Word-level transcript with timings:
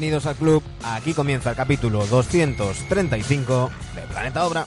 Bienvenidos 0.00 0.24
al 0.24 0.36
club. 0.36 0.62
Aquí 0.82 1.12
comienza 1.12 1.50
el 1.50 1.56
capítulo 1.56 2.06
235 2.06 3.70
de 3.94 4.00
Planeta 4.10 4.46
Obra. 4.46 4.66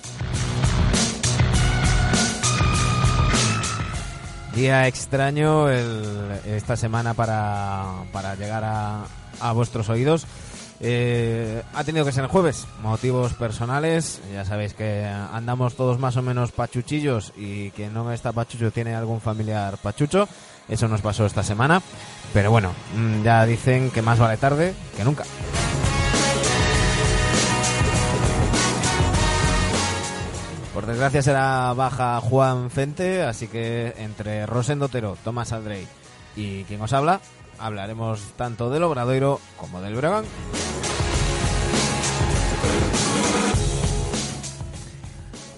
Día 4.53 4.85
extraño 4.87 5.69
el- 5.71 6.39
esta 6.45 6.77
semana 6.77 7.15
para, 7.15 8.03
para 8.11 8.35
llegar 8.35 8.63
a, 8.63 9.05
a 9.39 9.51
vuestros 9.53 9.89
oídos. 9.89 10.27
Eh, 10.79 11.63
ha 11.73 11.83
tenido 11.83 12.05
que 12.05 12.11
ser 12.11 12.25
el 12.25 12.29
jueves, 12.29 12.67
motivos 12.83 13.33
personales. 13.33 14.21
Ya 14.31 14.45
sabéis 14.45 14.75
que 14.75 15.03
andamos 15.03 15.73
todos 15.75 15.97
más 15.97 16.15
o 16.15 16.21
menos 16.21 16.51
pachuchillos 16.51 17.33
y 17.35 17.71
quien 17.71 17.91
no 17.95 18.11
está 18.11 18.33
pachucho 18.33 18.69
tiene 18.69 18.93
algún 18.93 19.19
familiar 19.19 19.77
pachucho. 19.81 20.29
Eso 20.67 20.87
nos 20.87 21.01
pasó 21.01 21.25
esta 21.25 21.43
semana. 21.43 21.81
Pero 22.33 22.51
bueno, 22.51 22.73
mm, 22.95 23.23
ya 23.23 23.45
dicen 23.45 23.91
que 23.91 24.01
más 24.01 24.19
vale 24.19 24.37
tarde 24.37 24.73
que 24.97 25.03
nunca. 25.03 25.23
Por 30.73 30.87
desgracia 30.87 31.21
será 31.21 31.71
baja 31.73 32.19
Juan 32.19 32.71
Fente, 32.71 33.21
así 33.21 33.47
que 33.47 33.93
entre 33.97 34.47
Rosendo 34.47 34.85
Otero, 34.85 35.15
Tomás 35.23 35.51
Aldrey 35.51 35.87
y 36.35 36.63
quien 36.63 36.81
os 36.81 36.93
habla, 36.93 37.21
hablaremos 37.59 38.19
tanto 38.35 38.71
del 38.71 38.81
Obradoiro 38.81 39.39
como 39.57 39.81
del 39.81 39.93
Breogán. 39.93 40.25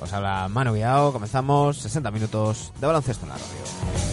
Os 0.01 0.13
habla 0.13 0.49
Manu 0.49 0.73
Guiao, 0.73 1.13
comenzamos 1.13 1.77
60 1.77 2.11
minutos 2.11 2.73
de 2.79 2.87
baloncesto 2.87 3.25
en 3.25 3.29
la 3.29 3.35
radio. 3.35 4.04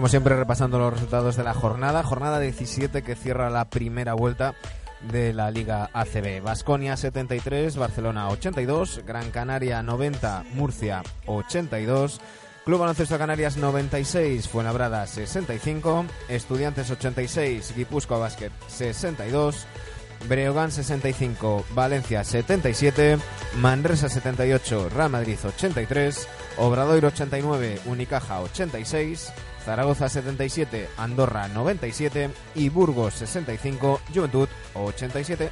Como 0.00 0.08
siempre 0.08 0.34
repasando 0.34 0.78
los 0.78 0.94
resultados 0.94 1.36
de 1.36 1.44
la 1.44 1.52
jornada. 1.52 2.02
Jornada 2.02 2.40
17 2.40 3.02
que 3.02 3.14
cierra 3.14 3.50
la 3.50 3.66
primera 3.66 4.14
vuelta 4.14 4.54
de 5.12 5.34
la 5.34 5.50
Liga 5.50 5.90
ACB. 5.92 6.40
Basconia 6.42 6.96
73, 6.96 7.76
Barcelona 7.76 8.30
82, 8.30 9.02
Gran 9.06 9.30
Canaria 9.30 9.82
90, 9.82 10.44
Murcia 10.54 11.02
82. 11.26 12.18
Club 12.64 12.80
Baloncesto 12.80 13.18
Canarias 13.18 13.58
96, 13.58 14.48
Fuenlabrada 14.48 15.06
65, 15.06 16.06
Estudiantes 16.30 16.90
86, 16.90 17.74
Guipúzcoa 17.76 18.20
Basket 18.20 18.52
62, 18.68 19.66
Breogán 20.26 20.70
65, 20.70 21.66
Valencia 21.74 22.24
77, 22.24 23.18
Manresa 23.58 24.08
78, 24.08 24.88
Real 24.88 25.10
Madrid 25.10 25.36
83, 25.44 26.26
Obradoiro 26.56 27.08
89, 27.08 27.80
Unicaja 27.84 28.40
86, 28.40 29.30
Zaragoza 29.64 30.08
77, 30.08 30.88
Andorra 30.96 31.48
97 31.48 32.30
y 32.54 32.68
Burgos 32.68 33.14
65, 33.14 34.00
Juventud 34.14 34.48
87. 34.74 35.50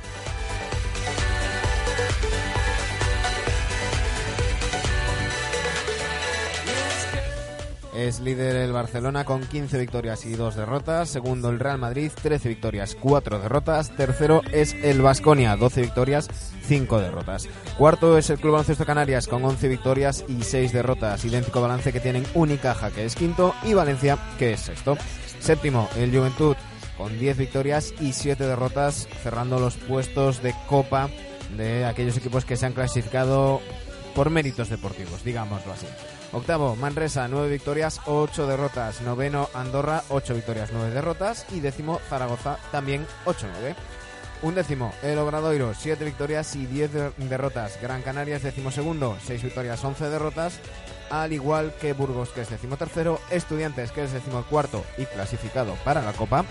Es 7.98 8.20
líder 8.20 8.54
el 8.54 8.70
Barcelona 8.70 9.24
con 9.24 9.44
15 9.44 9.76
victorias 9.76 10.24
y 10.24 10.36
2 10.36 10.54
derrotas. 10.54 11.08
Segundo 11.08 11.50
el 11.50 11.58
Real 11.58 11.78
Madrid, 11.78 12.12
13 12.22 12.48
victorias, 12.48 12.94
4 12.94 13.40
derrotas. 13.40 13.90
Tercero 13.90 14.40
es 14.52 14.74
el 14.84 15.02
Vasconia, 15.02 15.56
12 15.56 15.80
victorias, 15.80 16.28
5 16.68 17.00
derrotas. 17.00 17.48
Cuarto 17.76 18.16
es 18.16 18.30
el 18.30 18.38
Club 18.38 18.52
Baloncesto 18.52 18.86
Canarias 18.86 19.26
con 19.26 19.44
11 19.44 19.66
victorias 19.66 20.24
y 20.28 20.44
6 20.44 20.72
derrotas. 20.72 21.24
Idéntico 21.24 21.60
balance 21.60 21.92
que 21.92 21.98
tienen 21.98 22.24
Unicaja, 22.34 22.92
que 22.92 23.04
es 23.04 23.16
quinto, 23.16 23.52
y 23.64 23.74
Valencia, 23.74 24.16
que 24.38 24.52
es 24.52 24.60
sexto. 24.60 24.96
Séptimo, 25.40 25.88
el 25.96 26.16
Juventud 26.16 26.54
con 26.96 27.18
10 27.18 27.36
victorias 27.36 27.92
y 27.98 28.12
7 28.12 28.44
derrotas, 28.44 29.08
cerrando 29.24 29.58
los 29.58 29.74
puestos 29.74 30.40
de 30.40 30.54
Copa 30.68 31.10
de 31.56 31.84
aquellos 31.84 32.16
equipos 32.16 32.44
que 32.44 32.56
se 32.56 32.64
han 32.64 32.74
clasificado 32.74 33.60
por 34.14 34.30
méritos 34.30 34.68
deportivos, 34.68 35.24
digámoslo 35.24 35.72
así. 35.72 35.86
Octavo, 36.32 36.76
Manresa, 36.76 37.26
9 37.26 37.48
victorias, 37.48 38.00
8 38.06 38.46
derrotas. 38.46 39.00
Noveno, 39.00 39.48
Andorra, 39.54 40.02
8 40.10 40.34
victorias, 40.34 40.70
9 40.72 40.90
derrotas. 40.90 41.46
Y 41.52 41.60
décimo, 41.60 42.00
Zaragoza, 42.08 42.58
también 42.70 43.06
8-9. 43.24 43.74
Undécimo, 44.42 44.92
el 45.02 45.18
Obradoiro, 45.18 45.72
7 45.74 46.04
victorias 46.04 46.54
y 46.54 46.66
10 46.66 46.92
de- 46.92 47.10
derrotas. 47.16 47.80
Gran 47.82 48.02
Canaria 48.02 48.36
es 48.36 48.42
decimosegundo, 48.42 49.16
6 49.26 49.42
victorias, 49.42 49.82
11 49.82 50.08
derrotas. 50.10 50.60
Al 51.10 51.32
igual 51.32 51.72
que 51.80 51.94
Burgos, 51.94 52.28
que 52.28 52.42
es 52.42 52.50
decimotercero. 52.50 53.18
Estudiantes, 53.30 53.90
que 53.90 54.04
es 54.04 54.12
decimocuarto 54.12 54.84
y 54.98 55.06
clasificado 55.06 55.74
para 55.82 56.02
la 56.02 56.12
Copa. 56.12 56.44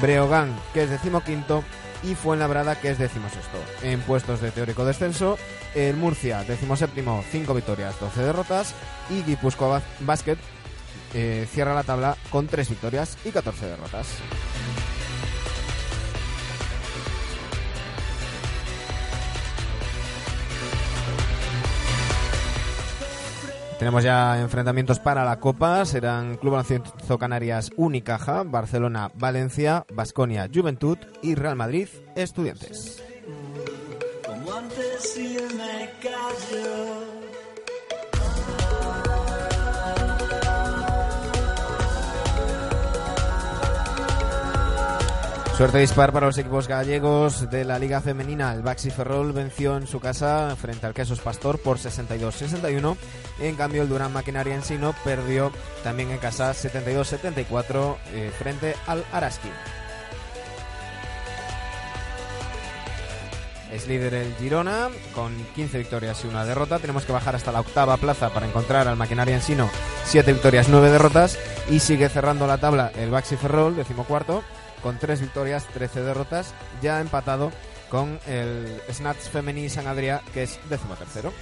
Breogán, 0.00 0.56
que 0.72 0.84
es 0.84 0.90
decimoquinto. 0.90 1.64
Y 2.04 2.14
Fuenlabrada, 2.14 2.78
que 2.80 2.90
es 2.90 2.98
decimosexto. 2.98 3.56
En 3.82 4.00
puestos 4.02 4.40
de 4.40 4.50
teórico 4.50 4.84
descenso, 4.84 5.38
el 5.74 5.96
Murcia, 5.96 6.44
decimoséptimo, 6.44 7.24
5 7.30 7.54
victorias, 7.54 7.98
12 7.98 8.20
derrotas. 8.22 8.74
Y 9.10 9.22
Guipúzcoa 9.22 9.78
Bas- 9.80 9.84
Basket 10.00 10.36
eh, 11.14 11.46
cierra 11.50 11.74
la 11.74 11.82
tabla 11.82 12.16
con 12.30 12.46
3 12.46 12.68
victorias 12.68 13.16
y 13.24 13.30
14 13.30 13.66
derrotas. 13.66 14.06
Tenemos 23.78 24.04
ya 24.04 24.40
enfrentamientos 24.40 25.00
para 25.00 25.24
la 25.24 25.40
Copa. 25.40 25.84
Serán 25.84 26.36
Club 26.36 26.52
Baloncesto 26.52 27.18
Canarias 27.18 27.70
Unicaja, 27.76 28.42
Barcelona 28.44 29.10
Valencia, 29.14 29.84
Basconia 29.92 30.48
Juventud 30.52 30.98
y 31.22 31.34
Real 31.34 31.56
Madrid 31.56 31.88
Estudiantes. 32.14 33.02
Suerte 45.56 45.78
dispar 45.78 46.12
para 46.12 46.26
los 46.26 46.36
equipos 46.36 46.66
gallegos 46.66 47.48
de 47.48 47.64
la 47.64 47.78
Liga 47.78 48.00
Femenina. 48.00 48.52
El 48.52 48.62
Baxi 48.62 48.90
Ferrol 48.90 49.32
venció 49.32 49.76
en 49.76 49.86
su 49.86 50.00
casa 50.00 50.56
frente 50.56 50.84
al 50.84 50.94
Quesos 50.94 51.20
Pastor 51.20 51.60
por 51.60 51.78
62-61. 51.78 52.96
En 53.38 53.54
cambio, 53.54 53.82
el 53.82 53.88
Durán 53.88 54.12
Maquinaria 54.12 54.56
Ensino 54.56 54.96
perdió 55.04 55.52
también 55.84 56.10
en 56.10 56.18
casa 56.18 56.50
72-74 56.54 57.96
eh, 58.14 58.32
frente 58.36 58.74
al 58.88 59.04
Araski. 59.12 59.48
Es 63.72 63.86
líder 63.86 64.14
el 64.14 64.34
Girona 64.34 64.88
con 65.14 65.32
15 65.54 65.78
victorias 65.78 66.24
y 66.24 66.26
una 66.26 66.44
derrota. 66.44 66.80
Tenemos 66.80 67.04
que 67.04 67.12
bajar 67.12 67.36
hasta 67.36 67.52
la 67.52 67.60
octava 67.60 67.96
plaza 67.96 68.30
para 68.30 68.46
encontrar 68.46 68.88
al 68.88 68.96
Maquinaria 68.96 69.36
Ensino. 69.36 69.70
7 70.06 70.32
victorias, 70.32 70.68
9 70.68 70.90
derrotas. 70.90 71.38
Y 71.70 71.78
sigue 71.78 72.08
cerrando 72.08 72.48
la 72.48 72.58
tabla 72.58 72.90
el 72.96 73.10
Baxi 73.10 73.36
Ferrol, 73.36 73.76
decimocuarto, 73.76 74.42
con 74.84 74.98
tres 74.98 75.22
victorias, 75.22 75.66
13 75.72 76.02
derrotas, 76.02 76.54
ya 76.82 77.00
empatado 77.00 77.50
con 77.88 78.20
el 78.26 78.80
Snatch 78.92 79.30
Femení 79.32 79.68
San 79.70 79.86
Adrià, 79.86 80.20
que 80.34 80.42
es 80.42 80.60
decimotercero. 80.68 81.32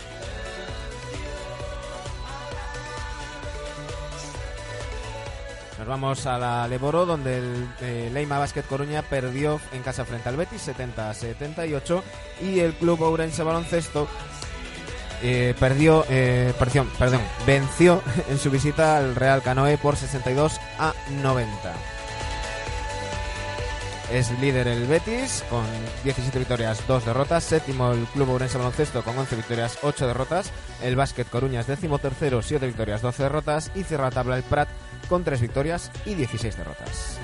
Nos 5.76 5.88
vamos 5.88 6.24
a 6.26 6.38
la 6.38 6.68
Leboro, 6.68 7.04
donde 7.04 7.38
el 7.38 7.68
eh, 7.80 8.10
Leima 8.12 8.38
Basket 8.38 8.62
Coruña 8.62 9.02
perdió 9.02 9.60
en 9.72 9.82
casa 9.82 10.04
frente 10.04 10.28
al 10.28 10.36
Betis 10.36 10.68
70-78 10.68 12.02
y 12.42 12.60
el 12.60 12.74
Club 12.74 13.02
Ourense 13.02 13.42
Baloncesto 13.42 14.06
eh, 15.24 15.54
perdió, 15.58 16.04
eh, 16.08 16.54
perdón, 16.56 16.88
perdón, 16.96 17.22
venció 17.44 18.02
en 18.30 18.38
su 18.38 18.52
visita 18.52 18.98
al 18.98 19.16
Real 19.16 19.42
Canoe 19.42 19.76
por 19.78 19.96
62 19.96 20.60
a 20.78 20.94
90. 21.20 21.74
Es 24.12 24.30
líder 24.40 24.68
el 24.68 24.86
Betis 24.86 25.42
con 25.48 25.64
17 26.04 26.38
victorias, 26.38 26.86
2 26.86 27.06
derrotas. 27.06 27.44
Séptimo 27.44 27.92
el 27.92 28.04
Club 28.04 28.28
Ourense 28.28 28.58
Baloncesto 28.58 29.02
con 29.02 29.16
11 29.16 29.36
victorias, 29.36 29.78
8 29.80 30.06
derrotas. 30.06 30.52
El 30.82 30.96
Básquet 30.96 31.26
Coruña 31.30 31.60
es 31.60 31.66
décimo 31.66 31.98
tercero, 31.98 32.42
7 32.42 32.66
victorias, 32.66 33.00
12 33.00 33.22
derrotas. 33.22 33.70
Y 33.74 33.84
cierra 33.84 34.04
la 34.04 34.10
tabla 34.10 34.36
el 34.36 34.42
Prat 34.42 34.68
con 35.08 35.24
3 35.24 35.40
victorias 35.40 35.90
y 36.04 36.12
16 36.14 36.58
derrotas. 36.58 37.18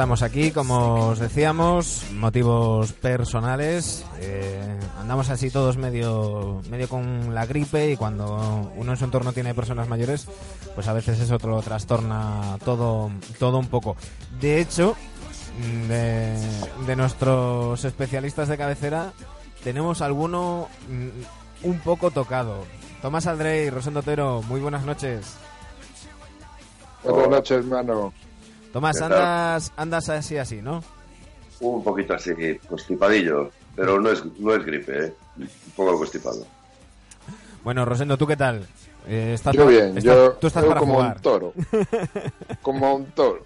Estamos 0.00 0.22
aquí, 0.22 0.50
como 0.50 1.08
os 1.08 1.18
decíamos, 1.18 2.06
motivos 2.14 2.94
personales. 2.94 4.02
eh, 4.18 4.78
andamos 4.98 5.28
así 5.28 5.50
todos 5.50 5.76
medio, 5.76 6.62
medio 6.70 6.88
con 6.88 7.34
la 7.34 7.44
gripe 7.44 7.90
y 7.90 7.98
cuando 7.98 8.72
uno 8.76 8.92
en 8.92 8.96
su 8.96 9.04
entorno 9.04 9.34
tiene 9.34 9.54
personas 9.54 9.88
mayores, 9.88 10.26
pues 10.74 10.88
a 10.88 10.94
veces 10.94 11.20
eso 11.20 11.36
lo 11.46 11.60
trastorna 11.60 12.56
todo, 12.64 13.10
todo 13.38 13.58
un 13.58 13.66
poco. 13.66 13.94
De 14.40 14.58
hecho, 14.62 14.96
de, 15.86 16.96
nuestros 16.96 17.84
especialistas 17.84 18.48
de 18.48 18.56
cabecera, 18.56 19.12
tenemos 19.62 20.00
alguno 20.00 20.68
mm, 20.88 21.68
un 21.68 21.78
poco 21.80 22.10
tocado. 22.10 22.64
Tomás 23.02 23.26
Aldrey 23.26 23.66
y 23.66 23.70
Rosendo 23.70 24.00
Otero, 24.00 24.40
muy 24.48 24.62
buenas 24.62 24.86
noches. 24.86 25.36
Buenas 27.04 27.28
noches, 27.28 27.58
hermano. 27.58 28.14
Tomás, 28.72 29.00
andas, 29.02 29.72
andas 29.76 30.08
así, 30.08 30.36
así, 30.36 30.62
¿no? 30.62 30.82
Un 31.60 31.82
poquito 31.84 32.14
así, 32.14 32.32
constipadillo, 32.68 33.50
pero 33.76 34.00
no 34.00 34.10
es, 34.10 34.24
no 34.38 34.54
es 34.54 34.64
gripe, 34.64 35.06
¿eh? 35.06 35.14
Un 35.38 35.48
poco 35.76 35.98
constipado. 35.98 36.46
Bueno, 37.64 37.84
Rosendo, 37.84 38.16
¿tú 38.16 38.26
qué 38.26 38.36
tal? 38.36 38.66
Eh, 39.06 39.32
estás 39.34 39.54
Yo 39.54 39.66
bien, 39.66 39.88
estás- 39.98 40.04
yo, 40.04 40.32
tú 40.32 40.46
estás 40.46 40.62
yo 40.62 40.68
para 40.68 40.80
como 40.80 40.94
jugar. 40.94 41.16
un 41.16 41.22
toro. 41.22 41.52
como 42.62 42.94
un 42.94 43.06
toro. 43.06 43.44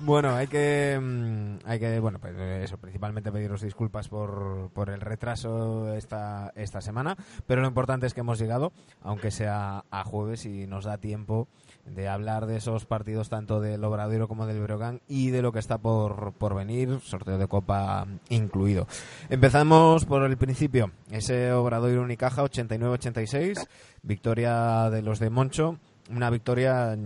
Bueno, 0.00 0.34
hay 0.34 0.46
que, 0.46 0.98
mm, 1.00 1.58
hay 1.64 1.78
que, 1.78 2.00
bueno, 2.00 2.18
pues 2.18 2.34
eh, 2.36 2.62
eso, 2.64 2.78
principalmente 2.78 3.32
pediros 3.32 3.60
disculpas 3.60 4.08
por, 4.08 4.70
por 4.72 4.90
el 4.90 5.00
retraso 5.00 5.92
esta, 5.94 6.52
esta 6.54 6.80
semana, 6.80 7.16
pero 7.46 7.60
lo 7.60 7.68
importante 7.68 8.06
es 8.06 8.14
que 8.14 8.20
hemos 8.20 8.38
llegado, 8.38 8.72
aunque 9.02 9.30
sea 9.30 9.84
a 9.90 10.04
jueves 10.04 10.46
y 10.46 10.66
nos 10.66 10.84
da 10.84 10.98
tiempo 10.98 11.48
de 11.84 12.08
hablar 12.08 12.46
de 12.46 12.56
esos 12.56 12.84
partidos 12.84 13.28
tanto 13.28 13.60
del 13.60 13.84
Obradero 13.84 14.28
como 14.28 14.46
del 14.46 14.60
Breogán 14.60 15.00
y 15.08 15.30
de 15.30 15.42
lo 15.42 15.52
que 15.52 15.58
está 15.58 15.78
por, 15.78 16.32
por 16.32 16.54
venir, 16.54 17.00
sorteo 17.02 17.38
de 17.38 17.46
Copa 17.46 18.06
incluido. 18.28 18.86
Empezamos 19.28 20.04
por 20.04 20.24
el 20.24 20.36
principio, 20.36 20.90
ese 21.10 21.52
Obradoiro 21.52 22.02
Unicaja 22.02 22.42
89-86, 22.42 23.66
victoria 24.02 24.90
de 24.90 25.02
los 25.02 25.18
de 25.18 25.30
Moncho, 25.30 25.78
una 26.10 26.30
victoria 26.30 26.96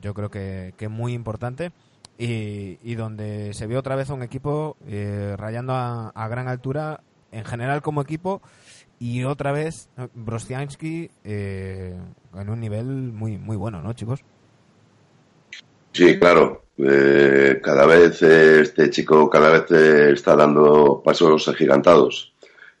yo 0.00 0.14
creo 0.14 0.30
que, 0.30 0.74
que 0.76 0.88
muy 0.88 1.12
importante 1.12 1.72
y, 2.18 2.78
y 2.82 2.94
donde 2.94 3.52
se 3.54 3.66
vio 3.66 3.78
otra 3.78 3.96
vez 3.96 4.10
un 4.10 4.22
equipo 4.22 4.76
eh, 4.86 5.34
rayando 5.36 5.72
a, 5.74 6.28
gran 6.28 6.48
altura 6.48 7.00
en 7.32 7.44
general 7.44 7.82
como 7.82 8.02
equipo 8.02 8.40
y 9.00 9.24
otra 9.24 9.52
vez 9.52 9.88
Brostiansky 10.14 11.10
eh, 11.24 11.94
en 12.34 12.48
un 12.48 12.60
nivel 12.60 12.86
muy 12.86 13.38
muy 13.38 13.56
bueno, 13.56 13.82
¿no, 13.82 13.92
chicos? 13.92 14.20
Sí, 15.92 16.18
claro. 16.18 16.64
eh, 16.78 17.60
cada 17.62 17.86
vez 17.86 18.22
este 18.22 18.90
chico 18.90 19.28
cada 19.28 19.50
vez 19.50 19.70
está 20.12 20.36
dando 20.36 21.02
pasos 21.04 21.48
agigantados 21.48 22.32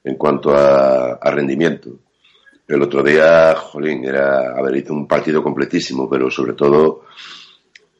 en 0.04 0.16
cuanto 0.16 0.54
a 0.54 1.30
rendimiento. 1.30 1.98
El 2.66 2.82
otro 2.82 3.02
día, 3.02 3.54
jolín, 3.54 4.04
era, 4.04 4.56
a 4.56 4.62
ver, 4.62 4.76
hizo 4.76 4.94
un 4.94 5.06
partido 5.06 5.42
completísimo, 5.42 6.08
pero 6.08 6.30
sobre 6.30 6.54
todo 6.54 7.04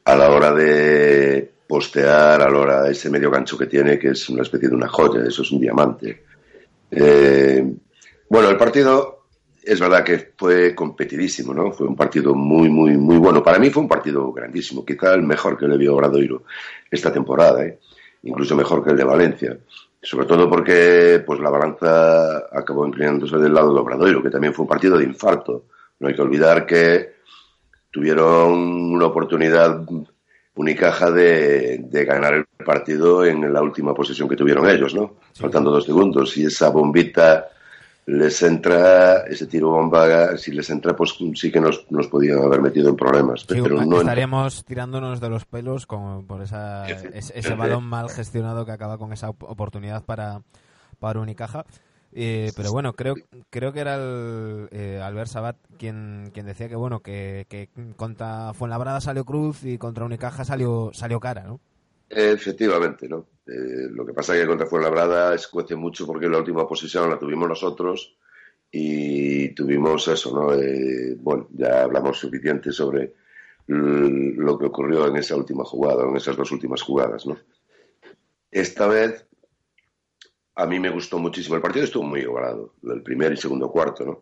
a 0.05 0.15
la 0.15 0.29
hora 0.29 0.53
de 0.53 1.51
postear, 1.67 2.41
a 2.41 2.49
la 2.49 2.59
hora 2.59 2.81
de 2.83 2.91
ese 2.91 3.09
medio 3.09 3.29
gancho 3.29 3.57
que 3.57 3.67
tiene, 3.67 3.99
que 3.99 4.09
es 4.09 4.29
una 4.29 4.41
especie 4.41 4.69
de 4.69 4.75
una 4.75 4.87
joya, 4.87 5.23
eso 5.27 5.41
es 5.41 5.51
un 5.51 5.59
diamante. 5.59 6.23
Eh, 6.91 7.63
bueno, 8.29 8.49
el 8.49 8.57
partido 8.57 9.25
es 9.63 9.79
verdad 9.79 10.03
que 10.03 10.33
fue 10.37 10.75
competidísimo, 10.75 11.53
¿no? 11.53 11.71
Fue 11.71 11.87
un 11.87 11.95
partido 11.95 12.35
muy, 12.35 12.69
muy, 12.69 12.97
muy 12.97 13.17
bueno. 13.17 13.43
Para 13.43 13.57
mí 13.57 13.69
fue 13.71 13.83
un 13.83 13.89
partido 13.89 14.31
grandísimo, 14.31 14.85
quizá 14.85 15.13
el 15.13 15.23
mejor 15.23 15.57
que 15.57 15.67
le 15.67 15.77
vio 15.77 15.95
Obradoiro 15.95 16.43
esta 16.89 17.11
temporada, 17.11 17.65
¿eh? 17.65 17.79
incluso 18.23 18.55
mejor 18.55 18.83
que 18.83 18.91
el 18.91 18.97
de 18.97 19.03
Valencia. 19.03 19.57
Sobre 20.05 20.27
todo 20.27 20.47
porque 20.47 21.23
pues 21.25 21.39
la 21.39 21.49
balanza 21.49 22.37
acabó 22.51 22.85
inclinándose 22.85 23.37
del 23.37 23.55
lado 23.55 23.73
de 23.73 23.79
Obradoiro, 23.79 24.21
que 24.21 24.29
también 24.29 24.53
fue 24.53 24.61
un 24.61 24.69
partido 24.69 24.99
de 24.99 25.03
infarto. 25.03 25.65
No 25.99 26.07
hay 26.07 26.13
que 26.13 26.21
olvidar 26.21 26.63
que 26.67 27.15
tuvieron 27.89 28.53
una 28.53 29.07
oportunidad 29.07 29.81
Unicaja 30.57 31.11
de, 31.11 31.79
de 31.79 32.05
ganar 32.05 32.33
el 32.35 32.45
partido 32.63 33.25
en 33.25 33.51
la 33.51 33.61
última 33.61 33.93
posesión 33.93 34.29
que 34.29 34.37
tuvieron 34.37 34.69
ellos, 34.69 34.95
¿no? 34.95 35.15
Faltando 35.33 35.69
dos 35.69 35.83
segundos. 35.83 36.37
Y 36.37 36.45
esa 36.45 36.69
bombita 36.69 37.49
les 38.07 38.43
entra, 38.43 39.21
ese 39.21 39.47
tiro 39.47 39.69
bomba, 39.71 40.37
si 40.37 40.51
les 40.51 40.69
entra, 40.69 40.95
pues 40.95 41.15
sí 41.35 41.51
que 41.51 41.59
nos, 41.59 41.89
nos 41.89 42.07
podían 42.07 42.39
haber 42.39 42.61
metido 42.61 42.89
en 42.89 42.95
problemas. 42.95 43.41
Sí, 43.41 43.47
pero 43.61 43.77
no 43.77 43.81
entró. 43.81 43.99
estaríamos 44.01 44.63
tirándonos 44.63 45.19
de 45.19 45.29
los 45.29 45.45
pelos 45.45 45.87
con, 45.87 46.25
por 46.27 46.41
esa, 46.41 46.85
ese, 46.87 47.55
balón 47.55 47.83
mal 47.83 48.09
gestionado 48.09 48.65
que 48.65 48.71
acaba 48.71 48.97
con 48.97 49.11
esa 49.11 49.29
op- 49.29 49.43
oportunidad 49.43 50.03
para, 50.05 50.41
para 50.99 51.19
Unicaja. 51.19 51.65
Eh, 52.17 52.53
pero 52.55 52.71
bueno, 52.71 52.93
creo 52.93 53.15
creo 53.49 53.73
que 53.73 53.81
era 53.81 53.95
el, 53.95 54.69
eh, 54.71 55.01
Albert 55.03 55.27
Sabat 55.27 55.57
quien, 55.77 56.31
quien 56.33 56.45
decía 56.45 56.69
que 56.69 56.77
bueno 56.77 57.01
que, 57.01 57.45
que 57.49 57.67
contra 57.97 58.53
Fuenlabrada 58.53 59.01
salió 59.01 59.25
Cruz 59.25 59.65
y 59.65 59.77
contra 59.77 60.05
Unicaja 60.05 60.45
salió 60.45 60.91
salió 60.93 61.19
cara, 61.19 61.43
¿no? 61.43 61.59
Efectivamente, 62.09 63.09
¿no? 63.09 63.25
Eh, 63.47 63.87
lo 63.91 64.05
que 64.05 64.13
pasa 64.13 64.35
es 64.35 64.41
que 64.41 64.47
contra 64.47 64.65
Fuenlabrada 64.65 65.35
escuece 65.35 65.75
mucho 65.75 66.07
porque 66.07 66.27
la 66.27 66.39
última 66.39 66.67
posición 66.67 67.09
la 67.09 67.19
tuvimos 67.19 67.47
nosotros 67.47 68.17
y 68.71 69.49
tuvimos 69.49 70.07
eso, 70.07 70.33
¿no? 70.33 70.53
Eh, 70.53 71.15
bueno, 71.19 71.47
ya 71.51 71.83
hablamos 71.83 72.17
suficiente 72.17 72.71
sobre 72.71 73.13
lo 73.67 74.59
que 74.59 74.65
ocurrió 74.65 75.07
en 75.07 75.17
esa 75.17 75.35
última 75.35 75.63
jugada, 75.63 76.07
en 76.07 76.15
esas 76.15 76.35
dos 76.37 76.51
últimas 76.51 76.81
jugadas, 76.81 77.25
¿no? 77.25 77.37
Esta 78.51 78.87
vez 78.87 79.25
a 80.55 80.65
mí 80.65 80.79
me 80.79 80.89
gustó 80.89 81.19
muchísimo. 81.19 81.55
El 81.55 81.61
partido 81.61 81.85
estuvo 81.85 82.03
muy 82.03 82.21
igualado, 82.21 82.73
el 82.83 83.01
primer 83.01 83.33
y 83.33 83.37
segundo 83.37 83.69
cuarto, 83.69 84.05
¿no? 84.05 84.19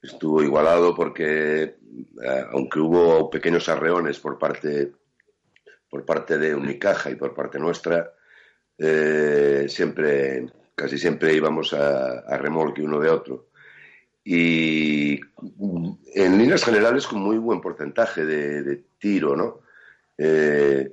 Estuvo 0.00 0.42
igualado 0.42 0.94
porque, 0.94 1.62
eh, 1.62 2.44
aunque 2.52 2.78
hubo 2.78 3.28
pequeños 3.30 3.68
arreones 3.68 4.20
por 4.20 4.38
parte 4.38 4.92
por 5.88 6.04
parte 6.04 6.38
de 6.38 6.54
Unicaja 6.54 7.10
y 7.10 7.16
por 7.16 7.34
parte 7.34 7.58
nuestra, 7.58 8.12
eh, 8.76 9.66
siempre, 9.68 10.46
casi 10.74 10.98
siempre 10.98 11.34
íbamos 11.34 11.72
a, 11.74 12.20
a 12.20 12.36
remolque 12.36 12.82
uno 12.82 13.00
de 13.00 13.10
otro. 13.10 13.48
Y 14.24 15.20
mm, 15.40 15.90
en 16.14 16.38
líneas 16.38 16.64
generales 16.64 17.06
con 17.06 17.20
muy 17.20 17.38
buen 17.38 17.60
porcentaje 17.60 18.24
de, 18.24 18.62
de 18.62 18.84
tiro, 18.98 19.34
¿no? 19.36 19.60
Eh, 20.18 20.92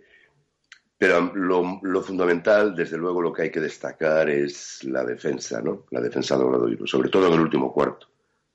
pero 0.97 1.31
lo, 1.35 2.01
fundamental, 2.01 2.73
desde 2.73 2.97
luego, 2.97 3.21
lo 3.21 3.33
que 3.33 3.43
hay 3.43 3.51
que 3.51 3.59
destacar 3.59 4.29
es 4.29 4.83
la 4.85 5.03
defensa, 5.03 5.61
¿no? 5.61 5.85
La 5.91 5.99
defensa 5.99 6.37
de 6.37 6.43
Obradoiro, 6.43 6.87
sobre 6.87 7.09
todo 7.09 7.27
en 7.27 7.33
el 7.33 7.41
último 7.41 7.73
cuarto. 7.73 8.07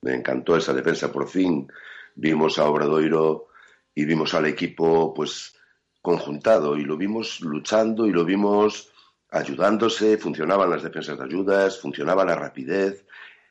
Me 0.03 0.15
encantó 0.15 0.57
esa 0.57 0.73
defensa. 0.73 1.13
Por 1.13 1.29
fin 1.29 1.71
vimos 2.15 2.59
a 2.59 2.69
Obradoiro 2.69 3.49
y 3.95 4.07
vimos 4.07 4.33
al 4.33 4.47
equipo, 4.47 5.13
pues, 5.13 5.55
conjuntado 6.03 6.77
y 6.77 6.85
lo 6.85 6.97
vimos 6.97 7.41
luchando 7.41 8.07
y 8.07 8.13
lo 8.13 8.25
vimos 8.25 8.91
ayudándose. 9.31 10.19
Funcionaban 10.19 10.71
las 10.71 10.83
defensas 10.83 11.19
de 11.19 11.25
ayudas, 11.25 11.81
funcionaba 11.81 12.25
la 12.25 12.35
rapidez, 12.35 13.05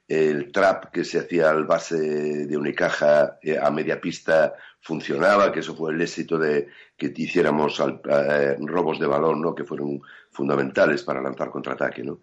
el 0.08 0.51
trap 0.51 0.86
que 0.91 1.03
se 1.03 1.20
hacía 1.20 1.50
al 1.51 1.65
base 1.65 1.98
de 2.48 2.58
Unicaja 2.58 3.38
eh, 3.44 3.58
a 3.62 3.70
media 3.70 4.01
pista 4.01 4.56
funcionaba, 4.82 5.51
que 5.51 5.60
eso 5.60 5.75
fue 5.75 5.94
el 5.94 6.01
éxito 6.01 6.38
de 6.38 6.68
que 6.98 7.13
hiciéramos 7.15 7.79
al- 7.79 8.01
eh, 8.10 8.56
robos 8.60 9.00
de 9.00 9.06
balón, 9.06 9.41
¿no? 9.41 9.53
que 9.53 9.65
fueron 9.65 10.01
fundamentales 10.32 11.03
para 11.03 11.22
lanzar 11.22 11.51
contraataque. 11.51 12.03
¿no? 12.03 12.20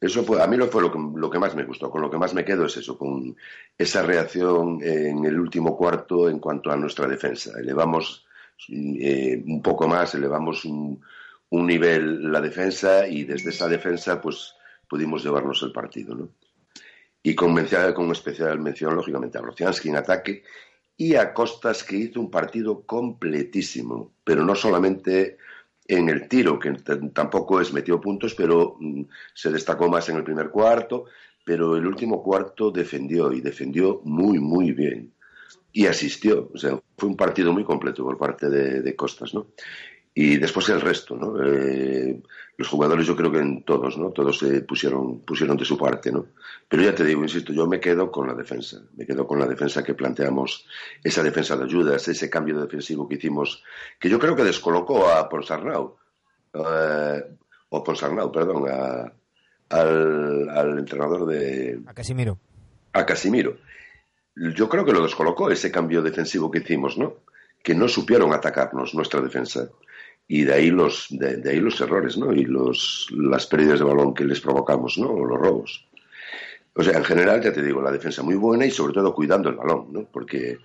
Eso 0.00 0.22
fue, 0.24 0.42
a 0.42 0.46
mí 0.46 0.56
lo 0.58 0.66
fue 0.66 0.82
lo 0.82 0.92
que, 0.92 0.98
lo 1.16 1.30
que 1.30 1.38
más 1.38 1.54
me 1.54 1.64
gustó, 1.64 1.90
con 1.90 2.02
lo 2.02 2.10
que 2.10 2.18
más 2.18 2.34
me 2.34 2.44
quedo 2.44 2.66
es 2.66 2.76
eso, 2.76 2.98
con 2.98 3.34
esa 3.78 4.02
reacción 4.02 4.80
en 4.82 5.24
el 5.24 5.38
último 5.40 5.76
cuarto 5.78 6.28
en 6.28 6.40
cuanto 6.40 6.70
a 6.70 6.76
nuestra 6.76 7.06
defensa. 7.06 7.52
Elevamos 7.58 8.23
eh, 8.68 9.42
un 9.46 9.62
poco 9.62 9.88
más, 9.88 10.14
elevamos 10.14 10.64
un, 10.64 11.00
nivel 11.50 12.32
la 12.32 12.40
defensa 12.40 13.06
y 13.06 13.22
desde 13.22 13.50
esa 13.50 13.68
defensa 13.68 14.20
pues 14.20 14.54
pudimos 14.88 15.22
llevarnos 15.22 15.62
el 15.62 15.70
partido. 15.70 16.14
¿no? 16.16 16.28
y 17.26 17.34
con, 17.34 17.56
con 17.94 18.12
especial 18.12 18.60
mención, 18.60 18.94
lógicamente, 18.94 19.38
a 19.38 19.40
Brociansky 19.40 19.88
en 19.88 19.96
ataque 19.96 20.42
y 20.96 21.14
a 21.14 21.32
Costas, 21.32 21.82
que 21.82 21.96
hizo 21.96 22.20
un 22.20 22.30
partido 22.30 22.82
completísimo, 22.82 24.12
pero 24.22 24.44
no 24.44 24.54
solamente 24.54 25.38
en 25.88 26.10
el 26.10 26.28
tiro, 26.28 26.58
que 26.58 26.72
tampoco 27.14 27.62
es 27.62 27.72
metió 27.72 27.98
puntos, 27.98 28.34
pero 28.34 28.76
mm, 28.78 29.04
se 29.32 29.50
destacó 29.50 29.88
más 29.88 30.08
en 30.10 30.16
el 30.16 30.24
primer 30.24 30.50
cuarto, 30.50 31.06
pero 31.44 31.76
el 31.76 31.86
último 31.86 32.22
cuarto 32.22 32.70
defendió 32.70 33.32
y 33.32 33.40
defendió 33.40 34.02
muy, 34.04 34.38
muy 34.38 34.72
bien. 34.72 35.13
Y 35.72 35.86
asistió, 35.86 36.50
o 36.54 36.58
sea, 36.58 36.80
fue 36.96 37.08
un 37.08 37.16
partido 37.16 37.52
muy 37.52 37.64
completo 37.64 38.04
por 38.04 38.16
parte 38.16 38.48
de, 38.48 38.80
de 38.80 38.96
Costas, 38.96 39.34
¿no? 39.34 39.48
Y 40.16 40.36
después 40.36 40.68
el 40.68 40.80
resto, 40.80 41.16
¿no? 41.16 41.34
Eh, 41.44 42.22
los 42.56 42.68
jugadores 42.68 43.04
yo 43.04 43.16
creo 43.16 43.32
que 43.32 43.38
en 43.40 43.64
todos, 43.64 43.98
¿no? 43.98 44.10
Todos 44.12 44.38
se 44.38 44.60
pusieron, 44.62 45.18
pusieron 45.22 45.56
de 45.56 45.64
su 45.64 45.76
parte, 45.76 46.12
¿no? 46.12 46.26
Pero 46.68 46.84
ya 46.84 46.94
te 46.94 47.04
digo, 47.04 47.20
insisto, 47.24 47.52
yo 47.52 47.66
me 47.66 47.80
quedo 47.80 48.12
con 48.12 48.28
la 48.28 48.34
defensa. 48.34 48.80
Me 48.96 49.04
quedo 49.04 49.26
con 49.26 49.40
la 49.40 49.46
defensa 49.46 49.82
que 49.82 49.94
planteamos, 49.94 50.64
esa 51.02 51.24
defensa 51.24 51.56
de 51.56 51.64
ayudas, 51.64 52.06
ese 52.06 52.30
cambio 52.30 52.60
defensivo 52.60 53.08
que 53.08 53.16
hicimos, 53.16 53.64
que 53.98 54.08
yo 54.08 54.20
creo 54.20 54.36
que 54.36 54.44
descolocó 54.44 55.08
a 55.08 55.28
Ponsarnau, 55.28 55.96
eh, 56.52 57.24
o 57.70 57.82
Ponsarnau, 57.82 58.30
perdón, 58.30 58.66
a- 58.70 59.12
al, 59.70 60.48
al 60.48 60.78
entrenador 60.78 61.26
de, 61.26 61.80
A 61.86 61.94
Casimiro. 61.94 62.38
a 62.92 63.04
Casimiro. 63.04 63.56
Yo 64.36 64.68
creo 64.68 64.84
que 64.84 64.92
lo 64.92 65.02
descolocó 65.02 65.50
ese 65.50 65.70
cambio 65.70 66.02
defensivo 66.02 66.50
que 66.50 66.58
hicimos, 66.58 66.98
¿no? 66.98 67.14
Que 67.62 67.74
no 67.74 67.88
supieron 67.88 68.32
atacarnos 68.32 68.94
nuestra 68.94 69.20
defensa. 69.20 69.68
Y 70.26 70.44
de 70.44 70.54
ahí 70.54 70.70
los, 70.70 71.06
de, 71.10 71.48
ahí 71.48 71.60
los 71.60 71.80
errores, 71.80 72.16
¿no? 72.16 72.32
Y 72.32 72.44
los, 72.44 73.08
las 73.12 73.46
pérdidas 73.46 73.78
de 73.78 73.84
balón 73.84 74.14
que 74.14 74.24
les 74.24 74.40
provocamos, 74.40 74.98
¿no? 74.98 75.10
O 75.10 75.24
los 75.24 75.38
robos. 75.38 75.86
O 76.74 76.82
sea, 76.82 76.98
en 76.98 77.04
general, 77.04 77.40
ya 77.40 77.52
te 77.52 77.62
digo, 77.62 77.80
la 77.80 77.92
defensa 77.92 78.22
muy 78.22 78.34
buena 78.34 78.66
y 78.66 78.70
sobre 78.70 78.94
todo 78.94 79.14
cuidando 79.14 79.48
el 79.48 79.54
balón, 79.54 79.92
¿no? 79.92 80.08
Porque 80.10 80.58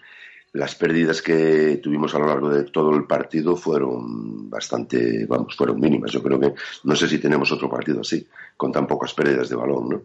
las 0.54 0.74
pérdidas 0.74 1.22
que 1.22 1.80
tuvimos 1.84 2.16
a 2.16 2.20
lo 2.20 2.26
largo 2.26 2.50
de 2.50 2.64
todo 2.64 2.96
el 2.96 3.06
partido 3.06 3.56
fueron 3.56 4.50
bastante, 4.50 5.28
vamos, 5.28 5.56
fueron 5.56 5.80
mínimas. 5.80 6.12
Yo 6.12 6.24
creo 6.24 6.40
que 6.40 6.54
no 6.86 6.96
sé 6.96 7.08
si 7.08 7.20
tenemos 7.20 7.52
otro 7.52 7.70
partido 7.70 8.02
así, 8.02 8.28
con 8.58 8.72
tan 8.72 8.88
pocas 8.88 9.14
pérdidas 9.14 9.50
de 9.50 9.56
balón, 9.56 9.90
¿no? 9.90 10.02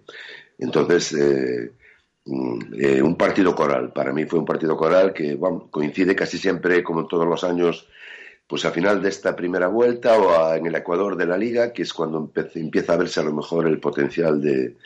Entonces, 0.58 1.14
eh, 1.14 1.72
eh, 2.26 3.02
un 3.02 3.16
partido 3.16 3.54
coral. 3.54 3.92
Para 3.92 4.12
mí 4.12 4.24
fue 4.24 4.38
un 4.38 4.44
partido 4.44 4.76
coral 4.76 5.12
que 5.12 5.38
coincide 5.70 6.14
casi 6.16 6.38
siempre, 6.38 6.82
como 6.82 7.06
todos 7.06 7.26
los 7.26 7.44
años, 7.44 7.86
pues 8.46 8.64
a 8.64 8.70
final 8.72 9.02
de 9.02 9.08
esta 9.10 9.36
primera 9.36 9.68
vuelta 9.68 10.18
o 10.18 10.30
a- 10.30 10.56
en 10.56 10.66
el 10.66 10.74
Ecuador 10.76 11.16
de 11.16 11.26
la 11.26 11.38
liga, 11.38 11.72
que 11.72 11.82
es 11.82 11.92
cuando 11.94 12.32
empieza 12.54 12.94
a 12.94 12.96
verse 12.96 13.20
a 13.20 13.24
lo 13.24 13.34
mejor 13.34 13.66
el 13.66 13.80
potencial 13.80 14.40
de 14.40 14.76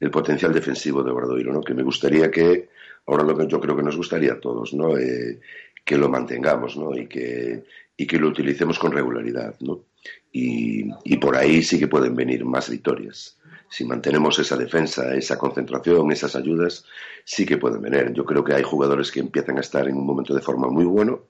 el 0.00 0.10
potencial 0.10 0.52
defensivo 0.52 1.02
de 1.02 1.12
Obradoiro, 1.12 1.52
¿no? 1.52 1.60
Que 1.62 1.74
me 1.74 1.82
gustaría 1.84 2.30
que 2.30 2.68
ahora 3.06 3.24
lo 3.24 3.36
que 3.36 3.46
yo 3.46 3.60
creo 3.60 3.76
que 3.76 3.82
nos 3.84 3.96
gustaría 3.96 4.32
a 4.34 4.40
todos, 4.40 4.74
¿no? 4.74 4.98
Eh, 4.98 5.40
que 5.84 5.96
lo 5.98 6.08
mantengamos, 6.08 6.76
¿no? 6.76 6.96
Y 6.96 7.06
que 7.08 7.64
y 7.96 8.06
que 8.06 8.18
lo 8.18 8.28
utilicemos 8.28 8.78
con 8.78 8.92
regularidad, 8.92 9.56
¿no? 9.60 9.84
Y, 10.32 10.90
y 11.04 11.16
por 11.18 11.36
ahí 11.36 11.62
sí 11.62 11.78
que 11.78 11.88
pueden 11.88 12.16
venir 12.16 12.44
más 12.44 12.68
victorias. 12.70 13.38
Si 13.72 13.86
mantenemos 13.86 14.38
esa 14.38 14.58
defensa, 14.58 15.14
esa 15.14 15.38
concentración, 15.38 16.12
esas 16.12 16.36
ayudas, 16.36 16.84
sí 17.24 17.46
que 17.46 17.56
pueden 17.56 17.80
venir. 17.80 18.12
Yo 18.12 18.26
creo 18.26 18.44
que 18.44 18.52
hay 18.52 18.62
jugadores 18.62 19.10
que 19.10 19.20
empiezan 19.20 19.56
a 19.56 19.62
estar 19.62 19.88
en 19.88 19.96
un 19.96 20.04
momento 20.04 20.34
de 20.34 20.42
forma 20.42 20.68
muy 20.68 20.84
bueno, 20.84 21.22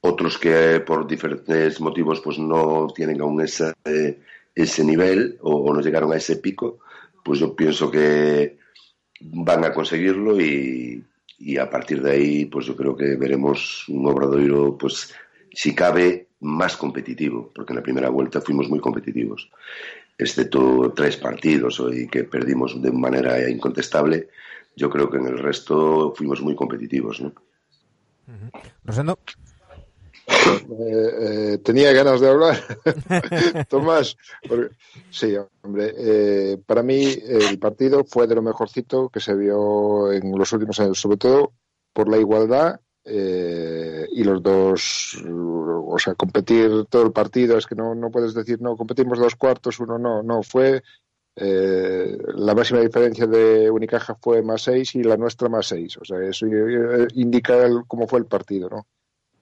otros 0.00 0.38
que 0.38 0.80
por 0.80 1.06
diferentes 1.06 1.80
motivos 1.80 2.20
pues 2.20 2.40
no 2.40 2.88
tienen 2.92 3.20
aún 3.20 3.40
esa, 3.40 3.72
eh, 3.84 4.18
ese 4.56 4.82
nivel 4.82 5.38
o, 5.40 5.52
o 5.54 5.72
no 5.72 5.80
llegaron 5.80 6.12
a 6.12 6.16
ese 6.16 6.38
pico, 6.38 6.80
pues 7.24 7.38
yo 7.38 7.54
pienso 7.54 7.92
que 7.92 8.58
van 9.20 9.64
a 9.64 9.72
conseguirlo 9.72 10.40
y, 10.40 11.04
y 11.38 11.58
a 11.58 11.70
partir 11.70 12.02
de 12.02 12.10
ahí 12.10 12.44
pues 12.46 12.66
yo 12.66 12.74
creo 12.74 12.96
que 12.96 13.14
veremos 13.14 13.88
un 13.88 14.04
Obradoiro 14.08 14.76
pues 14.76 15.14
si 15.52 15.76
cabe 15.76 16.26
más 16.40 16.76
competitivo, 16.76 17.52
porque 17.54 17.72
en 17.72 17.76
la 17.76 17.84
primera 17.84 18.10
vuelta 18.10 18.40
fuimos 18.40 18.68
muy 18.68 18.80
competitivos, 18.80 19.48
excepto 20.18 20.92
tres 20.94 21.16
partidos 21.16 21.82
y 21.92 22.06
que 22.08 22.24
perdimos 22.24 22.80
de 22.80 22.90
manera 22.92 23.48
incontestable, 23.48 24.28
yo 24.74 24.88
creo 24.90 25.10
que 25.10 25.18
en 25.18 25.26
el 25.26 25.38
resto 25.38 26.12
fuimos 26.16 26.40
muy 26.42 26.54
competitivos, 26.54 27.20
¿no? 27.20 27.32
Rosendo. 28.84 29.18
Eh, 30.28 31.10
eh, 31.54 31.58
tenía 31.62 31.92
ganas 31.92 32.20
de 32.20 32.28
hablar, 32.28 32.60
Tomás. 33.68 34.16
porque- 34.48 34.74
sí, 35.10 35.36
hombre, 35.62 35.92
eh, 35.96 36.58
para 36.66 36.82
mí 36.82 37.16
el 37.28 37.58
partido 37.60 38.04
fue 38.04 38.26
de 38.26 38.34
lo 38.34 38.42
mejorcito 38.42 39.08
que 39.08 39.20
se 39.20 39.34
vio 39.36 40.10
en 40.12 40.36
los 40.36 40.52
últimos 40.52 40.80
años, 40.80 40.98
sobre 41.00 41.16
todo 41.16 41.52
por 41.92 42.08
la 42.08 42.18
igualdad 42.18 42.80
eh, 43.06 44.06
y 44.12 44.24
los 44.24 44.42
dos, 44.42 45.22
o 45.26 45.98
sea, 45.98 46.14
competir 46.14 46.86
todo 46.90 47.04
el 47.06 47.12
partido, 47.12 47.56
es 47.58 47.66
que 47.66 47.74
no, 47.76 47.94
no 47.94 48.10
puedes 48.10 48.34
decir, 48.34 48.60
no, 48.60 48.76
competimos 48.76 49.18
dos 49.18 49.36
cuartos, 49.36 49.80
uno 49.80 49.98
no, 49.98 50.22
no, 50.22 50.42
fue 50.42 50.82
eh, 51.36 52.18
la 52.34 52.54
máxima 52.54 52.80
diferencia 52.80 53.26
de 53.26 53.70
Unicaja 53.70 54.16
fue 54.20 54.42
más 54.42 54.62
seis 54.62 54.94
y 54.96 55.02
la 55.02 55.16
nuestra 55.16 55.48
más 55.48 55.66
seis, 55.68 55.96
o 55.98 56.04
sea, 56.04 56.18
eso 56.22 56.46
eh, 56.46 57.08
indica 57.14 57.64
el- 57.66 57.84
cómo 57.86 58.08
fue 58.08 58.20
el 58.20 58.26
partido, 58.26 58.68
¿no? 58.70 58.86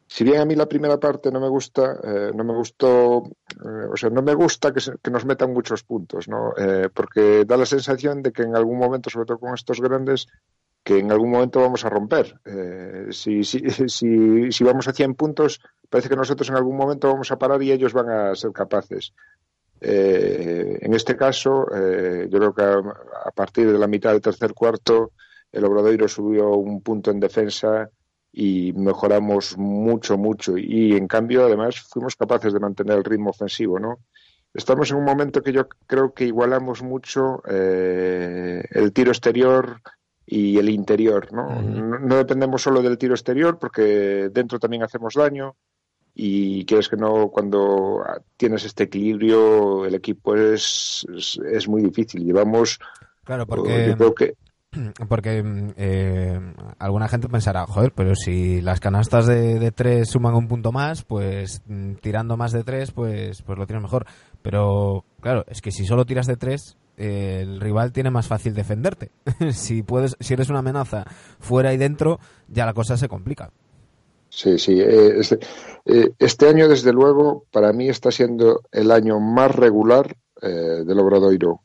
si 0.06 0.22
bien 0.24 0.40
a 0.40 0.44
mí 0.44 0.54
la 0.54 0.68
primera 0.68 0.98
parte 1.00 1.30
no 1.32 1.40
me 1.40 1.48
gusta, 1.48 1.98
eh, 2.04 2.30
no 2.34 2.44
me 2.44 2.54
gustó, 2.54 3.24
eh, 3.64 3.88
o 3.92 3.96
sea, 3.96 4.10
no 4.10 4.22
me 4.22 4.34
gusta 4.34 4.72
que, 4.72 4.80
se- 4.80 4.98
que 5.02 5.10
nos 5.10 5.24
metan 5.24 5.52
muchos 5.52 5.82
puntos, 5.82 6.28
¿no? 6.28 6.52
Eh, 6.56 6.88
porque 6.94 7.44
da 7.46 7.56
la 7.56 7.66
sensación 7.66 8.22
de 8.22 8.32
que 8.32 8.42
en 8.42 8.54
algún 8.54 8.78
momento, 8.78 9.10
sobre 9.10 9.26
todo 9.26 9.38
con 9.38 9.54
estos 9.54 9.80
grandes, 9.80 10.28
que 10.84 10.98
en 10.98 11.10
algún 11.10 11.30
momento 11.30 11.60
vamos 11.60 11.84
a 11.84 11.88
romper. 11.88 12.38
Eh, 12.44 13.06
si, 13.10 13.42
si, 13.42 13.58
si, 13.88 14.64
vamos 14.64 14.86
a 14.86 14.92
100 14.92 15.14
puntos, 15.14 15.60
parece 15.88 16.10
que 16.10 16.16
nosotros 16.16 16.48
en 16.50 16.56
algún 16.56 16.76
momento 16.76 17.08
vamos 17.08 17.32
a 17.32 17.38
parar 17.38 17.62
y 17.62 17.72
ellos 17.72 17.94
van 17.94 18.10
a 18.10 18.34
ser 18.34 18.52
capaces. 18.52 19.14
Eh, 19.80 20.78
en 20.82 20.94
este 20.94 21.16
caso, 21.16 21.66
eh, 21.74 22.28
yo 22.30 22.38
creo 22.38 22.54
que 22.54 22.62
a, 22.62 22.76
a 23.24 23.30
partir 23.30 23.72
de 23.72 23.78
la 23.78 23.86
mitad 23.86 24.12
del 24.12 24.20
tercer 24.20 24.52
cuarto, 24.52 25.12
el 25.50 25.64
Obradoiro 25.64 26.06
subió 26.06 26.50
un 26.50 26.82
punto 26.82 27.10
en 27.10 27.18
defensa 27.18 27.90
y 28.30 28.72
mejoramos 28.74 29.56
mucho, 29.56 30.18
mucho. 30.18 30.58
Y 30.58 30.96
en 30.96 31.06
cambio, 31.06 31.46
además, 31.46 31.80
fuimos 31.80 32.16
capaces 32.16 32.52
de 32.52 32.60
mantener 32.60 32.98
el 32.98 33.04
ritmo 33.04 33.30
ofensivo, 33.30 33.78
¿no? 33.78 34.00
Estamos 34.52 34.90
en 34.90 34.98
un 34.98 35.04
momento 35.04 35.42
que 35.42 35.52
yo 35.52 35.68
creo 35.86 36.12
que 36.12 36.26
igualamos 36.26 36.82
mucho 36.82 37.42
eh, 37.48 38.62
el 38.70 38.92
tiro 38.92 39.10
exterior 39.10 39.80
y 40.26 40.58
el 40.58 40.68
interior, 40.70 41.32
¿no? 41.32 41.60
¿no? 41.60 41.98
No 41.98 42.16
dependemos 42.16 42.62
solo 42.62 42.82
del 42.82 42.98
tiro 42.98 43.14
exterior 43.14 43.58
porque 43.58 44.30
dentro 44.32 44.58
también 44.58 44.82
hacemos 44.82 45.14
daño 45.14 45.56
y 46.14 46.64
quieres 46.64 46.88
que 46.88 46.96
no, 46.96 47.28
cuando 47.28 48.04
tienes 48.36 48.64
este 48.64 48.84
equilibrio, 48.84 49.84
el 49.84 49.94
equipo 49.94 50.36
es, 50.36 51.04
es, 51.14 51.38
es 51.50 51.68
muy 51.68 51.82
difícil. 51.82 52.24
Llevamos, 52.24 52.78
Claro, 53.24 53.46
pues, 53.46 53.60
porque 53.60 53.86
yo 53.88 53.96
creo 53.96 54.14
que 54.14 54.34
porque 55.08 55.42
eh, 55.76 56.40
alguna 56.78 57.08
gente 57.08 57.28
pensará, 57.28 57.66
joder, 57.66 57.92
pero 57.94 58.14
si 58.14 58.60
las 58.60 58.80
canastas 58.80 59.26
de, 59.26 59.58
de 59.58 59.72
tres 59.72 60.10
suman 60.10 60.34
un 60.34 60.48
punto 60.48 60.72
más, 60.72 61.04
pues 61.04 61.62
mm, 61.66 61.94
tirando 61.94 62.36
más 62.36 62.52
de 62.52 62.64
tres, 62.64 62.90
pues, 62.92 63.42
pues 63.42 63.58
lo 63.58 63.66
tienes 63.66 63.82
mejor. 63.82 64.06
Pero 64.42 65.04
claro, 65.20 65.44
es 65.48 65.62
que 65.62 65.70
si 65.70 65.84
solo 65.86 66.04
tiras 66.04 66.26
de 66.26 66.36
tres, 66.36 66.76
el 66.96 67.60
rival 67.60 67.92
tiene 67.92 68.10
más 68.10 68.26
fácil 68.26 68.54
defenderte. 68.54 69.10
si 69.52 69.82
puedes, 69.82 70.16
si 70.20 70.34
eres 70.34 70.48
una 70.48 70.60
amenaza 70.60 71.04
fuera 71.38 71.72
y 71.72 71.76
dentro, 71.76 72.20
ya 72.48 72.66
la 72.66 72.74
cosa 72.74 72.96
se 72.96 73.08
complica. 73.08 73.50
Sí, 74.34 74.58
sí. 74.58 74.80
eh, 74.80 75.20
este, 75.20 75.38
eh, 75.84 76.10
este 76.18 76.48
año, 76.48 76.68
desde 76.68 76.92
luego, 76.92 77.44
para 77.52 77.72
mí 77.72 77.88
está 77.88 78.10
siendo 78.10 78.62
el 78.72 78.90
año 78.90 79.20
más 79.20 79.54
regular 79.54 80.16
eh, 80.42 80.82
del 80.84 80.98
Obradoiro. 80.98 81.60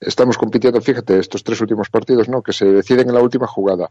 Estamos 0.00 0.36
compitiendo, 0.36 0.80
fíjate, 0.80 1.18
estos 1.18 1.44
tres 1.44 1.60
últimos 1.60 1.88
partidos, 1.90 2.28
¿no? 2.28 2.42
Que 2.42 2.52
se 2.52 2.64
deciden 2.66 3.08
en 3.08 3.14
la 3.14 3.22
última 3.22 3.46
jugada. 3.46 3.90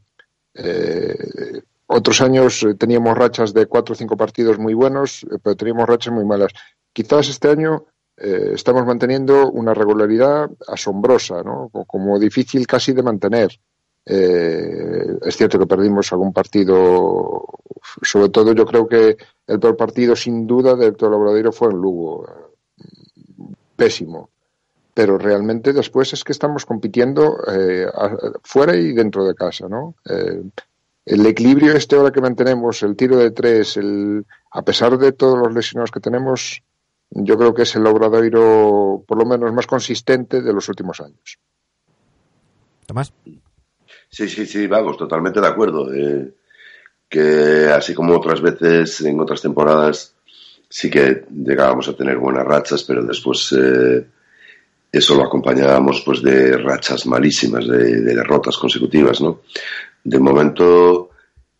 Otros 1.87 2.21
años 2.21 2.65
teníamos 2.77 3.17
rachas 3.17 3.53
de 3.53 3.65
cuatro 3.65 3.93
o 3.93 3.95
cinco 3.95 4.17
partidos 4.17 4.59
muy 4.59 4.73
buenos, 4.73 5.25
pero 5.41 5.55
teníamos 5.55 5.87
rachas 5.87 6.13
muy 6.13 6.25
malas. 6.25 6.51
Quizás 6.91 7.29
este 7.29 7.49
año 7.49 7.85
eh, 8.23 8.51
estamos 8.53 8.85
manteniendo 8.85 9.49
una 9.51 9.73
regularidad 9.73 10.49
asombrosa, 10.67 11.43
¿no? 11.43 11.69
Co- 11.71 11.85
Como 11.85 12.19
difícil 12.19 12.65
casi 12.67 12.93
de 12.93 13.03
mantener. 13.03 13.59
Eh, 14.05 15.17
es 15.23 15.37
cierto 15.37 15.59
que 15.59 15.67
perdimos 15.67 16.11
algún 16.11 16.33
partido, 16.33 17.45
sobre 18.01 18.29
todo 18.29 18.53
yo 18.53 18.65
creo 18.65 18.87
que 18.87 19.17
el 19.47 19.59
peor 19.59 19.75
partido 19.77 20.15
sin 20.15 20.47
duda 20.47 20.75
del 20.75 20.95
todo 20.95 21.09
el 21.09 21.15
Obradoiro 21.15 21.51
fue 21.51 21.69
en 21.69 21.77
Lugo. 21.77 22.25
Pésimo. 23.75 24.29
Pero 24.93 25.17
realmente 25.17 25.71
después 25.73 26.11
es 26.13 26.23
que 26.23 26.33
estamos 26.33 26.65
compitiendo 26.65 27.37
eh, 27.47 27.87
fuera 28.43 28.75
y 28.75 28.91
dentro 28.93 29.25
de 29.25 29.35
casa, 29.35 29.67
¿no? 29.69 29.95
Eh, 30.09 30.43
el 31.05 31.25
equilibrio 31.25 31.73
este 31.73 31.95
ahora 31.95 32.11
que 32.11 32.21
mantenemos, 32.21 32.83
el 32.83 32.95
tiro 32.95 33.17
de 33.17 33.31
tres, 33.31 33.77
el, 33.77 34.25
a 34.51 34.61
pesar 34.63 34.97
de 34.97 35.13
todos 35.13 35.37
los 35.39 35.53
lesionados 35.53 35.91
que 35.91 35.99
tenemos, 35.99 36.61
yo 37.11 37.37
creo 37.37 37.53
que 37.53 37.63
es 37.63 37.75
el 37.75 37.85
Obradoiro 37.85 39.03
por 39.05 39.17
lo 39.17 39.25
menos 39.25 39.53
más 39.53 39.67
consistente 39.67 40.41
de 40.41 40.53
los 40.53 40.67
últimos 40.69 40.99
años. 41.01 41.39
Tomás. 42.85 43.13
Sí, 44.09 44.27
sí, 44.27 44.45
sí, 44.45 44.67
vamos, 44.67 44.97
totalmente 44.97 45.39
de 45.39 45.47
acuerdo. 45.47 45.93
Eh, 45.93 46.33
que 47.07 47.67
así 47.67 47.93
como 47.93 48.15
otras 48.15 48.41
veces 48.41 49.01
en 49.01 49.19
otras 49.19 49.41
temporadas 49.41 50.15
sí 50.69 50.89
que 50.89 51.25
llegábamos 51.29 51.89
a 51.89 51.95
tener 51.95 52.17
buenas 52.17 52.45
rachas, 52.45 52.83
pero 52.83 53.03
después 53.03 53.53
eh, 53.57 54.07
eso 54.89 55.15
lo 55.15 55.25
acompañábamos 55.25 56.01
pues 56.05 56.21
de 56.21 56.57
rachas 56.57 57.05
malísimas, 57.05 57.67
de, 57.67 58.01
de 58.01 58.15
derrotas 58.15 58.57
consecutivas, 58.57 59.19
¿no? 59.19 59.41
De 60.03 60.19
momento, 60.19 61.10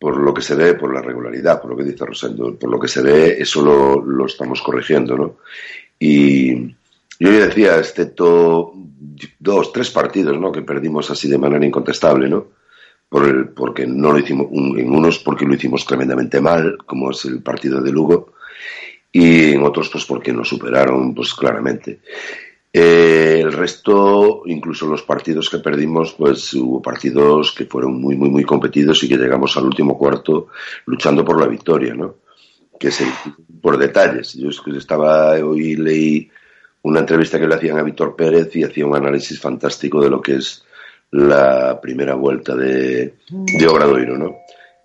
por 0.02 0.16
lo 0.16 0.34
que 0.34 0.42
se 0.42 0.56
ve, 0.56 0.74
por 0.74 0.92
la 0.92 1.00
regularidad, 1.00 1.62
por 1.62 1.70
lo 1.70 1.76
que 1.76 1.84
dice 1.84 2.04
Rosendo, 2.04 2.56
por 2.56 2.68
lo 2.68 2.80
que 2.80 2.88
se 2.88 3.02
ve, 3.02 3.36
eso 3.38 3.62
lo, 3.62 4.04
lo 4.04 4.26
estamos 4.26 4.60
corrigiendo, 4.60 5.16
¿no? 5.16 5.36
Y 5.96 6.56
yo 7.20 7.30
ya 7.30 7.46
decía, 7.46 7.78
excepto 7.78 8.72
dos, 9.38 9.72
tres 9.72 9.90
partidos, 9.90 10.40
¿no? 10.40 10.50
Que 10.50 10.62
perdimos 10.62 11.08
así 11.12 11.30
de 11.30 11.38
manera 11.38 11.64
incontestable, 11.64 12.28
¿no? 12.28 12.46
Por 13.08 13.28
el, 13.28 13.50
porque 13.50 13.86
no 13.86 14.10
lo 14.10 14.18
hicimos, 14.18 14.48
en 14.50 14.92
unos 14.92 15.20
porque 15.20 15.44
lo 15.44 15.54
hicimos 15.54 15.86
tremendamente 15.86 16.40
mal, 16.40 16.78
como 16.84 17.12
es 17.12 17.24
el 17.26 17.40
partido 17.40 17.80
de 17.80 17.92
Lugo, 17.92 18.32
y 19.12 19.52
en 19.52 19.62
otros 19.62 19.88
pues 19.88 20.04
porque 20.04 20.32
nos 20.32 20.48
superaron 20.48 21.14
pues 21.14 21.32
claramente. 21.32 22.00
Eh, 22.74 23.40
el 23.40 23.52
resto, 23.52 24.44
incluso 24.46 24.86
los 24.86 25.02
partidos 25.02 25.50
que 25.50 25.58
perdimos, 25.58 26.14
pues 26.14 26.54
hubo 26.54 26.80
partidos 26.80 27.52
que 27.52 27.66
fueron 27.66 28.00
muy, 28.00 28.16
muy, 28.16 28.30
muy 28.30 28.44
competidos 28.44 29.02
y 29.02 29.08
que 29.08 29.18
llegamos 29.18 29.56
al 29.56 29.66
último 29.66 29.98
cuarto 29.98 30.48
luchando 30.86 31.22
por 31.22 31.38
la 31.38 31.46
victoria, 31.46 31.92
¿no? 31.94 32.16
Que 32.78 32.90
se 32.90 33.04
por 33.60 33.76
detalles. 33.76 34.34
Yo 34.34 34.48
estaba 34.76 35.32
hoy 35.34 35.76
leí 35.76 36.30
una 36.82 37.00
entrevista 37.00 37.38
que 37.38 37.46
le 37.46 37.54
hacían 37.54 37.78
a 37.78 37.82
Víctor 37.82 38.16
Pérez 38.16 38.54
y 38.56 38.64
hacía 38.64 38.86
un 38.86 38.96
análisis 38.96 39.38
fantástico 39.38 40.02
de 40.02 40.10
lo 40.10 40.20
que 40.20 40.36
es 40.36 40.64
la 41.10 41.78
primera 41.80 42.14
vuelta 42.14 42.56
de, 42.56 43.16
de 43.28 43.68
Obradoiro, 43.68 44.16
¿no? 44.16 44.36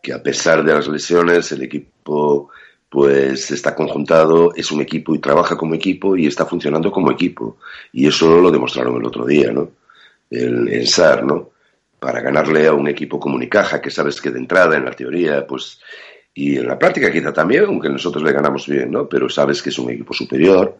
Que 0.03 0.13
a 0.13 0.21
pesar 0.21 0.63
de 0.63 0.73
las 0.73 0.87
lesiones, 0.89 1.51
el 1.53 1.63
equipo 1.63 2.49
pues 2.89 3.51
está 3.51 3.75
conjuntado, 3.75 4.53
es 4.55 4.71
un 4.71 4.81
equipo 4.81 5.13
y 5.13 5.19
trabaja 5.19 5.57
como 5.57 5.75
equipo 5.75 6.15
y 6.15 6.27
está 6.27 6.45
funcionando 6.45 6.91
como 6.91 7.11
equipo. 7.11 7.57
Y 7.91 8.07
eso 8.07 8.39
lo 8.39 8.51
demostraron 8.51 8.95
el 8.97 9.05
otro 9.05 9.25
día, 9.25 9.51
¿no? 9.51 9.71
El, 10.29 10.69
el 10.69 10.87
SAR, 10.87 11.25
¿no? 11.25 11.51
Para 11.99 12.21
ganarle 12.21 12.67
a 12.67 12.73
un 12.73 12.87
equipo 12.87 13.19
como 13.19 13.35
Unicaja, 13.35 13.81
que 13.81 13.91
sabes 13.91 14.21
que 14.21 14.31
de 14.31 14.39
entrada, 14.39 14.77
en 14.77 14.85
la 14.85 14.91
teoría, 14.91 15.45
pues, 15.45 15.79
y 16.33 16.57
en 16.57 16.67
la 16.67 16.77
práctica 16.79 17.11
quizá 17.11 17.33
también, 17.33 17.65
aunque 17.65 17.89
nosotros 17.89 18.23
le 18.23 18.31
ganamos 18.31 18.67
bien, 18.67 18.91
¿no? 18.91 19.09
Pero 19.09 19.27
sabes 19.27 19.61
que 19.61 19.69
es 19.69 19.79
un 19.79 19.89
equipo 19.89 20.13
superior, 20.13 20.77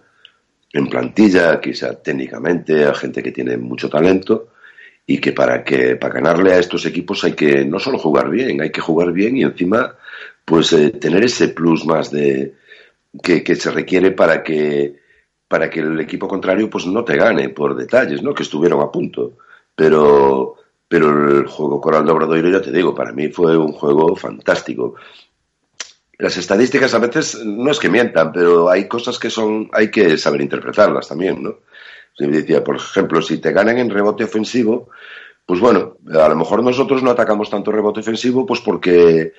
en 0.71 0.87
plantilla, 0.87 1.59
quizá 1.59 1.95
técnicamente, 1.95 2.85
a 2.85 2.93
gente 2.93 3.23
que 3.23 3.31
tiene 3.31 3.57
mucho 3.57 3.89
talento, 3.89 4.49
y 5.09 5.19
que 5.19 5.31
para 5.31 5.63
que 5.63 5.95
para 5.95 6.15
ganarle 6.15 6.53
a 6.53 6.59
estos 6.59 6.85
equipos 6.85 7.23
hay 7.23 7.33
que 7.33 7.65
no 7.65 7.79
solo 7.79 7.97
jugar 7.97 8.29
bien, 8.29 8.61
hay 8.61 8.71
que 8.71 8.81
jugar 8.81 9.13
bien 9.13 9.37
y 9.37 9.43
encima 9.43 9.95
pues 10.47 10.71
eh, 10.71 10.91
tener 10.91 11.25
ese 11.25 11.49
plus 11.49 11.85
más 11.85 12.09
de 12.09 12.53
que, 13.21 13.43
se 13.53 13.69
requiere 13.69 14.11
para 14.11 14.41
que 14.41 14.95
para 15.45 15.69
que 15.69 15.81
el 15.81 15.99
equipo 15.99 16.25
contrario 16.25 16.69
pues 16.69 16.85
no 16.85 17.03
te 17.03 17.17
gane 17.17 17.49
por 17.49 17.75
detalles, 17.75 18.23
¿no? 18.23 18.33
Que 18.33 18.43
estuvieron 18.43 18.79
a 18.79 18.89
punto, 18.89 19.33
pero 19.75 20.55
pero 20.87 21.39
el 21.39 21.47
juego 21.47 21.81
Coral 21.81 22.05
de 22.05 22.13
Obradoiro 22.13 22.49
ya 22.49 22.61
te 22.61 22.71
digo, 22.71 22.95
para 22.95 23.11
mí 23.11 23.27
fue 23.27 23.57
un 23.57 23.73
juego 23.73 24.15
fantástico. 24.15 24.95
Las 26.17 26.37
estadísticas 26.37 26.93
a 26.93 26.99
veces 26.99 27.43
no 27.43 27.69
es 27.69 27.77
que 27.77 27.89
mientan, 27.89 28.31
pero 28.31 28.69
hay 28.69 28.87
cosas 28.87 29.19
que 29.19 29.29
son 29.29 29.69
hay 29.73 29.91
que 29.91 30.17
saber 30.17 30.39
interpretarlas 30.39 31.09
también, 31.09 31.43
¿no? 31.43 31.57
Decía, 32.17 32.63
por 32.63 32.77
ejemplo, 32.77 33.21
si 33.21 33.39
te 33.39 33.51
ganan 33.51 33.79
en 33.79 33.89
rebote 33.89 34.23
ofensivo, 34.23 34.87
pues 35.45 35.59
bueno, 35.59 35.97
a 36.09 36.29
lo 36.29 36.37
mejor 36.37 36.63
nosotros 36.63 37.03
no 37.03 37.11
atacamos 37.11 37.49
tanto 37.49 37.69
rebote 37.69 37.99
ofensivo, 37.99 38.45
pues 38.45 38.61
porque 38.61 39.33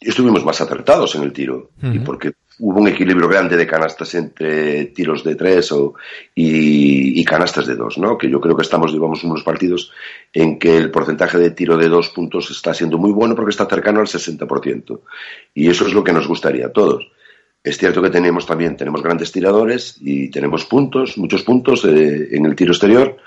estuvimos 0.00 0.44
más 0.44 0.60
acertados 0.60 1.14
en 1.14 1.22
el 1.22 1.32
tiro 1.32 1.70
y 1.82 1.98
porque 1.98 2.32
hubo 2.60 2.80
un 2.80 2.88
equilibrio 2.88 3.28
grande 3.28 3.56
de 3.56 3.66
canastas 3.66 4.14
entre 4.14 4.86
tiros 4.86 5.24
de 5.24 5.34
tres 5.34 5.72
o, 5.72 5.94
y, 6.34 7.20
y 7.20 7.24
canastas 7.24 7.66
de 7.66 7.74
dos, 7.74 7.98
¿no? 7.98 8.16
Que 8.16 8.30
yo 8.30 8.40
creo 8.40 8.56
que 8.56 8.62
estamos, 8.62 8.92
llevamos 8.92 9.24
unos 9.24 9.42
partidos 9.42 9.92
en 10.32 10.58
que 10.58 10.76
el 10.76 10.90
porcentaje 10.90 11.38
de 11.38 11.50
tiro 11.50 11.76
de 11.76 11.88
dos 11.88 12.10
puntos 12.10 12.50
está 12.50 12.74
siendo 12.74 12.98
muy 12.98 13.12
bueno 13.12 13.34
porque 13.34 13.50
está 13.50 13.66
cercano 13.66 14.00
al 14.00 14.06
60%. 14.06 15.00
Y 15.54 15.68
eso 15.68 15.86
es 15.86 15.94
lo 15.94 16.04
que 16.04 16.12
nos 16.12 16.28
gustaría 16.28 16.66
a 16.66 16.72
todos. 16.72 17.10
Es 17.62 17.76
cierto 17.76 18.00
que 18.00 18.08
tenemos 18.08 18.46
también, 18.46 18.76
tenemos 18.76 19.02
grandes 19.02 19.32
tiradores 19.32 19.98
y 20.00 20.30
tenemos 20.30 20.64
puntos, 20.64 21.18
muchos 21.18 21.42
puntos 21.42 21.84
eh, 21.84 22.28
en 22.32 22.46
el 22.46 22.56
tiro 22.56 22.72
exterior, 22.72 23.18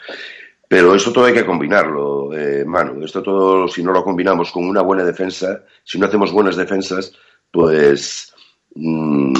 pero 0.74 0.96
eso 0.96 1.14
todo 1.14 1.26
hay 1.26 1.36
que 1.36 1.46
combinarlo, 1.46 2.34
eh, 2.36 2.66
Manu. 2.66 3.04
Esto 3.06 3.22
todo, 3.22 3.68
si 3.68 3.84
no 3.84 3.92
lo 3.92 4.04
combinamos 4.04 4.52
con 4.52 4.66
una 4.66 4.82
buena 4.82 5.04
defensa, 5.04 5.64
si 5.84 6.00
no 6.00 6.08
hacemos 6.08 6.32
buenas 6.32 6.56
defensas, 6.56 7.14
pues 7.52 8.34
mm, 8.74 9.34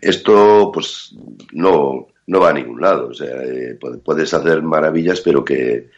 esto 0.00 0.70
pues 0.72 1.16
no, 1.50 2.06
no 2.28 2.40
va 2.40 2.50
a 2.50 2.52
ningún 2.52 2.80
lado. 2.80 3.08
O 3.08 3.12
sea, 3.12 3.42
eh, 3.42 3.76
pu- 3.76 4.00
puedes 4.04 4.32
hacer 4.32 4.62
maravillas, 4.62 5.20
pero 5.20 5.44
que, 5.44 5.90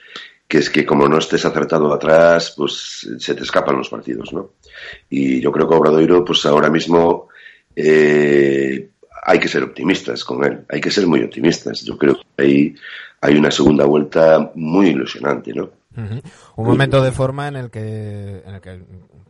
que 0.48 0.56
es 0.58 0.70
que 0.70 0.86
como 0.86 1.06
no 1.10 1.18
estés 1.18 1.44
acertado 1.44 1.92
atrás, 1.92 2.54
pues 2.56 3.06
se 3.18 3.34
te 3.34 3.42
escapan 3.42 3.76
los 3.76 3.90
partidos, 3.90 4.32
¿no? 4.32 4.52
Y 5.10 5.42
yo 5.42 5.52
creo 5.52 5.68
que 5.68 5.74
Obradoiro, 5.74 6.24
pues 6.24 6.46
ahora 6.46 6.70
mismo 6.70 7.28
eh, 7.76 8.88
hay 9.22 9.38
que 9.38 9.48
ser 9.48 9.62
optimistas 9.62 10.24
con 10.24 10.44
él, 10.44 10.64
hay 10.68 10.80
que 10.80 10.90
ser 10.90 11.06
muy 11.06 11.22
optimistas. 11.22 11.82
Yo 11.82 11.96
creo 11.98 12.16
que 12.16 12.42
ahí 12.42 12.74
hay 13.20 13.36
una 13.36 13.50
segunda 13.50 13.84
vuelta 13.84 14.50
muy 14.54 14.88
ilusionante, 14.88 15.52
¿no? 15.52 15.70
Un 16.56 16.66
momento 16.66 17.02
de 17.02 17.10
forma 17.12 17.48
en 17.48 17.56
el 17.56 17.70
que, 17.70 18.42
en 18.46 18.54
el 18.54 18.60
que, 18.60 18.82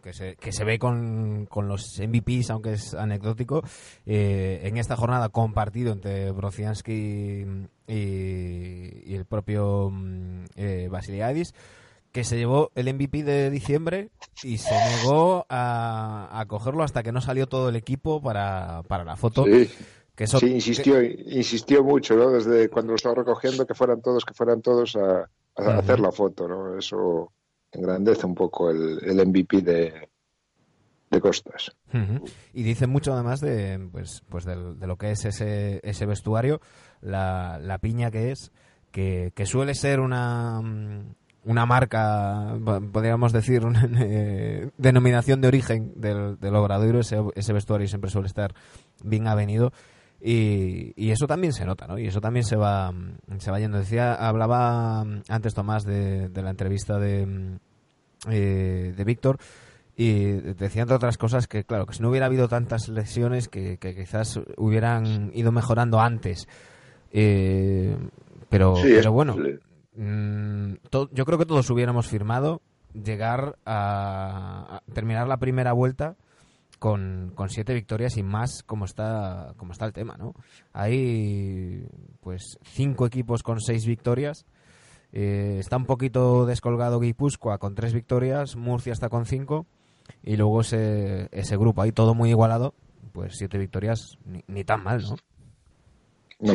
que 0.03 0.13
se, 0.13 0.37
que 0.37 0.53
se 0.53 0.65
ve 0.65 0.79
con, 0.79 1.47
con 1.47 1.69
los 1.69 1.99
MVPs, 1.99 2.51
aunque 2.51 2.75
es 2.75 2.95
anecdótico, 2.95 3.63
eh, 4.07 4.61
en 4.65 4.77
esta 4.77 4.95
jornada 4.95 5.31
compartido 5.31 5.93
entre 5.93 6.31
Brociansky 6.33 7.47
y, 7.89 7.95
y 9.07 9.15
el 9.15 9.25
propio 9.25 9.91
mm, 9.91 10.45
eh, 10.57 10.89
Basiliadis, 10.91 11.55
que 12.13 12.25
se 12.25 12.37
llevó 12.37 12.71
el 12.75 12.93
MVP 12.93 13.23
de 13.23 13.51
diciembre 13.51 14.11
y 14.43 14.59
se 14.59 14.75
negó 14.75 15.47
a, 15.49 16.29
a 16.41 16.47
cogerlo 16.47 16.83
hasta 16.83 17.03
que 17.03 17.13
no 17.13 17.21
salió 17.21 17.47
todo 17.47 17.69
el 17.69 17.77
equipo 17.77 18.21
para, 18.21 18.83
para 18.89 19.05
la 19.05 19.17
foto. 19.17 19.45
Sí, 19.45 19.71
Que 20.17 20.25
eso, 20.25 20.39
sí, 20.39 20.47
insistió, 20.47 21.03
insistió 21.03 21.85
mucho, 21.85 22.17
¿no? 22.17 22.31
Desde 22.31 22.69
cuando 22.69 22.93
lo 22.93 22.97
estaba 22.97 23.15
recogiendo, 23.15 23.67
que 23.67 23.75
fueran 23.75 24.03
todos, 24.03 24.25
que 24.25 24.35
fueran 24.35 24.61
todos 24.61 24.97
a, 24.97 25.29
hacer 25.57 26.01
la 26.01 26.11
foto, 26.11 26.49
¿no? 26.49 26.77
Eso 26.79 27.33
engrandece 27.73 28.27
un 28.27 28.35
poco 28.35 28.71
el, 28.71 28.99
el 29.05 29.27
MVP 29.29 29.63
de, 29.63 30.09
de 31.11 31.21
Costas. 31.21 31.71
Y 32.53 32.63
dice 32.65 32.87
mucho 32.89 33.13
además 33.13 33.41
de, 33.41 33.79
pues, 33.93 34.23
pues 34.29 34.45
del- 34.45 34.79
de, 34.81 34.87
lo 34.89 34.97
que 34.97 35.13
es 35.13 35.25
ese, 35.25 35.81
ese 35.85 36.07
vestuario, 36.07 36.61
la, 37.01 37.59
la 37.61 37.79
piña 37.79 38.11
que 38.11 38.33
es, 38.33 38.51
que, 38.91 39.33
que 39.37 39.47
suele 39.47 39.75
ser 39.75 40.01
una, 40.01 40.61
una 41.45 41.65
marca, 41.67 42.55
po- 42.65 42.81
podríamos 42.93 43.33
decir, 43.33 43.65
una 43.65 43.89
eh, 44.01 44.71
denominación 44.79 45.41
de 45.41 45.49
origen 45.49 45.93
del, 45.97 46.39
del 46.39 46.55
Obradoiro, 46.55 47.01
ese, 47.01 47.19
ese 47.35 47.53
vestuario 47.53 47.89
siempre 47.89 48.11
suele 48.11 48.27
estar 48.29 48.55
bien 49.03 49.27
avenido. 49.27 49.73
Y, 50.23 50.93
y 50.97 51.13
eso 51.13 51.27
también 51.27 51.55
se 51.55 51.65
nota, 51.65 51.87
¿no? 51.87 51.99
Y 51.99 52.07
eso 52.07 52.21
también 52.21 52.45
se 52.45 52.57
va, 52.57 52.93
se 53.39 53.51
va 53.51 53.59
yendo. 53.59 53.79
Decía, 53.79 54.13
hablaba 54.15 55.01
antes 55.29 55.55
Tomás 55.55 55.85
de, 55.85 56.29
de 56.29 56.43
la 56.43 56.51
entrevista 56.51 56.99
de, 56.99 57.57
eh, 58.29 58.93
de 58.95 59.05
Víctor 59.05 59.39
y 59.97 60.33
decía 60.33 60.83
entre 60.83 60.97
otras 60.97 61.17
cosas 61.19 61.47
que 61.47 61.65
claro 61.65 61.87
que 61.87 61.95
si 61.95 62.03
no 62.03 62.11
hubiera 62.11 62.27
habido 62.27 62.49
tantas 62.49 62.89
lesiones 62.89 63.49
que, 63.49 63.77
que 63.79 63.95
quizás 63.95 64.39
hubieran 64.57 65.31
ido 65.35 65.53
mejorando 65.53 66.01
antes 66.01 66.47
Eh, 67.13 67.97
pero 68.49 68.77
Sí, 68.77 68.93
pero 68.95 69.13
bueno. 69.13 69.37
Mm, 70.01 70.75
yo 71.13 71.25
creo 71.25 71.39
que 71.39 71.47
todos 71.47 71.71
hubiéramos 71.71 72.09
firmado 72.09 72.63
llegar 72.93 73.57
a, 73.67 74.83
terminar 74.93 75.29
la 75.29 75.37
primera 75.37 75.73
vuelta 75.73 76.17
con, 76.79 77.35
siete 77.49 77.75
victorias 77.75 78.17
y 78.17 78.23
más 78.23 78.63
como 78.63 78.85
está 78.85 79.55
como 79.57 79.73
está 79.73 79.85
el 79.85 79.93
tema 79.93 80.17
no 80.17 80.35
hay 80.73 81.87
pues 82.21 82.59
cinco 82.63 83.07
equipos 83.07 83.43
con 83.43 83.61
seis 83.61 83.87
victorias 83.87 84.47
eh, 85.13 85.57
está 85.59 85.77
un 85.77 85.87
poquito 85.87 86.47
descolgado 86.47 87.01
Guipúzcoa 87.01 87.59
con 87.59 87.75
tres 87.75 87.93
victorias, 87.93 88.57
Murcia 88.57 88.93
está 88.93 89.09
con 89.09 89.27
cinco 89.27 89.67
y 90.23 90.37
luego 90.37 90.61
ese, 90.61 91.29
ese 91.33 91.57
grupo 91.57 91.83
ahí 91.83 91.93
todo 91.93 92.15
muy 92.15 92.31
igualado, 92.31 92.75
pues 93.13 93.35
siete 93.37 93.59
victorias 93.59 94.19
ni 94.47 94.65
tan 94.65 94.85
mal, 94.85 95.03
¿no? 95.03 95.17
No, 96.41 96.53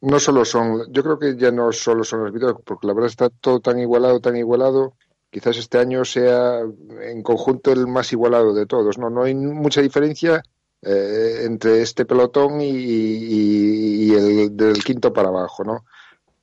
hombre, 0.00 0.20
solo 0.20 0.44
son, 0.44 0.92
yo 0.92 1.02
creo 1.02 1.18
que 1.18 1.36
ya 1.36 1.50
no 1.50 1.72
solo 1.72 2.04
son 2.04 2.24
los 2.24 2.32
vídeos, 2.32 2.56
porque 2.64 2.86
la 2.86 2.92
verdad 2.94 3.08
está 3.10 3.30
todo 3.30 3.60
tan 3.60 3.78
igualado, 3.78 4.20
tan 4.20 4.36
igualado. 4.36 4.94
Quizás 5.30 5.56
este 5.58 5.78
año 5.78 6.04
sea 6.04 6.60
en 6.60 7.22
conjunto 7.22 7.72
el 7.72 7.86
más 7.86 8.12
igualado 8.12 8.52
de 8.52 8.66
todos. 8.66 8.98
No, 8.98 9.08
no 9.10 9.22
hay 9.22 9.34
mucha 9.34 9.80
diferencia 9.80 10.42
eh, 10.82 11.42
entre 11.44 11.82
este 11.82 12.04
pelotón 12.04 12.60
y, 12.60 12.66
y- 12.70 14.12
y 14.12 14.14
el 14.14 14.56
del 14.56 14.82
quinto 14.84 15.12
para 15.12 15.28
abajo, 15.28 15.64
¿no? 15.64 15.84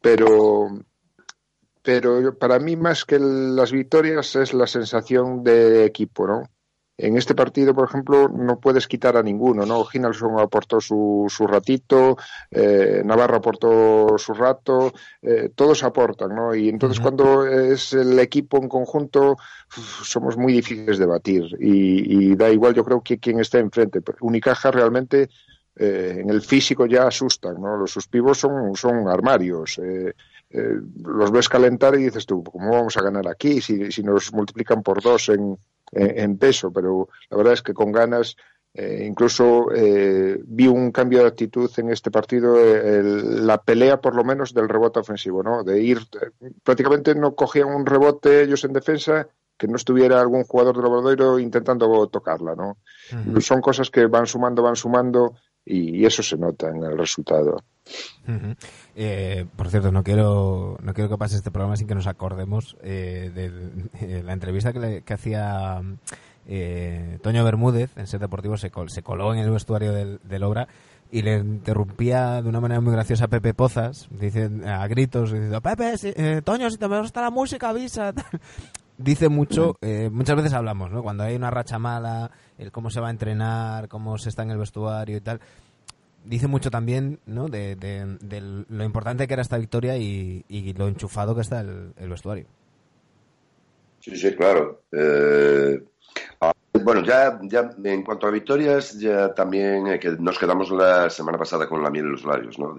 Pero, 0.01 0.69
pero 1.81 2.37
para 2.37 2.59
mí 2.59 2.75
más 2.75 3.05
que 3.05 3.17
las 3.19 3.71
victorias 3.71 4.35
es 4.35 4.53
la 4.53 4.67
sensación 4.67 5.43
de 5.43 5.85
equipo, 5.85 6.27
¿no? 6.27 6.43
En 6.97 7.15
este 7.15 7.35
partido, 7.35 7.75
por 7.75 7.87
ejemplo, 7.87 8.27
no 8.27 8.59
puedes 8.59 8.87
quitar 8.87 9.17
a 9.17 9.23
ninguno, 9.23 9.65
¿no? 9.65 9.83
Ginalson 9.85 10.39
aportó 10.39 10.81
su, 10.81 11.25
su 11.29 11.45
ratito, 11.45 12.17
eh, 12.49 13.03
Navarro 13.05 13.37
aportó 13.37 14.17
su 14.17 14.33
rato, 14.33 14.93
eh, 15.21 15.49
todos 15.53 15.83
aportan, 15.83 16.35
¿no? 16.35 16.55
Y 16.55 16.69
entonces 16.69 16.99
cuando 16.99 17.45
es 17.45 17.93
el 17.93 18.17
equipo 18.19 18.57
en 18.57 18.67
conjunto, 18.67 19.33
uf, 19.77 20.03
somos 20.03 20.37
muy 20.37 20.53
difíciles 20.53 20.97
de 20.97 21.05
batir 21.05 21.43
y, 21.59 22.31
y 22.31 22.35
da 22.35 22.49
igual, 22.49 22.73
yo 22.73 22.83
creo 22.83 23.01
que 23.01 23.19
quien 23.19 23.39
esté 23.39 23.59
enfrente. 23.59 24.01
Unicaja 24.21 24.71
realmente 24.71 25.29
eh, 25.75 26.17
en 26.21 26.29
el 26.31 26.41
físico 26.41 26.87
ya 26.87 27.07
asustan, 27.07 27.61
¿no? 27.61 27.77
Los 27.77 27.91
sus 27.91 28.07
pivos 28.07 28.39
son, 28.39 28.75
son 28.75 29.07
armarios. 29.07 29.77
eh, 29.79 30.13
eh, 30.49 30.79
los 31.03 31.29
ves 31.31 31.49
calentar 31.49 31.93
y 31.95 32.03
dices 32.03 32.25
tú, 32.25 32.43
¿cómo 32.43 32.71
vamos 32.71 32.95
a 32.97 33.01
ganar 33.03 33.27
aquí 33.27 33.59
si, 33.61 33.91
si 33.91 34.01
nos 34.01 34.31
multiplican 34.33 34.81
por 34.81 35.01
dos 35.01 35.29
en, 35.29 35.57
en, 35.91 36.19
en 36.19 36.37
peso? 36.37 36.71
Pero 36.71 37.09
la 37.29 37.37
verdad 37.37 37.53
es 37.53 37.61
que 37.61 37.73
con 37.73 37.91
ganas, 37.91 38.35
eh, 38.73 39.05
incluso 39.07 39.67
eh, 39.73 40.39
vi 40.45 40.67
un 40.67 40.91
cambio 40.91 41.19
de 41.21 41.27
actitud 41.27 41.69
en 41.77 41.89
este 41.89 42.11
partido, 42.11 42.57
eh, 42.59 42.99
el- 42.99 43.47
la 43.47 43.61
pelea 43.61 43.99
por 44.01 44.15
lo 44.15 44.23
menos 44.23 44.53
del 44.53 44.69
rebote 44.69 44.99
ofensivo, 44.99 45.41
¿no? 45.43 45.63
De 45.63 45.81
ir, 45.81 45.97
eh, 46.21 46.51
prácticamente 46.63 47.15
no 47.15 47.33
cogían 47.35 47.69
un 47.69 47.85
rebote 47.85 48.43
ellos 48.43 48.63
en 48.65 48.73
defensa 48.73 49.27
que 49.57 49.67
no 49.67 49.75
estuviera 49.77 50.21
algún 50.21 50.43
jugador 50.43 50.75
del 50.77 50.85
Obradoiro 50.85 51.39
intentando 51.39 52.07
tocarla, 52.09 52.53
¿no? 52.55 52.77
Son 53.41 53.59
cosas 53.59 53.89
que 53.89 54.05
van 54.05 54.27
sumando, 54.27 54.61
van 54.61 54.75
sumando 54.75 55.33
y, 55.67 56.05
eso 56.05 56.23
se 56.23 56.37
nota 56.37 56.69
en 56.69 56.83
el 56.83 56.97
resultado. 56.97 57.61
Eh, 58.95 59.45
por 59.55 59.69
cierto, 59.69 59.91
no 59.91 60.03
quiero 60.03 60.77
no 60.83 60.93
quiero 60.93 61.09
que 61.09 61.17
pase 61.17 61.35
este 61.37 61.51
programa 61.51 61.77
sin 61.77 61.87
que 61.87 61.95
nos 61.95 62.07
acordemos 62.07 62.75
eh, 62.81 63.31
de, 63.33 63.49
de 64.07 64.23
la 64.23 64.33
entrevista 64.33 64.73
que, 64.73 64.79
le- 64.79 65.01
que 65.03 65.13
hacía 65.13 65.81
eh, 66.47 67.19
Toño 67.21 67.43
Bermúdez 67.43 67.91
en 67.97 68.07
Set 68.07 68.19
Deportivo, 68.21 68.57
se, 68.57 68.71
col- 68.71 68.89
se 68.89 69.03
coló 69.03 69.33
en 69.33 69.39
el 69.39 69.49
vestuario 69.51 69.93
del, 69.93 70.19
del 70.23 70.43
Obra 70.43 70.67
y 71.11 71.21
le 71.21 71.37
interrumpía 71.37 72.41
de 72.41 72.49
una 72.49 72.59
manera 72.59 72.81
muy 72.81 72.91
graciosa 72.91 73.25
a 73.25 73.27
Pepe 73.29 73.53
Pozas, 73.53 74.07
dice 74.11 74.49
a 74.65 74.85
gritos, 74.87 75.31
diciendo, 75.31 75.61
Pepe, 75.61 75.93
eh, 76.03 76.41
Toño, 76.43 76.69
si 76.69 76.77
te 76.77 76.87
me 76.89 76.99
gusta 76.99 77.21
la 77.21 77.29
música, 77.29 77.69
avisa. 77.69 78.13
Dice 78.99 79.29
mucho, 79.29 79.75
eh, 79.81 80.09
muchas 80.11 80.35
veces 80.37 80.53
hablamos, 80.53 80.89
¿no? 80.91 81.03
Cuando 81.03 81.23
hay 81.23 81.35
una 81.35 81.51
racha 81.51 81.77
mala, 81.77 82.31
el 82.57 82.71
cómo 82.71 82.89
se 82.89 82.99
va 82.99 83.07
a 83.07 83.11
entrenar, 83.11 83.87
cómo 83.87 84.17
se 84.17 84.29
está 84.29 84.43
en 84.43 84.51
el 84.51 84.57
vestuario 84.57 85.17
y 85.17 85.21
tal. 85.21 85.39
Dice 86.25 86.47
mucho 86.47 86.69
también, 86.69 87.19
¿no? 87.25 87.47
De, 87.47 87.77
lo 88.69 88.83
importante 88.83 89.27
que 89.27 89.33
era 89.33 89.41
esta 89.41 89.57
victoria 89.57 89.97
y, 89.97 90.43
lo 90.77 90.87
enchufado 90.87 91.35
que 91.35 91.41
está 91.41 91.61
el, 91.61 92.09
vestuario. 92.09 92.45
Sí, 93.99 94.15
sí, 94.15 94.35
claro. 94.35 94.81
Eh, 94.91 95.81
ah, 96.41 96.53
bueno, 96.83 97.03
ya, 97.03 97.39
ya 97.43 97.69
en 97.83 98.03
cuanto 98.03 98.27
a 98.27 98.31
victorias, 98.31 98.97
ya 98.99 99.33
también 99.33 99.87
eh, 99.87 99.99
que 99.99 100.11
nos 100.11 100.37
quedamos 100.37 100.69
la 100.71 101.09
semana 101.09 101.37
pasada 101.37 101.67
con 101.67 101.81
la 101.81 101.89
miel 101.89 102.05
en 102.05 102.11
los 102.11 102.25
labios, 102.25 102.59
¿no? 102.59 102.75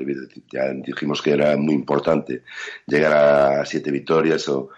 Ya 0.53 0.73
dijimos 0.73 1.23
que 1.23 1.33
era 1.33 1.57
muy 1.57 1.75
importante 1.75 2.43
llegar 2.87 3.13
a 3.13 3.65
siete 3.65 3.91
victorias 3.91 4.49
o, 4.49 4.71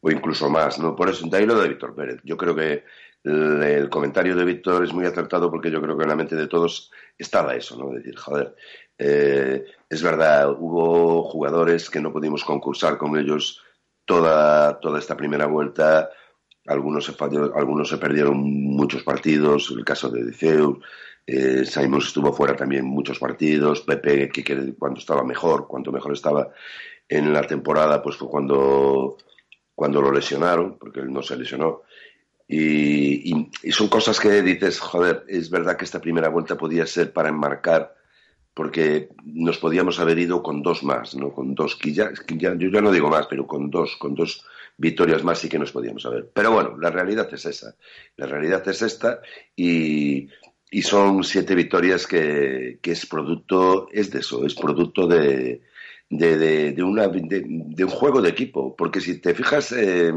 o 0.00 0.10
incluso 0.10 0.48
más, 0.48 0.78
¿no? 0.78 0.96
Por 0.96 1.08
eso, 1.08 1.26
de 1.26 1.36
ahí 1.36 1.46
lo 1.46 1.60
de 1.60 1.68
Víctor 1.68 1.94
Pérez. 1.94 2.20
Yo 2.24 2.36
creo 2.36 2.54
que 2.54 2.84
el, 3.24 3.88
comentario 3.90 4.34
de 4.34 4.44
Víctor 4.44 4.84
es 4.84 4.92
muy 4.92 5.06
acertado 5.06 5.50
porque 5.50 5.70
yo 5.70 5.80
creo 5.80 5.96
que 5.96 6.02
en 6.04 6.08
la 6.08 6.16
mente 6.16 6.36
de 6.36 6.46
todos 6.46 6.90
estaba 7.18 7.54
eso, 7.54 7.76
¿no? 7.76 7.90
Decir, 7.90 8.16
joder, 8.16 8.54
eh, 8.98 9.64
es 9.88 10.02
verdad, 10.02 10.50
hubo 10.50 11.22
jugadores 11.24 11.90
que 11.90 12.00
no 12.00 12.12
pudimos 12.12 12.44
concursar 12.44 12.96
con 12.98 13.16
ellos 13.16 13.62
toda, 14.04 14.80
toda 14.80 14.98
esta 14.98 15.16
primera 15.16 15.46
vuelta. 15.46 16.10
Algunos 16.66 17.04
se, 17.04 17.14
algunos 17.54 17.88
se 17.88 17.98
perdieron 17.98 18.38
muchos 18.38 19.02
partidos, 19.02 19.70
el 19.70 19.84
caso 19.84 20.10
de 20.10 20.24
Diceu, 20.24 20.80
eh, 21.26 21.64
Simons 21.64 22.06
estuvo 22.06 22.32
fuera 22.32 22.56
también 22.56 22.84
muchos 22.84 23.18
partidos, 23.18 23.82
Pepe, 23.82 24.28
que 24.30 24.74
cuando 24.76 24.98
estaba 24.98 25.22
mejor, 25.22 25.68
cuanto 25.68 25.92
mejor 25.92 26.12
estaba 26.12 26.50
en 27.08 27.32
la 27.32 27.42
temporada, 27.42 28.02
pues 28.02 28.16
fue 28.16 28.28
cuando, 28.28 29.16
cuando 29.74 30.02
lo 30.02 30.10
lesionaron, 30.10 30.76
porque 30.78 31.00
él 31.00 31.12
no 31.12 31.22
se 31.22 31.36
lesionó. 31.36 31.82
Y, 32.52 33.48
son 33.72 33.88
cosas 33.88 34.18
que 34.18 34.42
dices, 34.42 34.80
joder, 34.80 35.24
es 35.28 35.50
verdad 35.50 35.76
que 35.76 35.84
esta 35.84 36.00
primera 36.00 36.28
vuelta 36.28 36.56
podía 36.56 36.84
ser 36.86 37.12
para 37.12 37.28
enmarcar, 37.28 37.94
porque 38.54 39.08
nos 39.24 39.58
podíamos 39.58 40.00
haber 40.00 40.18
ido 40.18 40.42
con 40.42 40.62
dos 40.62 40.82
más, 40.82 41.14
¿no? 41.14 41.32
Con 41.32 41.54
dos, 41.54 41.76
que 41.76 41.92
ya, 41.92 42.10
ya- 42.36 42.54
yo 42.56 42.68
ya 42.70 42.80
no 42.80 42.92
digo 42.92 43.08
más, 43.08 43.26
pero 43.28 43.46
con 43.46 43.70
dos, 43.70 43.96
con 43.96 44.14
dos 44.14 44.44
victorias 44.76 45.22
más 45.24 45.38
sí 45.38 45.48
que 45.48 45.58
nos 45.58 45.72
podíamos 45.72 46.04
haber. 46.06 46.30
Pero 46.34 46.52
bueno, 46.52 46.76
la 46.78 46.90
realidad 46.90 47.28
es 47.32 47.44
esa. 47.46 47.76
La 48.16 48.26
realidad 48.26 48.66
es 48.68 48.82
esta 48.82 49.20
y, 49.56 50.28
y 50.70 50.82
son 50.82 51.22
siete 51.24 51.54
victorias 51.54 52.06
que, 52.06 52.80
que 52.82 52.92
es 52.92 53.06
producto, 53.06 53.88
es 53.92 54.10
de 54.10 54.20
eso, 54.20 54.44
es 54.44 54.54
producto 54.54 55.06
de, 55.06 55.62
de, 56.10 56.72
de, 56.72 56.82
una, 56.82 57.06
de 57.08 57.84
un 57.84 57.90
juego 57.90 58.20
de 58.20 58.30
equipo. 58.30 58.74
Porque 58.76 59.00
si 59.00 59.20
te 59.20 59.34
fijas, 59.34 59.72
eh, 59.72 60.12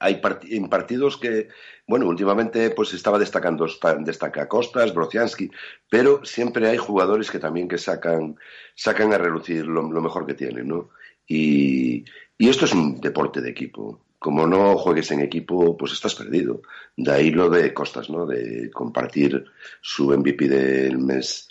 hay 0.00 0.20
en 0.50 0.68
partidos 0.68 1.16
que, 1.16 1.48
bueno, 1.86 2.06
últimamente 2.06 2.70
pues 2.70 2.92
estaba 2.94 3.18
destacando, 3.18 3.66
destaca 4.00 4.48
Costas, 4.48 4.94
Brociansky, 4.94 5.50
pero 5.88 6.24
siempre 6.24 6.68
hay 6.68 6.76
jugadores 6.76 7.30
que 7.30 7.38
también 7.38 7.68
que 7.68 7.78
sacan, 7.78 8.36
sacan 8.74 9.12
a 9.12 9.18
relucir 9.18 9.66
lo, 9.66 9.82
lo 9.90 10.00
mejor 10.00 10.26
que 10.26 10.34
tienen, 10.34 10.68
¿no? 10.68 10.90
Y, 11.26 12.04
y 12.38 12.48
esto 12.48 12.64
es 12.64 12.72
un 12.72 13.00
deporte 13.00 13.40
de 13.40 13.50
equipo. 13.50 14.04
Como 14.18 14.46
no 14.46 14.76
juegues 14.76 15.10
en 15.12 15.20
equipo, 15.20 15.76
pues 15.76 15.92
estás 15.92 16.14
perdido. 16.14 16.62
De 16.96 17.12
ahí 17.12 17.30
lo 17.30 17.48
de 17.48 17.72
Costas, 17.72 18.10
¿no? 18.10 18.26
De 18.26 18.70
compartir 18.70 19.44
su 19.80 20.10
MVP 20.10 20.48
del 20.48 20.98
mes 20.98 21.48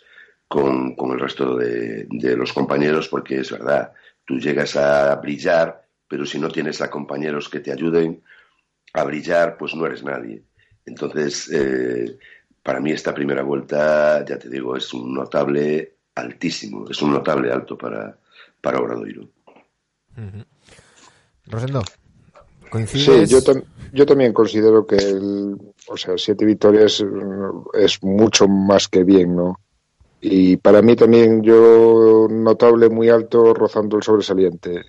con, 0.47 0.95
con 0.95 1.12
el 1.12 1.19
resto 1.19 1.55
de, 1.55 2.07
de 2.10 2.36
los 2.36 2.51
compañeros, 2.53 3.07
porque 3.07 3.39
es 3.39 3.51
verdad, 3.51 3.93
tú 4.25 4.39
llegas 4.39 4.75
a 4.75 5.15
brillar, 5.15 5.88
pero 6.07 6.25
si 6.25 6.39
no 6.39 6.49
tienes 6.49 6.81
a 6.81 6.89
compañeros 6.89 7.49
que 7.49 7.60
te 7.60 7.71
ayuden 7.71 8.23
a 8.99 9.03
brillar, 9.03 9.57
pues 9.57 9.75
no 9.75 9.86
eres 9.86 10.03
nadie. 10.03 10.43
Entonces, 10.86 11.49
eh, 11.53 12.17
para 12.63 12.79
mí 12.79 12.91
esta 12.91 13.13
primera 13.13 13.43
vuelta, 13.43 14.25
ya 14.25 14.38
te 14.39 14.49
digo, 14.49 14.75
es 14.75 14.93
un 14.93 15.13
notable 15.13 15.97
altísimo, 16.15 16.89
es 16.89 17.01
un 17.01 17.12
notable 17.12 17.51
alto 17.51 17.77
para, 17.77 18.17
para 18.62 18.79
Obradoiro. 18.79 19.29
Rosendo, 21.47 21.81
Sí, 22.62 22.69
¿coincides? 22.71 23.29
yo, 23.29 23.39
tam- 23.41 23.63
yo 23.93 24.05
también 24.05 24.33
considero 24.33 24.86
que 24.86 24.95
el, 24.95 25.55
o 25.88 25.97
sea, 25.97 26.17
siete 26.17 26.45
victorias 26.45 27.01
mm, 27.03 27.67
es 27.73 28.01
mucho 28.03 28.47
más 28.47 28.88
que 28.88 29.03
bien, 29.03 29.36
¿no? 29.36 29.60
Y 30.19 30.57
para 30.57 30.81
mí 30.81 30.95
también 30.95 31.43
yo 31.43 32.27
notable 32.29 32.89
muy 32.89 33.10
alto 33.10 33.53
rozando 33.53 33.97
el 33.97 34.03
sobresaliente. 34.03 34.86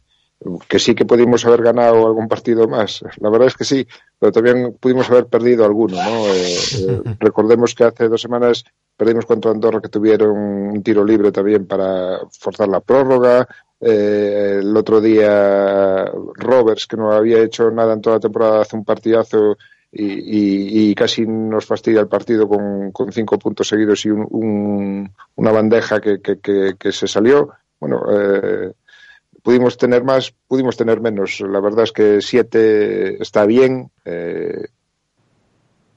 Que 0.69 0.79
sí 0.79 0.95
que 0.95 1.05
pudimos 1.05 1.45
haber 1.45 1.63
ganado 1.63 2.07
algún 2.07 2.29
partido 2.29 2.69
más. 2.69 3.03
La 3.19 3.29
verdad 3.29 3.49
es 3.49 3.57
que 3.57 3.65
sí, 3.65 3.87
pero 4.19 4.33
también 4.33 4.77
pudimos 4.79 5.11
haber 5.11 5.27
perdido 5.27 5.65
alguno, 5.65 5.97
¿no? 5.97 6.27
Eh, 6.29 6.57
eh, 6.79 7.03
recordemos 7.21 7.75
que 7.75 7.85
hace 7.85 8.09
dos 8.09 8.21
semanas 8.21 8.65
perdimos 8.97 9.27
contra 9.27 9.51
Andorra 9.51 9.81
que 9.81 9.89
tuvieron 9.89 10.37
un 10.37 10.83
tiro 10.83 11.05
libre 11.05 11.33
también 11.33 11.67
para 11.67 12.21
forzar 12.31 12.69
la 12.69 12.81
prórroga. 12.81 13.47
Eh, 13.81 14.59
el 14.61 14.77
otro 14.77 15.01
día 15.01 16.05
Roberts, 16.35 16.87
que 16.87 16.97
no 16.97 17.13
había 17.13 17.41
hecho 17.41 17.71
nada 17.71 17.95
en 17.95 18.01
toda 18.01 18.17
la 18.17 18.21
temporada, 18.21 18.63
hace 18.63 18.77
un 18.77 18.85
partidazo 18.85 19.57
y, 19.91 20.05
y, 20.05 20.91
y 20.91 20.95
casi 20.95 21.27
nos 21.27 21.67
fastidia 21.67 22.01
el 22.01 22.09
partido 22.09 22.49
con, 22.49 22.93
con 22.93 23.13
cinco 23.13 23.39
puntos 23.39 23.69
seguidos 23.69 24.05
y 24.05 24.11
un, 24.11 24.27
un, 24.31 25.13
una 25.37 25.53
bandeja 25.53 26.01
que, 26.01 26.21
que, 26.21 26.39
que, 26.41 26.75
que, 26.79 26.93
se 26.93 27.09
salió. 27.09 27.51
Bueno, 27.81 28.03
eh, 28.11 28.73
pudimos 29.49 29.79
tener 29.79 30.05
más, 30.05 30.35
pudimos 30.47 30.77
tener 30.77 31.01
menos. 31.01 31.41
La 31.41 31.61
verdad 31.61 31.85
es 31.85 31.93
que 31.93 32.21
siete 32.21 33.23
está 33.23 33.47
bien. 33.47 33.91
Eh, 34.05 34.67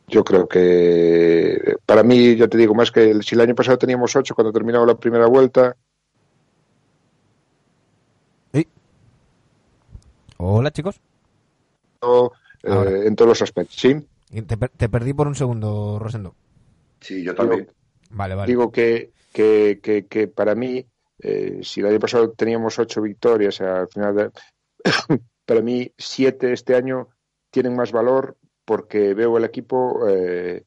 yo 0.08 0.24
creo 0.24 0.48
que 0.48 1.76
para 1.86 2.02
mí, 2.02 2.38
ya 2.38 2.48
te 2.48 2.58
digo, 2.58 2.74
más 2.74 2.92
que 2.92 3.22
si 3.22 3.36
el 3.36 3.42
año 3.42 3.54
pasado 3.54 3.78
teníamos 3.78 4.16
ocho 4.16 4.36
cuando 4.36 4.54
terminaba 4.54 4.86
la 4.86 4.96
primera 4.96 5.26
vuelta. 5.28 5.76
¿Sí? 8.54 8.66
Hola, 10.38 10.72
chicos. 10.72 11.02
Eh, 12.64 13.04
en 13.04 13.18
todos 13.18 13.28
los 13.28 13.42
aspectos, 13.42 13.76
¿sí? 13.76 13.98
Te, 14.44 14.56
te, 14.56 14.88
perdí 14.88 15.12
por 15.12 15.28
un 15.28 15.36
segundo, 15.36 16.00
Rosendo. 16.00 16.36
Sí, 17.02 17.22
yo 17.22 17.36
también. 17.36 17.64
Digo, 17.64 17.74
vale, 18.12 18.36
vale. 18.36 18.50
Digo 18.50 18.72
que, 18.72 19.12
que, 19.34 19.82
que, 19.84 20.06
que 20.06 20.30
para 20.30 20.56
mí 20.56 20.86
eh, 21.22 21.60
si 21.64 21.82
el 21.82 21.88
año 21.88 22.00
pasado 22.00 22.32
teníamos 22.32 22.80
ocho 22.80 23.02
victorias, 23.02 23.62
al 23.62 23.88
final, 23.88 24.16
de, 24.16 24.32
para 25.46 25.62
mí 25.62 25.92
siete 25.98 26.52
este 26.54 26.76
año 26.76 27.10
tienen 27.52 27.76
más 27.76 27.92
valor 27.92 28.38
porque 28.66 29.14
veo 29.14 29.38
el 29.38 29.44
equipo 29.44 30.08
eh, 30.08 30.64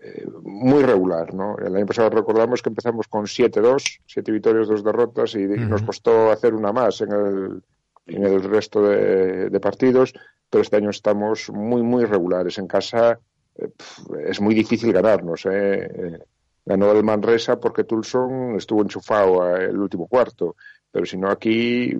eh, 0.00 0.26
muy 0.42 0.82
regular. 0.82 1.32
¿no? 1.32 1.56
El 1.58 1.74
año 1.76 1.86
pasado 1.86 2.10
recordamos 2.10 2.60
que 2.60 2.68
empezamos 2.68 3.08
con 3.08 3.24
7-2, 3.24 4.00
siete 4.06 4.32
victorias, 4.32 4.68
dos 4.68 4.84
derrotas, 4.84 5.34
y, 5.34 5.46
uh 5.46 5.50
-huh. 5.50 5.68
nos 5.68 5.82
costó 5.82 6.30
hacer 6.30 6.52
una 6.54 6.72
más 6.72 7.00
en 7.00 7.12
el, 7.12 7.62
en 8.06 8.24
el 8.24 8.42
resto 8.42 8.82
de, 8.82 9.48
de, 9.48 9.60
partidos, 9.60 10.12
pero 10.50 10.62
este 10.62 10.76
año 10.76 10.90
estamos 10.90 11.48
muy, 11.50 11.82
muy 11.82 12.04
regulares. 12.04 12.58
En 12.58 12.66
casa 12.66 13.18
eh, 13.56 13.70
es 14.26 14.40
muy 14.40 14.54
difícil 14.54 14.92
ganarnos. 14.92 15.46
¿Eh? 16.66 16.70
ganó 16.70 16.92
el 16.92 17.04
Manresa 17.04 17.60
porque 17.60 17.84
Tulson 17.84 18.56
estuvo 18.56 18.82
enchufado 18.82 19.56
el 19.56 19.78
último 19.78 20.06
cuarto. 20.06 20.56
Pero 20.90 21.06
si 21.06 21.16
no, 21.16 21.28
aquí, 21.28 21.92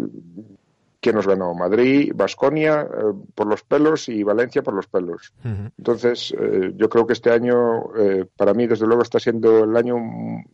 ¿quién 1.00 1.16
nos 1.16 1.26
ganó? 1.26 1.52
Madrid, 1.52 2.12
Vasconia 2.14 2.82
eh, 2.82 3.12
por 3.34 3.46
los 3.46 3.62
pelos 3.62 4.08
y 4.08 4.22
Valencia 4.22 4.62
por 4.62 4.74
los 4.74 4.86
pelos. 4.86 5.32
Uh 5.44 5.48
-huh. 5.48 5.72
Entonces, 5.76 6.32
eh, 6.38 6.72
yo 6.76 6.88
creo 6.88 7.06
que 7.06 7.12
este 7.12 7.30
año, 7.30 7.94
eh, 7.98 8.24
para 8.36 8.54
mí, 8.54 8.66
desde 8.66 8.86
luego, 8.86 9.02
está 9.02 9.18
siendo 9.18 9.64
el 9.64 9.76
año 9.76 9.96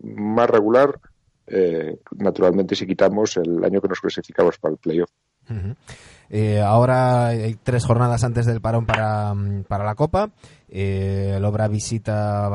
más 0.03 0.51
regular. 0.51 0.99
naturalmente, 2.17 2.77
si 2.77 2.87
quitamos 2.87 3.37
el 3.37 3.65
año 3.65 3.81
que 3.81 3.89
nos 3.89 4.01
clasificamos 4.01 4.57
para 4.59 4.73
el 4.75 4.79
playoff. 4.79 5.11
Uh 5.51 5.55
-huh. 5.55 6.63
ahora 6.63 7.27
hay 7.27 7.57
tres 7.61 7.85
jornadas 7.85 8.23
antes 8.23 8.47
del 8.47 8.61
parón 8.61 8.87
para, 8.87 9.35
para 9.67 9.85
la 9.85 9.97
Copa. 9.97 10.31
el 10.69 11.45
Obra 11.45 11.67
visita 11.67 12.49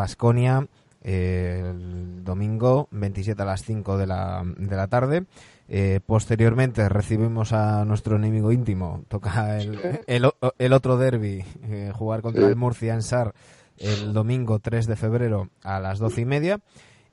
El 1.08 2.24
domingo 2.24 2.88
27 2.90 3.40
a 3.40 3.46
las 3.46 3.64
5 3.64 3.96
de 3.96 4.08
la, 4.08 4.44
de 4.58 4.76
la 4.76 4.88
tarde. 4.88 5.26
Eh, 5.68 6.00
posteriormente 6.04 6.90
recibimos 6.90 7.54
a 7.54 7.86
nuestro 7.86 8.16
enemigo 8.16 8.52
íntimo, 8.52 9.04
toca 9.08 9.60
el, 9.60 9.80
el, 10.08 10.32
el 10.58 10.74
otro 10.74 10.98
derby, 10.98 11.46
eh, 11.64 11.92
jugar 11.94 12.24
contra 12.24 12.48
el 12.48 12.56
Murcia 12.56 12.96
en 12.96 13.04
Sar 13.04 13.36
el 13.78 14.14
domingo 14.14 14.58
3 14.60 14.88
de 14.88 14.96
febrero 14.96 15.50
a 15.62 15.80
las 15.80 16.00
12 16.00 16.22
y 16.22 16.26
media. 16.26 16.60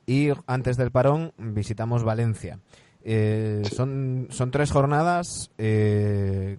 Y 0.07 0.31
antes 0.47 0.79
del 0.79 0.91
parón 0.91 1.35
visitamos 1.37 2.03
Valencia. 2.03 2.61
Eh, 3.05 3.63
son, 3.71 4.29
son 4.31 4.51
tres 4.51 4.71
jornadas 4.71 5.51
que 5.57 6.59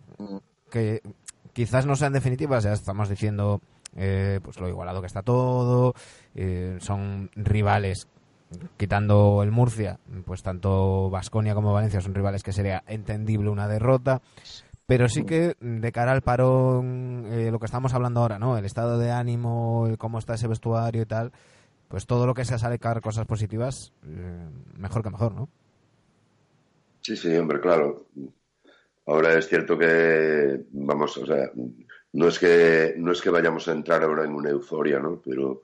quizás 1.53 1.87
no 1.87 1.95
sean 1.95 2.13
definitivas, 2.13 2.63
ya 2.63 2.73
estamos 2.73 3.09
diciendo 3.09 3.59
eh, 3.95 4.39
pues 4.43 4.59
lo 4.59 4.67
igualado 4.67 5.01
que 5.01 5.07
está 5.07 5.21
todo, 5.21 5.93
eh, 6.35 6.77
son 6.79 7.29
rivales 7.35 8.07
quitando 8.77 9.41
el 9.43 9.51
Murcia, 9.51 9.99
pues 10.25 10.43
tanto 10.43 11.09
Vasconia 11.09 11.55
como 11.55 11.73
Valencia 11.73 12.01
son 12.01 12.13
rivales 12.13 12.43
que 12.43 12.53
sería 12.53 12.83
entendible 12.87 13.49
una 13.49 13.67
derrota, 13.67 14.21
pero 14.85 15.09
sí 15.09 15.23
que 15.23 15.55
de 15.59 15.91
cara 15.91 16.11
al 16.11 16.21
parón, 16.21 17.25
eh, 17.31 17.49
lo 17.51 17.59
que 17.59 17.65
estamos 17.65 17.93
hablando 17.93 18.21
ahora, 18.21 18.39
¿no? 18.39 18.57
El 18.57 18.65
estado 18.65 18.99
de 18.99 19.11
ánimo, 19.11 19.87
el 19.87 19.97
cómo 19.97 20.19
está 20.19 20.35
ese 20.35 20.47
vestuario 20.47 21.01
y 21.01 21.05
tal, 21.05 21.31
pues 21.87 22.05
todo 22.05 22.27
lo 22.27 22.33
que 22.33 22.45
sea 22.45 22.57
sacar 22.57 23.01
cosas 23.01 23.25
positivas, 23.25 23.91
eh, 24.05 24.49
mejor 24.77 25.03
que 25.03 25.09
mejor, 25.09 25.33
¿no? 25.33 25.49
Sí, 27.01 27.15
sí, 27.17 27.35
hombre, 27.35 27.59
claro. 27.59 28.05
Ahora 29.05 29.37
es 29.37 29.47
cierto 29.47 29.77
que, 29.77 30.63
vamos, 30.71 31.17
o 31.17 31.25
sea, 31.25 31.51
no 32.13 32.27
es 32.27 32.39
que 32.39 32.93
no 32.97 33.11
es 33.11 33.21
que 33.21 33.29
vayamos 33.29 33.67
a 33.67 33.73
entrar 33.73 34.03
ahora 34.03 34.23
en 34.23 34.33
una 34.33 34.49
euforia, 34.49 34.99
¿no? 34.99 35.21
Pero 35.23 35.63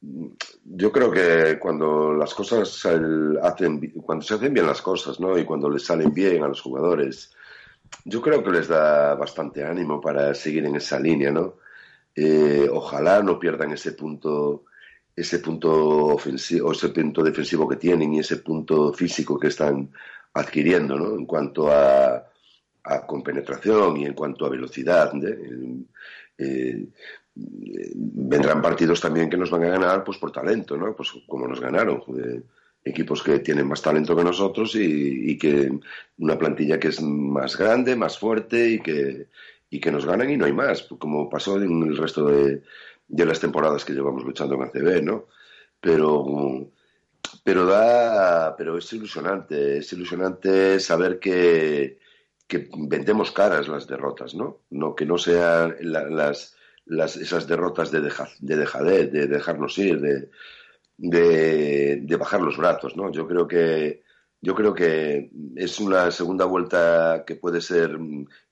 yo 0.00 0.92
creo 0.92 1.10
que 1.10 1.58
cuando 1.58 2.12
las 2.12 2.32
cosas 2.34 2.86
hacen, 3.42 3.92
cuando 4.02 4.24
se 4.24 4.34
hacen 4.34 4.54
bien 4.54 4.66
las 4.66 4.82
cosas, 4.82 5.18
¿no? 5.18 5.36
Y 5.36 5.44
cuando 5.44 5.68
les 5.68 5.84
salen 5.84 6.12
bien 6.12 6.42
a 6.42 6.48
los 6.48 6.60
jugadores, 6.60 7.32
yo 8.04 8.20
creo 8.20 8.42
que 8.42 8.50
les 8.50 8.68
da 8.68 9.14
bastante 9.14 9.64
ánimo 9.64 10.00
para 10.00 10.34
seguir 10.34 10.64
en 10.66 10.76
esa 10.76 11.00
línea, 11.00 11.30
¿no? 11.30 11.56
Eh, 12.14 12.68
ojalá 12.72 13.22
no 13.22 13.38
pierdan 13.38 13.72
ese 13.72 13.92
punto, 13.92 14.64
ese 15.14 15.38
punto 15.40 16.06
ofensivo, 16.06 16.72
ese 16.72 16.90
punto 16.90 17.22
defensivo 17.22 17.68
que 17.68 17.76
tienen 17.76 18.14
y 18.14 18.20
ese 18.20 18.38
punto 18.38 18.92
físico 18.92 19.38
que 19.38 19.48
están 19.48 19.90
adquiriendo, 20.34 20.96
¿no? 20.96 21.14
En 21.16 21.26
cuanto 21.26 21.70
a, 21.70 22.28
a 22.84 23.06
compenetración 23.06 23.96
y 23.98 24.06
en 24.06 24.14
cuanto 24.14 24.46
a 24.46 24.50
velocidad. 24.50 25.12
¿eh? 25.24 25.84
Eh, 26.38 26.88
vendrán 27.94 28.60
partidos 28.60 29.00
también 29.00 29.30
que 29.30 29.36
nos 29.36 29.50
van 29.50 29.64
a 29.64 29.68
ganar 29.68 30.04
pues 30.04 30.18
por 30.18 30.32
talento, 30.32 30.76
¿no? 30.76 30.94
Pues 30.94 31.12
como 31.26 31.46
nos 31.46 31.60
ganaron, 31.60 32.02
equipos 32.84 33.22
que 33.22 33.38
tienen 33.40 33.68
más 33.68 33.82
talento 33.82 34.16
que 34.16 34.24
nosotros 34.24 34.74
y, 34.74 35.36
que 35.38 35.70
una 36.18 36.38
plantilla 36.38 36.78
que 36.78 36.88
es 36.88 37.00
más 37.00 37.56
grande, 37.56 37.96
más 37.96 38.18
fuerte 38.18 38.70
y 38.70 38.80
que, 38.80 39.28
y 39.70 39.80
que 39.80 39.92
nos 39.92 40.06
ganan 40.06 40.30
y 40.30 40.36
no 40.36 40.46
hay 40.46 40.52
más, 40.52 40.82
como 40.98 41.28
pasó 41.28 41.60
en 41.60 41.82
el 41.82 41.96
resto 41.96 42.26
de, 42.26 42.62
de 43.06 43.26
las 43.26 43.40
temporadas 43.40 43.84
que 43.84 43.92
llevamos 43.92 44.24
luchando 44.24 44.54
en 44.54 44.62
ACB, 44.62 45.02
¿no? 45.02 45.26
Pero 45.80 46.70
pero 47.44 47.66
da 47.66 48.56
pero 48.56 48.78
es 48.78 48.92
ilusionante, 48.92 49.78
es 49.78 49.92
ilusionante 49.92 50.80
saber 50.80 51.18
que 51.18 51.98
que 52.48 52.68
vendemos 52.76 53.30
caras 53.30 53.68
las 53.68 53.86
derrotas, 53.86 54.34
¿no? 54.34 54.62
no 54.70 54.94
que 54.94 55.04
no 55.04 55.18
sean 55.18 55.76
la, 55.80 56.08
las, 56.08 56.56
las, 56.88 57.16
esas 57.16 57.46
derrotas 57.46 57.90
de, 57.90 58.00
deja, 58.00 58.28
de 58.40 58.56
dejarnos 59.26 59.78
ir, 59.78 60.00
de, 60.00 60.30
de, 60.98 62.16
bajar 62.16 62.40
los 62.40 62.56
brazos, 62.56 62.96
¿no? 62.96 63.10
Yo 63.12 63.26
creo 63.26 63.46
que 63.46 64.02
yo 64.40 64.54
creo 64.54 64.72
que 64.72 65.30
es 65.56 65.80
una 65.80 66.10
segunda 66.12 66.44
vuelta 66.44 67.24
que 67.26 67.34
puede 67.34 67.60
ser 67.60 67.98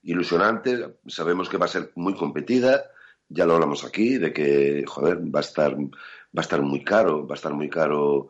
ilusionante. 0.03 0.97
Sabemos 1.07 1.47
que 1.47 1.57
va 1.57 1.65
a 1.65 1.69
ser 1.69 1.91
muy 1.95 2.13
competida. 2.13 2.91
Ya 3.29 3.45
lo 3.45 3.53
hablamos 3.53 3.85
aquí 3.85 4.17
de 4.17 4.33
que 4.33 4.83
joder 4.85 5.19
va 5.33 5.39
a 5.39 5.41
estar 5.41 5.77
va 5.77 6.41
a 6.41 6.41
estar 6.41 6.61
muy 6.61 6.83
caro, 6.83 7.25
va 7.25 7.35
a 7.35 7.37
estar 7.37 7.53
muy 7.53 7.69
caro 7.69 8.29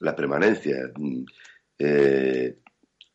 la 0.00 0.16
permanencia. 0.16 0.92
Eh, 1.78 2.58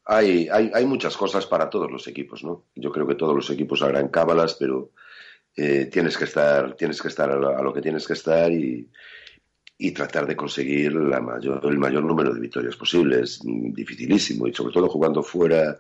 hay, 0.06 0.48
hay, 0.50 0.72
hay, 0.74 0.86
muchas 0.86 1.16
cosas 1.16 1.46
para 1.46 1.70
todos 1.70 1.92
los 1.92 2.08
equipos, 2.08 2.44
¿no? 2.44 2.66
Yo 2.76 2.92
creo 2.92 3.08
que 3.08 3.16
todos 3.16 3.36
los 3.36 3.50
equipos 3.50 3.82
harán 3.82 4.08
cábalas, 4.08 4.56
pero 4.56 4.92
eh, 5.56 5.86
tienes 5.92 6.18
que 6.18 6.26
estar, 6.26 6.76
tienes 6.76 7.02
que 7.02 7.08
estar 7.10 7.30
a 7.30 7.36
lo, 7.36 7.58
a 7.58 7.62
lo 7.62 7.74
que 7.74 7.82
tienes 7.82 8.08
que 8.08 8.14
estar 8.14 8.52
y, 8.52 8.90
y, 9.78 9.92
tratar 9.92 10.26
de 10.26 10.36
conseguir 10.36 10.94
la 10.94 11.20
mayor, 11.20 11.62
el 11.66 11.78
mayor 11.78 12.04
número 12.04 12.34
de 12.34 12.40
victorias 12.40 12.76
posibles. 12.76 13.42
Dificilísimo, 13.44 14.48
y 14.48 14.54
sobre 14.54 14.74
todo 14.74 14.88
jugando 14.88 15.22
fuera 15.24 15.78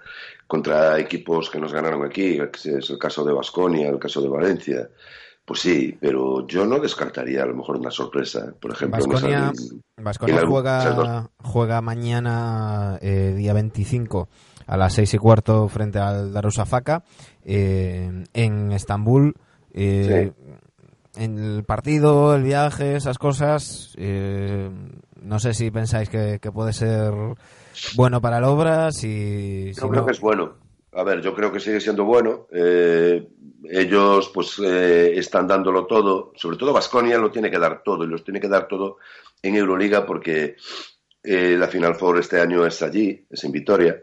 contra 0.47 0.99
equipos 0.99 1.49
que 1.49 1.59
nos 1.59 1.73
ganaron 1.73 2.03
aquí, 2.03 2.39
es 2.39 2.89
el 2.89 2.97
caso 2.97 3.23
de 3.23 3.33
Basconia, 3.33 3.89
el 3.89 3.99
caso 3.99 4.21
de 4.21 4.29
Valencia. 4.29 4.89
Pues 5.45 5.59
sí, 5.59 5.97
pero 5.99 6.45
yo 6.47 6.65
no 6.65 6.79
descartaría 6.79 7.43
a 7.43 7.45
lo 7.45 7.55
mejor 7.55 7.77
una 7.77 7.91
sorpresa. 7.91 8.53
Por 8.59 8.71
ejemplo, 8.71 9.05
Basconia, 9.05 9.51
Basconia 9.97 10.45
juega, 10.45 11.29
juega 11.39 11.81
mañana, 11.81 12.99
eh, 13.01 13.33
día 13.35 13.53
25, 13.53 14.29
a 14.67 14.77
las 14.77 14.93
6 14.93 15.15
y 15.15 15.17
cuarto, 15.17 15.67
frente 15.67 15.99
al 15.99 16.31
Darussafaka, 16.31 17.03
eh, 17.43 18.23
en 18.33 18.71
Estambul. 18.71 19.35
Eh, 19.73 20.31
sí. 20.35 20.51
En 21.15 21.37
el 21.37 21.63
partido, 21.65 22.35
el 22.35 22.43
viaje, 22.43 22.95
esas 22.95 23.17
cosas, 23.17 23.93
eh, 23.97 24.69
no 25.21 25.39
sé 25.39 25.53
si 25.53 25.69
pensáis 25.69 26.09
que, 26.09 26.39
que, 26.41 26.51
puede 26.51 26.71
ser 26.71 27.11
bueno 27.95 28.21
para 28.21 28.37
el 28.37 28.45
obra. 28.45 28.91
Si, 28.91 29.73
Yo 29.73 29.73
si 29.73 29.89
creo 29.89 30.01
no... 30.01 30.05
que 30.05 30.13
es 30.13 30.21
bueno. 30.21 30.53
a 30.93 31.03
ver, 31.03 31.21
yo 31.21 31.35
creo 31.35 31.51
que 31.51 31.59
sigue 31.59 31.81
siendo 31.81 32.05
bueno. 32.05 32.47
Eh, 32.53 33.27
ellos 33.69 34.31
pues 34.33 34.57
eh, 34.59 35.17
están 35.17 35.47
dándolo 35.47 35.85
todo, 35.85 36.31
sobre 36.35 36.55
todo 36.55 36.71
Vasconia 36.71 37.17
lo 37.17 37.29
tiene 37.29 37.51
que 37.51 37.59
dar 37.59 37.83
todo 37.83 38.05
y 38.05 38.07
los 38.07 38.23
tiene 38.23 38.39
que 38.39 38.47
dar 38.47 38.67
todo 38.67 38.97
en 39.41 39.55
Euroliga 39.55 40.05
porque 40.05 40.55
la 41.23 41.67
Final 41.67 41.95
Four 41.95 42.19
este 42.19 42.39
año 42.39 42.65
es 42.65 42.81
allí, 42.81 43.27
es 43.29 43.43
en 43.43 43.51
Vitoria 43.51 44.01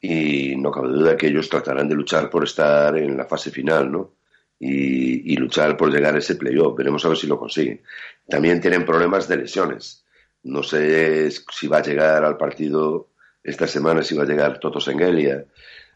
y 0.00 0.56
no 0.56 0.70
cabe 0.70 0.88
duda 0.88 1.16
que 1.16 1.26
ellos 1.26 1.48
tratarán 1.48 1.88
de 1.88 1.94
luchar 1.94 2.30
por 2.30 2.44
estar 2.44 2.96
en 2.96 3.16
la 3.16 3.26
fase 3.26 3.50
final, 3.50 3.90
¿no? 3.92 4.15
Y, 4.58 5.32
y 5.34 5.36
luchar 5.36 5.76
por 5.76 5.92
llegar 5.92 6.14
a 6.14 6.18
ese 6.18 6.36
playoff. 6.36 6.76
Veremos 6.76 7.04
a 7.04 7.08
ver 7.08 7.16
si 7.18 7.26
lo 7.26 7.38
consiguen. 7.38 7.82
También 8.28 8.60
tienen 8.60 8.84
problemas 8.86 9.28
de 9.28 9.36
lesiones. 9.36 10.04
No 10.44 10.62
sé 10.62 11.30
si 11.30 11.68
va 11.68 11.78
a 11.78 11.82
llegar 11.82 12.24
al 12.24 12.36
partido 12.36 13.08
esta 13.42 13.66
semana, 13.66 14.02
si 14.02 14.16
va 14.16 14.22
a 14.22 14.26
llegar 14.26 14.58
Toto 14.58 14.80
Sengelia. 14.80 15.44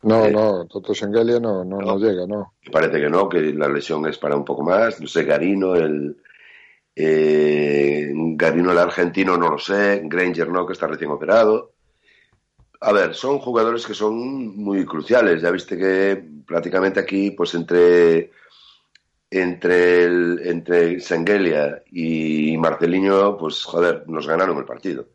No, 0.02 0.24
Eh, 0.26 0.32
no, 0.32 0.66
Toto 0.66 0.94
Sengelia 0.94 1.38
no, 1.40 1.64
no, 1.64 1.78
no 1.78 1.98
llega, 1.98 2.26
no. 2.26 2.54
Parece 2.72 3.00
que 3.00 3.10
no, 3.10 3.28
que 3.28 3.40
la 3.52 3.68
lesión 3.68 4.06
es 4.06 4.18
para 4.18 4.36
un 4.36 4.44
poco 4.44 4.62
más. 4.62 5.00
No 5.00 5.06
sé, 5.06 5.24
Garino, 5.24 5.74
el. 5.74 6.16
eh, 6.96 8.10
Garino, 8.36 8.72
el 8.72 8.78
argentino, 8.78 9.36
no 9.36 9.50
lo 9.50 9.58
sé. 9.58 10.02
Granger, 10.04 10.48
no, 10.48 10.66
que 10.66 10.72
está 10.74 10.86
recién 10.86 11.10
operado. 11.10 11.72
A 12.80 12.92
ver, 12.92 13.14
son 13.14 13.38
jugadores 13.38 13.86
que 13.86 13.94
son 13.94 14.56
muy 14.56 14.84
cruciales. 14.86 15.42
Ya 15.42 15.50
viste 15.50 15.76
que 15.76 16.22
prácticamente 16.46 17.00
aquí, 17.00 17.30
pues 17.32 17.54
entre. 17.54 18.32
Entre, 19.32 20.04
el, 20.04 20.40
entre 20.42 20.98
Sengelia 20.98 21.84
y 21.92 22.56
Marcelinho, 22.56 23.36
pues 23.38 23.62
joder, 23.62 24.02
nos 24.08 24.26
ganaron 24.26 24.58
el 24.58 24.64
partido. 24.64 25.06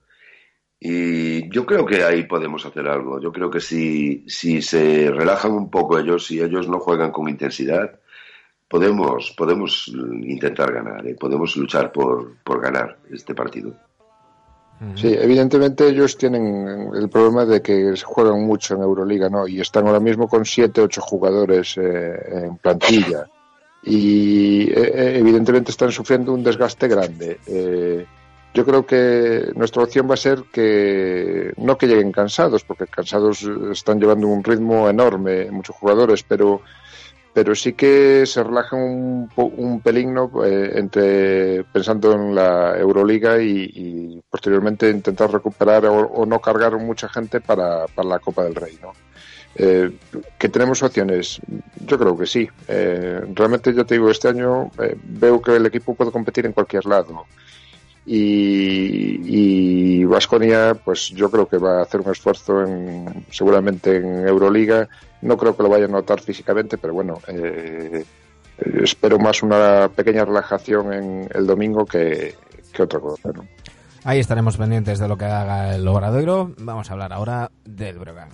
Y 0.80 1.50
yo 1.50 1.66
creo 1.66 1.86
que 1.86 2.04
ahí 2.04 2.24
podemos 2.24 2.66
hacer 2.66 2.88
algo. 2.88 3.20
Yo 3.20 3.34
creo 3.34 3.50
que 3.50 3.60
si, 3.60 4.24
si 4.30 4.62
se 4.62 5.12
relajan 5.12 5.52
un 5.52 5.70
poco 5.70 6.00
ellos, 6.00 6.26
si 6.28 6.40
ellos 6.42 6.70
no 6.70 6.80
juegan 6.80 7.12
con 7.12 7.28
intensidad, 7.28 8.00
podemos, 8.70 9.34
podemos 9.38 9.88
intentar 9.88 10.72
ganar, 10.74 11.08
¿eh? 11.08 11.16
podemos 11.20 11.56
luchar 11.58 11.92
por, 11.92 12.38
por 12.44 12.62
ganar 12.62 13.00
este 13.12 13.36
partido. 13.36 13.74
Sí, 14.96 15.16
evidentemente 15.18 15.88
ellos 15.88 16.18
tienen 16.18 16.90
el 16.94 17.10
problema 17.10 17.46
de 17.46 17.62
que 17.62 17.94
juegan 18.04 18.46
mucho 18.46 18.76
en 18.76 18.82
Euroliga, 18.82 19.30
¿no? 19.30 19.48
Y 19.48 19.62
están 19.62 19.88
ahora 19.88 20.02
mismo 20.02 20.28
con 20.28 20.44
siete, 20.44 20.82
ocho 20.82 21.02
jugadores 21.02 21.78
eh, 21.78 22.44
en 22.44 22.58
plantilla. 22.58 23.26
Y 23.84 24.64
eh, 24.64 24.74
eh, 24.74 25.18
evidentemente 25.20 25.72
están 25.72 25.92
sufriendo 25.92 26.34
un 26.34 26.44
desgaste 26.44 26.88
grande. 26.88 27.40
Eh, 27.46 28.06
yo 28.54 28.66
creo 28.66 28.86
que 28.86 29.52
nuestra 29.56 29.84
opción 29.84 30.10
va 30.10 30.16
a 30.16 30.18
ser 30.18 30.44
que 30.52 31.54
no 31.58 31.78
que 31.78 31.88
lleguen 31.88 32.12
cansados, 32.12 32.64
porque 32.64 32.88
cansados 32.88 33.48
están 33.72 34.00
llevando 34.00 34.28
un 34.28 34.44
ritmo 34.44 34.90
enorme 34.90 35.52
muchos 35.52 35.76
jugadores, 35.76 36.24
pero 36.24 36.62
pero 37.36 37.54
sí 37.54 37.74
que 37.74 38.26
se 38.26 38.42
relajan 38.42 38.80
un, 38.80 39.30
un 39.36 39.82
pelín. 39.82 40.16
Eh, 40.46 40.72
entre 40.76 41.66
pensando 41.66 42.14
en 42.14 42.34
la 42.34 42.78
Euroliga 42.78 43.42
y, 43.42 44.22
posteriormente 44.30 44.90
intentar 44.90 45.32
recuperar 45.32 45.86
o, 45.86 46.08
o 46.08 46.26
no 46.26 46.40
cargar 46.40 46.78
mucha 46.78 47.10
gente 47.10 47.42
para, 47.42 47.86
para 47.88 48.08
la 48.08 48.20
Copa 48.20 48.46
del 48.46 48.56
Rey. 48.56 48.80
¿no? 48.82 48.94
Eh, 49.58 49.90
que 50.38 50.50
tenemos 50.50 50.84
opciones, 50.84 51.40
yo 51.86 51.98
creo 51.98 52.18
que 52.18 52.26
sí. 52.26 52.48
Eh, 52.68 53.22
realmente 53.34 53.74
yo 53.74 53.86
te 53.86 53.96
digo, 53.96 54.10
este 54.10 54.28
año 54.28 54.70
eh, 54.82 54.98
veo 55.04 55.42
que 55.42 55.56
el 55.56 55.66
equipo 55.66 55.96
puede 55.96 56.12
competir 56.12 56.46
en 56.46 56.52
cualquier 56.52 56.86
lado 56.86 57.26
y, 58.06 60.02
y 60.02 60.06
Vasconia, 60.06 60.76
pues 60.76 61.10
yo 61.10 61.30
creo 61.32 61.48
que 61.48 61.58
va 61.58 61.80
a 61.80 61.84
hacer 61.84 62.02
un 62.02 62.12
esfuerzo 62.12 62.64
en, 62.64 63.26
seguramente 63.32 63.98
en 63.98 64.28
Euroliga. 64.28 64.88
No 65.22 65.38
creo 65.38 65.58
que 65.58 65.64
lo 65.64 65.70
vaya 65.70 65.86
a 65.86 65.90
notar 65.90 66.22
físicamente, 66.22 66.78
pero 66.78 66.94
bueno, 66.94 67.20
eh, 67.28 68.06
espero 68.84 69.18
más 69.18 69.42
una 69.42 69.90
pequeña 69.90 70.24
relajación 70.26 70.94
en 70.94 71.30
el 71.34 71.48
domingo 71.48 71.86
que, 71.86 72.36
que 72.72 72.84
otra 72.84 73.00
cosa. 73.00 73.32
¿no? 73.34 73.48
Ahí 74.04 74.20
estaremos 74.20 74.58
pendientes 74.58 75.00
de 75.00 75.08
lo 75.08 75.18
que 75.18 75.26
haga 75.26 75.76
el 75.76 75.88
Obradoiro. 75.88 76.54
Vamos 76.60 76.90
a 76.90 76.94
hablar 76.94 77.12
ahora 77.12 77.50
del 77.64 77.98
Brogan. 77.98 78.30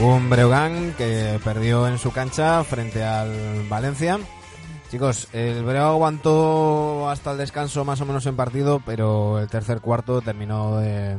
Un 0.00 0.30
Breogán 0.30 0.94
que 0.96 1.40
perdió 1.42 1.88
en 1.88 1.98
su 1.98 2.12
cancha 2.12 2.62
frente 2.62 3.02
al 3.02 3.66
Valencia. 3.68 4.18
Chicos, 4.90 5.28
el 5.32 5.64
Breogán 5.64 5.90
aguantó 5.90 7.08
hasta 7.10 7.32
el 7.32 7.38
descanso 7.38 7.84
más 7.84 8.00
o 8.00 8.06
menos 8.06 8.24
en 8.26 8.36
partido, 8.36 8.80
pero 8.86 9.40
el 9.40 9.48
tercer 9.48 9.80
cuarto 9.80 10.20
terminó 10.20 10.78
de, 10.78 11.16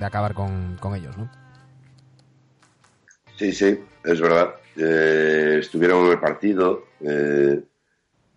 acabar 0.00 0.34
con, 0.34 0.76
con 0.80 0.94
ellos, 0.94 1.18
¿no? 1.18 1.30
Sí, 3.36 3.52
sí, 3.52 3.78
es 4.04 4.20
verdad. 4.20 4.54
Eh, 4.76 5.58
estuvieron 5.60 6.06
en 6.06 6.12
el 6.12 6.20
partido 6.20 6.84
eh, 7.00 7.60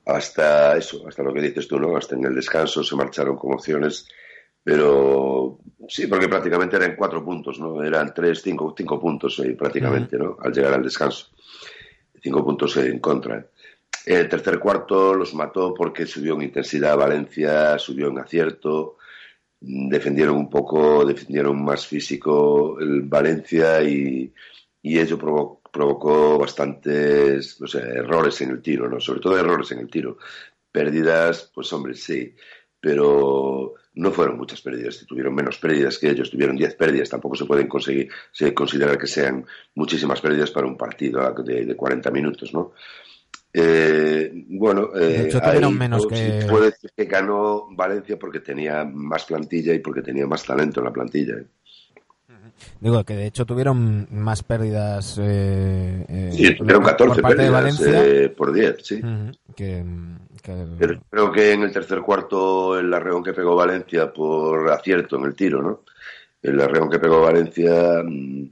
hasta 0.05 0.77
eso, 0.77 1.07
hasta 1.07 1.23
lo 1.23 1.33
que 1.33 1.41
dices 1.41 1.67
tú, 1.67 1.79
¿no? 1.79 1.95
Hasta 1.95 2.15
en 2.15 2.25
el 2.25 2.35
descanso 2.35 2.83
se 2.83 2.95
marcharon 2.95 3.37
con 3.37 3.53
opciones, 3.53 4.07
pero 4.63 5.59
sí, 5.87 6.07
porque 6.07 6.29
prácticamente 6.29 6.75
eran 6.77 6.95
cuatro 6.95 7.23
puntos, 7.23 7.59
¿no? 7.59 7.83
Eran 7.83 8.13
tres, 8.13 8.41
cinco, 8.41 8.73
cinco 8.77 8.99
puntos 8.99 9.37
eh, 9.39 9.55
prácticamente, 9.57 10.17
¿no? 10.17 10.37
Al 10.39 10.53
llegar 10.53 10.73
al 10.73 10.83
descanso. 10.83 11.27
Cinco 12.21 12.43
puntos 12.45 12.77
en 12.77 12.99
contra. 12.99 13.45
El 14.05 14.29
tercer 14.29 14.59
cuarto 14.59 15.13
los 15.13 15.33
mató 15.33 15.73
porque 15.73 16.05
subió 16.05 16.35
en 16.35 16.43
intensidad 16.43 16.97
Valencia, 16.97 17.77
subió 17.77 18.07
en 18.07 18.19
acierto, 18.19 18.97
defendieron 19.59 20.35
un 20.37 20.49
poco, 20.49 21.05
defendieron 21.05 21.63
más 21.63 21.87
físico 21.87 22.77
el 22.79 23.01
Valencia 23.03 23.81
y, 23.81 24.33
y 24.81 24.99
ello 24.99 25.17
provo- 25.17 25.61
provocó 25.71 26.37
bastantes 26.37 27.59
no 27.61 27.67
sé, 27.67 27.79
errores 27.79 28.39
en 28.41 28.51
el 28.51 28.61
tiro, 28.61 28.89
¿no? 28.89 28.99
sobre 28.99 29.19
todo 29.21 29.37
errores 29.37 29.71
en 29.71 29.79
el 29.79 29.89
tiro. 29.89 30.17
Pérdidas, 30.71 31.51
pues 31.53 31.71
hombre, 31.71 31.93
sí, 31.93 32.35
pero 32.79 33.75
no 33.95 34.11
fueron 34.11 34.37
muchas 34.37 34.61
pérdidas, 34.61 35.05
tuvieron 35.07 35.35
menos 35.35 35.57
pérdidas 35.57 35.97
que 35.99 36.09
ellos, 36.09 36.31
tuvieron 36.31 36.55
10 36.55 36.75
pérdidas, 36.75 37.09
tampoco 37.09 37.35
se 37.35 37.45
pueden 37.45 37.67
conseguir, 37.67 38.09
se 38.31 38.53
considerar 38.53 38.97
que 38.97 39.07
sean 39.07 39.45
muchísimas 39.75 40.19
pérdidas 40.21 40.51
para 40.51 40.65
un 40.67 40.77
partido 40.77 41.31
de, 41.43 41.65
de 41.65 41.75
40 41.75 42.09
minutos, 42.11 42.53
¿no? 42.53 42.71
Eh, 43.55 44.31
bueno, 44.49 44.89
eh, 44.95 45.29
ahí, 45.67 45.73
menos 45.73 46.03
¿no? 46.03 46.09
que- 46.09 46.41
Sí, 46.41 46.47
puedo 46.49 46.65
decir 46.65 46.89
que 46.97 47.05
ganó 47.05 47.67
Valencia 47.71 48.17
porque 48.17 48.39
tenía 48.39 48.83
más 48.83 49.25
plantilla 49.25 49.73
y 49.75 49.79
porque 49.79 50.01
tenía 50.01 50.25
más 50.25 50.43
talento 50.43 50.79
en 50.79 50.85
la 50.85 50.91
plantilla. 50.93 51.35
¿eh? 51.35 51.45
Digo 52.79 53.03
que 53.03 53.15
de 53.15 53.27
hecho 53.27 53.45
tuvieron 53.45 54.07
más 54.11 54.43
pérdidas 54.43 55.17
eh, 55.21 56.05
eh, 56.07 56.31
Sí, 56.35 56.55
tuvieron 56.55 56.83
por 56.83 56.91
14 56.91 57.21
parte 57.21 57.41
de 57.43 57.49
pérdidas 57.51 57.79
Valencia 57.79 58.05
eh, 58.23 58.29
por 58.29 58.51
10, 58.53 58.77
sí. 58.81 58.95
Ujú, 58.95 59.31
que, 59.55 59.83
que- 60.41 60.65
Pero 60.77 60.99
creo 61.09 61.31
que 61.31 61.51
en 61.53 61.63
el 61.63 61.71
tercer 61.71 62.01
cuarto 62.01 62.77
el 62.77 62.93
arreón 62.93 63.23
que 63.23 63.33
pegó 63.33 63.55
Valencia 63.55 64.11
por 64.11 64.69
acierto 64.69 65.17
en 65.17 65.25
el 65.25 65.35
tiro, 65.35 65.61
¿no? 65.61 65.81
El 66.41 66.59
arreón 66.59 66.89
que 66.89 66.99
pegó 66.99 67.21
Valencia, 67.21 68.03
mm, 68.03 68.49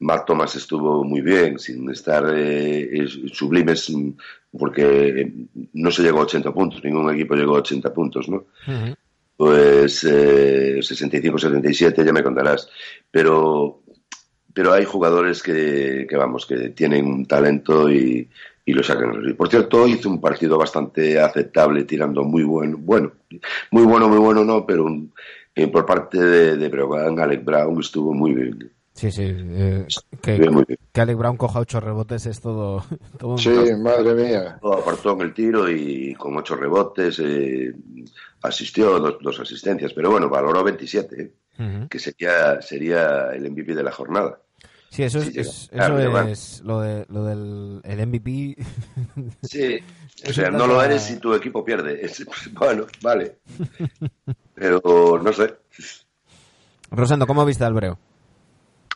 Matt 0.00 0.26
Thomas 0.26 0.56
estuvo 0.56 1.04
muy 1.04 1.20
bien, 1.20 1.58
sin 1.58 1.88
estar 1.90 2.24
eh, 2.34 2.88
es- 2.92 3.18
sublimes, 3.32 3.90
mm, 3.90 4.10
porque 4.58 5.32
no 5.74 5.90
se 5.90 6.02
llegó 6.02 6.20
a 6.20 6.22
80 6.24 6.52
puntos, 6.52 6.82
ningún 6.84 7.10
equipo 7.14 7.34
llegó 7.34 7.56
a 7.56 7.60
80 7.60 7.92
puntos, 7.92 8.28
¿no? 8.28 8.44
Ujú. 8.66 8.94
Pues 9.40 10.04
eh, 10.04 10.80
65-77, 10.80 12.04
ya 12.04 12.12
me 12.12 12.22
contarás. 12.22 12.68
Pero, 13.10 13.80
pero 14.52 14.74
hay 14.74 14.84
jugadores 14.84 15.42
que, 15.42 16.06
que, 16.06 16.14
vamos, 16.14 16.44
que 16.44 16.68
tienen 16.68 17.06
un 17.06 17.24
talento 17.24 17.90
y, 17.90 18.28
lo 18.66 18.82
sacan. 18.82 19.22
Y 19.26 19.32
por 19.32 19.48
cierto, 19.48 19.88
hizo 19.88 20.10
un 20.10 20.20
partido 20.20 20.58
bastante 20.58 21.18
aceptable, 21.18 21.84
tirando 21.84 22.22
muy 22.22 22.42
bueno, 22.42 22.76
bueno, 22.78 23.12
muy 23.70 23.84
bueno, 23.84 24.10
muy 24.10 24.18
bueno 24.18 24.44
no, 24.44 24.66
pero 24.66 24.86
eh, 25.54 25.68
por 25.68 25.86
parte 25.86 26.18
de, 26.18 26.58
de 26.58 26.68
Breogán, 26.68 27.18
Alec 27.18 27.42
Brown 27.42 27.80
estuvo 27.80 28.12
muy 28.12 28.34
bien. 28.34 28.70
Sí, 29.00 29.10
sí. 29.10 29.22
eh, 29.24 29.86
que, 30.20 30.36
Bien, 30.38 30.52
muy 30.52 30.64
bien. 30.68 30.78
que 30.92 31.00
Alec 31.00 31.16
Brown 31.16 31.38
coja 31.38 31.58
ocho 31.60 31.80
rebotes 31.80 32.26
es 32.26 32.38
todo, 32.40 32.84
todo 33.18 33.30
un- 33.30 33.38
Sí, 33.38 33.48
madre 33.78 34.12
mía. 34.14 34.58
Todo 34.60 34.74
apartó 34.74 35.12
en 35.14 35.22
el 35.22 35.32
tiro 35.32 35.70
y 35.70 36.14
con 36.16 36.36
ocho 36.36 36.54
rebotes, 36.54 37.18
eh, 37.24 37.72
asistió, 38.42 38.98
dos, 38.98 39.16
dos 39.22 39.40
asistencias, 39.40 39.94
pero 39.94 40.10
bueno, 40.10 40.28
valoró 40.28 40.62
27, 40.62 41.22
¿eh? 41.22 41.86
Que 41.88 41.98
sería, 41.98 42.60
sería 42.60 43.30
el 43.32 43.50
MVP 43.50 43.74
de 43.74 43.82
la 43.82 43.90
jornada. 43.92 44.38
Sí, 44.90 45.02
eso, 45.04 45.18
es, 45.20 45.24
Sí, 45.26 45.30
llega. 45.32 45.48
es- 45.48 45.68
Claro, 45.72 45.98
eso 45.98 46.08
llega. 46.08 46.30
es 46.30 46.60
lo, 46.62 46.80
de, 46.80 47.06
lo 47.08 47.24
del 47.24 47.80
el 47.84 48.06
MVP. 48.06 48.56
Sí, 49.42 49.78
o 50.28 50.32
sea, 50.34 50.50
no 50.50 50.66
lo 50.66 50.82
eres 50.82 51.02
si 51.04 51.18
tu 51.18 51.32
equipo 51.32 51.64
pierde. 51.64 52.00
Es- 52.04 52.26
bueno, 52.52 52.84
vale. 53.00 53.38
Pero 54.54 55.18
no 55.22 55.32
sé. 55.32 55.54
Rosendo, 56.90 57.26
¿cómo 57.26 57.46
viste 57.46 57.64
al 57.64 57.72
Breo? 57.72 57.98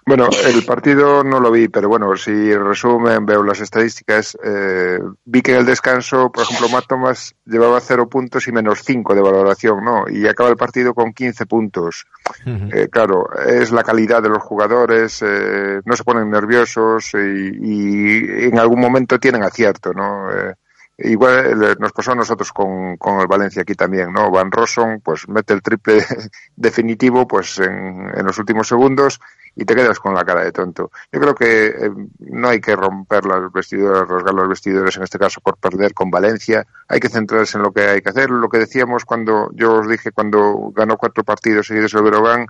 Bueno, 0.07 0.29
el 0.45 0.65
partido 0.65 1.25
no 1.25 1.41
lo 1.41 1.51
vi, 1.51 1.69
pero 1.69 1.89
bueno, 1.89 2.15
si 2.17 2.55
resumen, 2.55 3.25
veo 3.25 3.43
las 3.43 3.61
estadísticas. 3.61 4.37
Eh, 4.45 4.99
vi 5.25 5.41
que 5.41 5.53
en 5.53 5.59
el 5.59 5.67
descanso, 5.67 6.31
por 6.31 6.45
ejemplo, 6.45 6.69
Matt 6.69 6.87
Thomas 6.89 7.35
llevaba 7.47 7.81
cero 7.81 8.07
puntos 8.07 8.47
y 8.47 8.53
menos 8.53 8.83
cinco 8.85 9.15
de 9.15 9.23
valoración, 9.23 9.83
¿no? 9.83 10.05
Y 10.09 10.27
acaba 10.27 10.51
el 10.51 10.57
partido 10.57 10.93
con 10.93 11.15
15 11.15 11.47
puntos. 11.47 12.07
Eh, 12.45 12.89
claro, 12.91 13.29
es 13.47 13.73
la 13.73 13.83
calidad 13.83 14.23
de 14.23 14.29
los 14.29 14.43
jugadores, 14.43 15.23
eh, 15.23 15.81
no 15.85 15.97
se 15.97 16.05
ponen 16.05 16.31
nerviosos 16.31 17.13
y, 17.15 17.59
y 17.63 18.45
en 18.49 18.59
algún 18.59 18.81
momento 18.81 19.19
tienen 19.19 19.43
acierto, 19.43 19.95
¿no? 19.95 20.31
Eh, 20.31 20.55
Igual 20.99 21.65
eh, 21.65 21.75
nos 21.81 21.93
pasó 21.93 22.13
a 22.13 22.15
nosotros 22.15 22.53
con, 22.53 22.97
con 22.99 23.21
el 23.21 23.27
Valencia 23.27 23.63
aquí 23.63 23.75
también, 23.75 24.13
¿no? 24.13 24.31
Van 24.31 24.53
Rosson 24.53 25.01
pues 25.01 25.29
mete 25.29 25.53
el 25.53 25.61
triple 25.61 26.05
definitivo 26.57 27.27
pues 27.27 27.59
en, 27.59 28.13
en 28.15 28.25
los 28.25 28.39
últimos 28.39 28.69
segundos 28.69 29.21
y 29.57 29.65
te 29.65 29.75
quedas 29.75 29.99
con 29.99 30.15
la 30.15 30.25
cara 30.25 30.45
de 30.45 30.53
tonto. 30.53 30.91
Yo 31.13 31.21
creo 31.21 31.35
que 31.35 31.67
eh, 31.67 31.91
no 32.19 32.49
hay 32.49 32.61
que 32.61 32.75
romper 32.75 33.25
las 33.25 33.53
vestiduras, 33.53 34.09
rasgar 34.09 34.35
los 34.35 34.49
vestidores 34.49 34.97
en 34.97 35.05
este 35.05 35.19
caso 35.19 35.41
por 35.41 35.57
perder 35.57 35.95
con 35.95 36.11
Valencia. 36.11 36.67
Hay 36.89 37.01
que 37.01 37.09
centrarse 37.09 37.57
en 37.57 37.63
lo 37.63 37.73
que 37.73 37.83
hay 37.83 38.03
que 38.03 38.11
hacer. 38.11 38.31
Lo 38.31 38.49
que 38.49 38.59
decíamos 38.59 39.05
cuando 39.05 39.51
yo 39.53 39.75
os 39.75 39.89
dije 39.89 40.13
cuando 40.13 40.73
ganó 40.75 40.97
cuatro 40.97 41.25
partidos 41.25 41.67
seguidos 41.67 41.95
el 41.95 42.03
Brogan, 42.03 42.47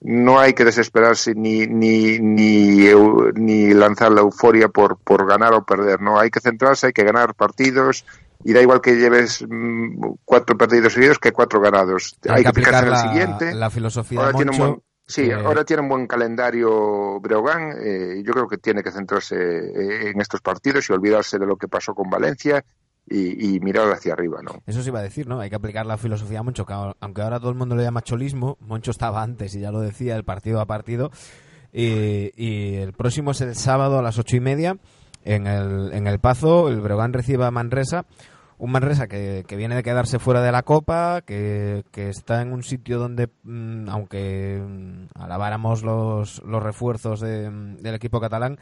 no 0.00 0.38
hay 0.38 0.52
que 0.52 0.64
desesperarse 0.64 1.34
ni, 1.34 1.66
ni, 1.66 2.18
ni, 2.18 2.88
ni 3.34 3.72
lanzar 3.72 4.12
la 4.12 4.20
euforia 4.20 4.68
por, 4.68 4.98
por 4.98 5.26
ganar 5.26 5.54
o 5.54 5.64
perder, 5.64 6.00
¿no? 6.02 6.20
Hay 6.20 6.30
que 6.30 6.40
centrarse, 6.40 6.88
hay 6.88 6.92
que 6.92 7.04
ganar 7.04 7.34
partidos 7.34 8.04
y 8.44 8.52
da 8.52 8.60
igual 8.60 8.82
que 8.82 8.96
lleves 8.96 9.42
mm, 9.48 10.16
cuatro 10.24 10.58
partidos 10.58 10.92
seguidos 10.92 11.18
que 11.18 11.32
cuatro 11.32 11.60
ganados. 11.60 12.16
Hay, 12.28 12.44
que 12.44 12.52
fijarse 12.52 12.80
en 12.80 12.84
el 12.84 12.90
la, 12.90 12.98
siguiente. 12.98 13.54
la 13.54 13.70
filosofía 13.70 14.26
de 14.26 14.34
un 14.34 14.46
Moncho. 14.58 14.82
Sí, 15.06 15.30
ahora 15.30 15.64
tiene 15.64 15.82
un 15.82 15.88
buen 15.88 16.06
calendario 16.06 17.20
Breogán. 17.20 17.72
eh, 17.80 18.22
yo 18.24 18.32
creo 18.32 18.48
que 18.48 18.58
tiene 18.58 18.82
que 18.82 18.90
centrarse 18.90 19.36
eh, 19.36 20.10
en 20.10 20.20
estos 20.20 20.40
partidos 20.40 20.88
y 20.88 20.92
olvidarse 20.92 21.38
de 21.38 21.46
lo 21.46 21.56
que 21.56 21.68
pasó 21.68 21.94
con 21.94 22.10
Valencia 22.10 22.64
y, 23.06 23.54
y 23.56 23.60
mirar 23.60 23.90
hacia 23.92 24.14
arriba, 24.14 24.40
¿no? 24.42 24.62
Eso 24.66 24.82
se 24.82 24.88
iba 24.88 25.00
a 25.00 25.02
decir, 25.02 25.26
¿no? 25.28 25.40
Hay 25.40 25.50
que 25.50 25.56
aplicar 25.56 25.84
la 25.84 25.98
filosofía 25.98 26.40
a 26.40 26.42
Moncho, 26.42 26.64
aunque 27.00 27.22
ahora 27.22 27.38
todo 27.38 27.50
el 27.50 27.56
mundo 27.56 27.74
lo 27.74 27.82
llama 27.82 28.00
cholismo, 28.02 28.56
Moncho 28.60 28.90
estaba 28.90 29.22
antes 29.22 29.54
y 29.54 29.60
ya 29.60 29.70
lo 29.70 29.80
decía, 29.80 30.16
el 30.16 30.24
partido 30.24 30.60
a 30.60 30.66
partido. 30.66 31.10
Y, 31.72 32.30
y 32.36 32.76
el 32.76 32.92
próximo 32.92 33.32
es 33.32 33.40
el 33.40 33.56
sábado 33.56 33.98
a 33.98 34.02
las 34.02 34.18
ocho 34.18 34.36
y 34.36 34.40
media 34.40 34.78
en 35.24 35.46
el, 35.46 35.92
en 35.92 36.06
el 36.06 36.20
Pazo. 36.20 36.68
El 36.68 36.80
Breogán 36.80 37.12
recibe 37.12 37.44
a 37.44 37.50
Manresa. 37.50 38.06
Un 38.58 38.70
Manresa 38.70 39.08
que, 39.08 39.44
que 39.46 39.56
viene 39.56 39.74
de 39.74 39.82
quedarse 39.82 40.18
fuera 40.18 40.40
de 40.40 40.52
la 40.52 40.62
Copa, 40.62 41.22
que, 41.26 41.84
que 41.90 42.08
está 42.08 42.40
en 42.40 42.52
un 42.52 42.62
sitio 42.62 42.98
donde, 42.98 43.28
mm, 43.42 43.88
aunque 43.88 44.62
mm, 44.64 45.06
alabáramos 45.16 45.82
los, 45.82 46.42
los 46.44 46.62
refuerzos 46.62 47.20
de- 47.20 47.50
del 47.50 47.94
equipo 47.94 48.20
catalán, 48.20 48.58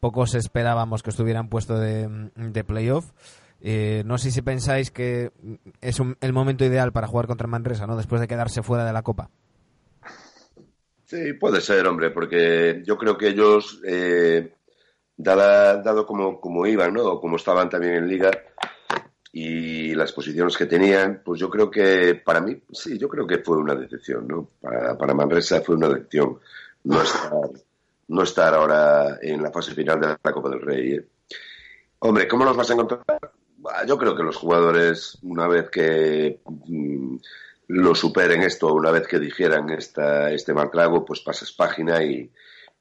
pocos 0.00 0.34
esperábamos 0.34 1.02
que 1.02 1.10
estuvieran 1.10 1.48
puesto 1.48 1.78
de, 1.78 2.30
de 2.34 2.64
playoff. 2.64 3.10
Eh, 3.60 4.02
no 4.06 4.18
sé 4.18 4.30
si 4.30 4.42
pensáis 4.42 4.90
que 4.90 5.30
es 5.80 5.98
un- 6.00 6.16
el 6.20 6.32
momento 6.32 6.64
ideal 6.64 6.92
para 6.92 7.06
jugar 7.06 7.26
contra 7.26 7.46
Manresa, 7.48 7.86
¿no? 7.86 7.96
Después 7.96 8.20
de 8.20 8.28
quedarse 8.28 8.62
fuera 8.62 8.84
de 8.84 8.92
la 8.92 9.02
Copa. 9.02 9.30
Sí, 11.04 11.32
puede 11.32 11.60
ser, 11.60 11.86
hombre, 11.86 12.10
porque 12.10 12.82
yo 12.84 12.98
creo 12.98 13.16
que 13.16 13.28
ellos, 13.28 13.80
eh, 13.86 14.52
dada- 15.16 15.80
dado 15.82 16.04
como, 16.06 16.40
como 16.40 16.66
iban, 16.66 16.92
¿no? 16.92 17.02
O 17.04 17.20
como 17.20 17.36
estaban 17.36 17.70
también 17.70 17.94
en 17.94 18.08
Liga 18.08 18.30
y 19.40 19.94
las 19.94 20.12
posiciones 20.12 20.56
que 20.56 20.66
tenían, 20.66 21.22
pues 21.24 21.38
yo 21.38 21.48
creo 21.48 21.70
que 21.70 22.16
para 22.16 22.40
mí, 22.40 22.60
sí, 22.72 22.98
yo 22.98 23.08
creo 23.08 23.24
que 23.24 23.38
fue 23.38 23.56
una 23.56 23.76
decepción, 23.76 24.26
¿no? 24.26 24.48
Para, 24.60 24.98
para 24.98 25.14
Manresa 25.14 25.60
fue 25.60 25.76
una 25.76 25.88
decepción 25.88 26.40
no 26.82 27.00
estar, 27.00 27.30
no 28.08 28.22
estar 28.24 28.54
ahora 28.54 29.18
en 29.22 29.40
la 29.40 29.52
fase 29.52 29.74
final 29.74 30.00
de 30.00 30.08
la 30.08 30.32
Copa 30.32 30.50
del 30.50 30.60
Rey. 30.60 30.92
¿eh? 30.94 31.06
Hombre, 32.00 32.26
¿cómo 32.26 32.44
los 32.44 32.56
vas 32.56 32.68
a 32.68 32.72
encontrar? 32.72 33.04
Yo 33.86 33.96
creo 33.96 34.16
que 34.16 34.24
los 34.24 34.36
jugadores, 34.36 35.18
una 35.22 35.46
vez 35.46 35.70
que 35.70 36.40
mm, 36.44 37.16
lo 37.68 37.94
superen 37.94 38.42
esto, 38.42 38.74
una 38.74 38.90
vez 38.90 39.06
que 39.06 39.20
dijeran 39.20 39.70
esta, 39.70 40.32
este 40.32 40.52
mal 40.52 40.68
trago, 40.68 41.04
pues 41.04 41.20
pasas 41.20 41.52
página 41.52 42.02
y, 42.02 42.28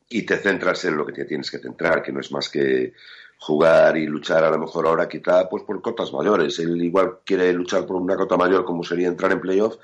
y 0.10 0.24
te 0.24 0.38
centras 0.38 0.86
en 0.86 0.97
lo 0.97 1.05
que 1.05 1.14
te 1.14 1.26
tienes 1.26 1.51
que 1.51 1.60
centrar, 1.60 2.01
que 2.01 2.12
no 2.12 2.20
es 2.20 2.32
más 2.32 2.49
que 2.49 2.93
jugar 3.40 3.98
y 3.98 4.08
luchar 4.08 4.44
a 4.44 4.50
lo 4.50 4.58
mejor 4.58 4.88
ahora 4.88 5.08
quizá 5.08 5.48
pues 5.50 5.64
por 5.64 5.82
cotas 5.82 6.12
mayores. 6.12 6.60
Él 6.60 6.82
igual 6.82 7.20
quiere 7.24 7.54
luchar 7.54 7.86
por 7.86 7.98
una 7.98 8.16
cota 8.16 8.38
mayor 8.38 8.66
como 8.66 8.84
sería 8.84 9.08
entrar 9.08 9.32
en 9.32 9.42
playoff, 9.42 9.76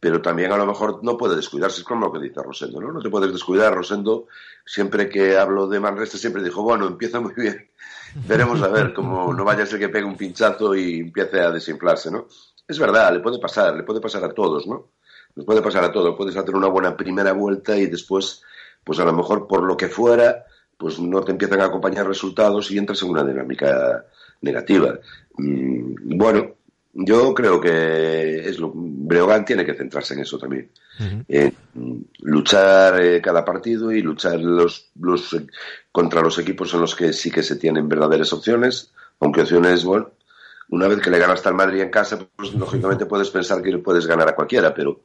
pero 0.00 0.22
también 0.22 0.52
a 0.52 0.56
lo 0.56 0.66
mejor 0.66 1.00
no 1.02 1.16
puede 1.16 1.36
descuidarse, 1.36 1.80
es 1.80 1.86
como 1.86 2.06
lo 2.06 2.12
que 2.12 2.20
dice 2.20 2.42
Rosendo, 2.42 2.80
¿no? 2.80 2.92
No 2.92 3.00
te 3.00 3.10
puedes 3.10 3.32
descuidar, 3.32 3.74
Rosendo, 3.74 4.26
siempre 4.64 5.08
que 5.08 5.36
hablo 5.36 5.66
de 5.66 5.80
Manresa 5.80 6.18
siempre 6.18 6.42
dijo, 6.42 6.62
bueno, 6.62 6.86
empieza 6.86 7.20
muy 7.20 7.32
bien, 7.34 7.68
veremos 8.28 8.62
a 8.62 8.68
ver, 8.68 8.94
como 8.94 9.32
no 9.34 9.44
vaya 9.44 9.64
a 9.64 9.66
ser 9.66 9.80
que 9.80 9.88
pegue 9.88 10.04
un 10.04 10.16
pinchazo 10.16 10.74
y 10.76 11.00
empiece 11.00 11.40
a 11.40 11.50
desinflarse, 11.50 12.10
¿no? 12.10 12.28
Es 12.66 12.78
verdad, 12.78 13.12
le 13.12 13.20
puede 13.20 13.38
pasar, 13.38 13.74
le 13.74 13.82
puede 13.82 14.00
pasar 14.00 14.22
a 14.24 14.32
todos, 14.32 14.66
¿no? 14.66 14.90
Les 15.34 15.44
puede 15.44 15.62
pasar 15.62 15.84
a 15.84 15.92
todos, 15.92 16.16
puedes 16.16 16.36
hacer 16.36 16.54
una 16.54 16.68
buena 16.68 16.96
primera 16.96 17.32
vuelta 17.32 17.76
y 17.76 17.86
después, 17.86 18.42
pues 18.84 19.00
a 19.00 19.04
lo 19.04 19.12
mejor 19.12 19.46
por 19.48 19.62
lo 19.62 19.76
que 19.76 19.88
fuera, 19.88 20.44
pues 20.78 20.98
no 21.00 21.20
te 21.22 21.32
empiezan 21.32 21.60
a 21.60 21.66
acompañar 21.66 22.06
resultados 22.06 22.70
y 22.70 22.78
entras 22.78 23.02
en 23.02 23.10
una 23.10 23.24
dinámica 23.24 24.06
negativa. 24.40 24.98
Mm, 25.36 26.16
bueno, 26.16 26.54
yo 26.92 27.34
creo 27.34 27.60
que 27.60 28.48
es 28.48 28.58
lo, 28.58 28.72
Breogán 28.74 29.44
tiene 29.44 29.64
que 29.64 29.74
centrarse 29.74 30.14
en 30.14 30.20
eso 30.20 30.38
también. 30.38 30.70
Luchar 32.20 33.00
eh, 33.00 33.20
cada 33.20 33.44
partido 33.44 33.92
y 33.92 34.02
luchar 34.02 34.40
los, 34.40 34.90
los, 35.00 35.32
eh, 35.34 35.46
contra 35.92 36.22
los 36.22 36.38
equipos 36.38 36.72
en 36.74 36.80
los 36.80 36.94
que 36.94 37.12
sí 37.12 37.30
que 37.30 37.42
se 37.42 37.56
tienen 37.56 37.88
verdaderas 37.88 38.32
opciones, 38.32 38.92
aunque 39.20 39.42
opciones, 39.42 39.84
bueno, 39.84 40.10
una 40.70 40.88
vez 40.88 41.00
que 41.00 41.10
le 41.10 41.18
ganas 41.18 41.46
al 41.46 41.54
Madrid 41.54 41.80
en 41.80 41.90
casa, 41.90 42.18
pues 42.36 42.54
lógicamente 42.54 43.06
puedes 43.06 43.30
pensar 43.30 43.62
que 43.62 43.76
puedes 43.78 44.06
ganar 44.06 44.28
a 44.28 44.34
cualquiera, 44.34 44.74
pero 44.74 45.00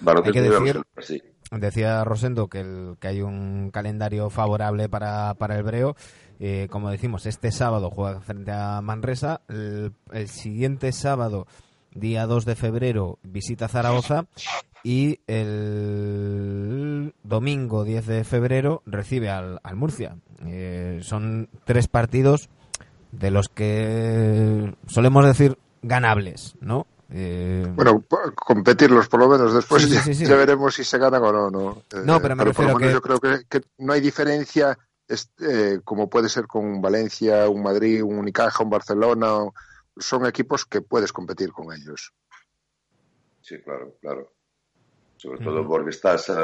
baloncesto 0.00 0.42
que 0.42 0.74
no 0.74 0.84
así. 0.96 1.22
Decía 1.50 2.04
Rosendo 2.04 2.48
que, 2.48 2.60
el- 2.60 2.96
que 3.00 3.08
hay 3.08 3.22
un 3.22 3.70
calendario 3.70 4.28
favorable 4.30 4.88
para, 4.88 5.34
para 5.34 5.56
el 5.56 5.62
Breo. 5.62 5.96
Eh, 6.40 6.68
como 6.70 6.90
decimos, 6.90 7.26
este 7.26 7.50
sábado 7.50 7.90
juega 7.90 8.20
frente 8.20 8.52
a 8.52 8.80
Manresa. 8.82 9.40
El, 9.48 9.92
siguiente 10.28 10.92
sábado, 10.92 11.46
día 11.94 12.26
2 12.26 12.44
de 12.44 12.54
febrero, 12.54 13.18
visita 13.22 13.66
Zaragoza. 13.68 14.26
Y 14.84 15.20
el 15.26 17.14
domingo 17.24 17.84
10 17.84 18.06
de 18.06 18.24
febrero 18.24 18.82
recibe 18.86 19.30
al, 19.30 19.58
al 19.62 19.76
Murcia. 19.76 20.16
Eh, 20.46 21.00
son 21.02 21.48
tres 21.64 21.88
partidos 21.88 22.48
de 23.10 23.30
los 23.30 23.48
que 23.48 24.74
solemos 24.86 25.24
decir 25.26 25.58
ganables, 25.82 26.54
¿no? 26.60 26.86
Eh, 27.10 27.66
Bueno, 27.74 28.04
competirlos 28.34 29.08
por 29.08 29.20
lo 29.20 29.28
menos 29.28 29.54
después 29.54 29.82
Sí, 29.82 29.88
sí, 29.88 29.94
ya, 29.94 30.02
sí, 30.02 30.14
sí. 30.14 30.26
ya 30.26 30.36
veremos 30.36 30.74
si 30.74 30.84
se 30.84 30.98
ganan 30.98 31.22
o 31.22 31.32
no. 31.32 31.50
No, 31.50 31.70
Eh, 31.92 32.02
No, 32.04 32.20
pero 32.20 32.36
me 32.36 32.44
por 32.44 32.46
lo 32.46 32.52
refiero 32.52 32.74
menos 32.78 32.88
que- 32.88 32.92
yo 32.94 33.00
creo 33.00 33.20
que, 33.20 33.44
que 33.48 33.66
no 33.78 33.92
hay 33.92 34.00
diferencia 34.00 34.78
este, 35.06 35.80
como 35.84 36.10
puede 36.10 36.28
ser 36.28 36.46
con 36.46 36.82
Valencia, 36.82 37.48
un 37.48 37.62
Madrid, 37.62 38.02
un 38.02 38.18
Unicaja, 38.18 38.62
un 38.62 38.68
Barcelona. 38.70 39.36
o- 39.36 39.54
Son 39.96 40.26
equipos 40.26 40.64
que 40.66 40.80
puedes 40.82 41.12
competir 41.12 41.50
con 41.50 41.72
ellos. 41.74 42.12
Sí, 43.40 43.58
claro, 43.62 43.96
claro. 44.00 44.32
Sobre 45.16 45.40
todo 45.42 45.66
porque 45.66 45.90
estás, 45.90 46.28
eh, 46.28 46.34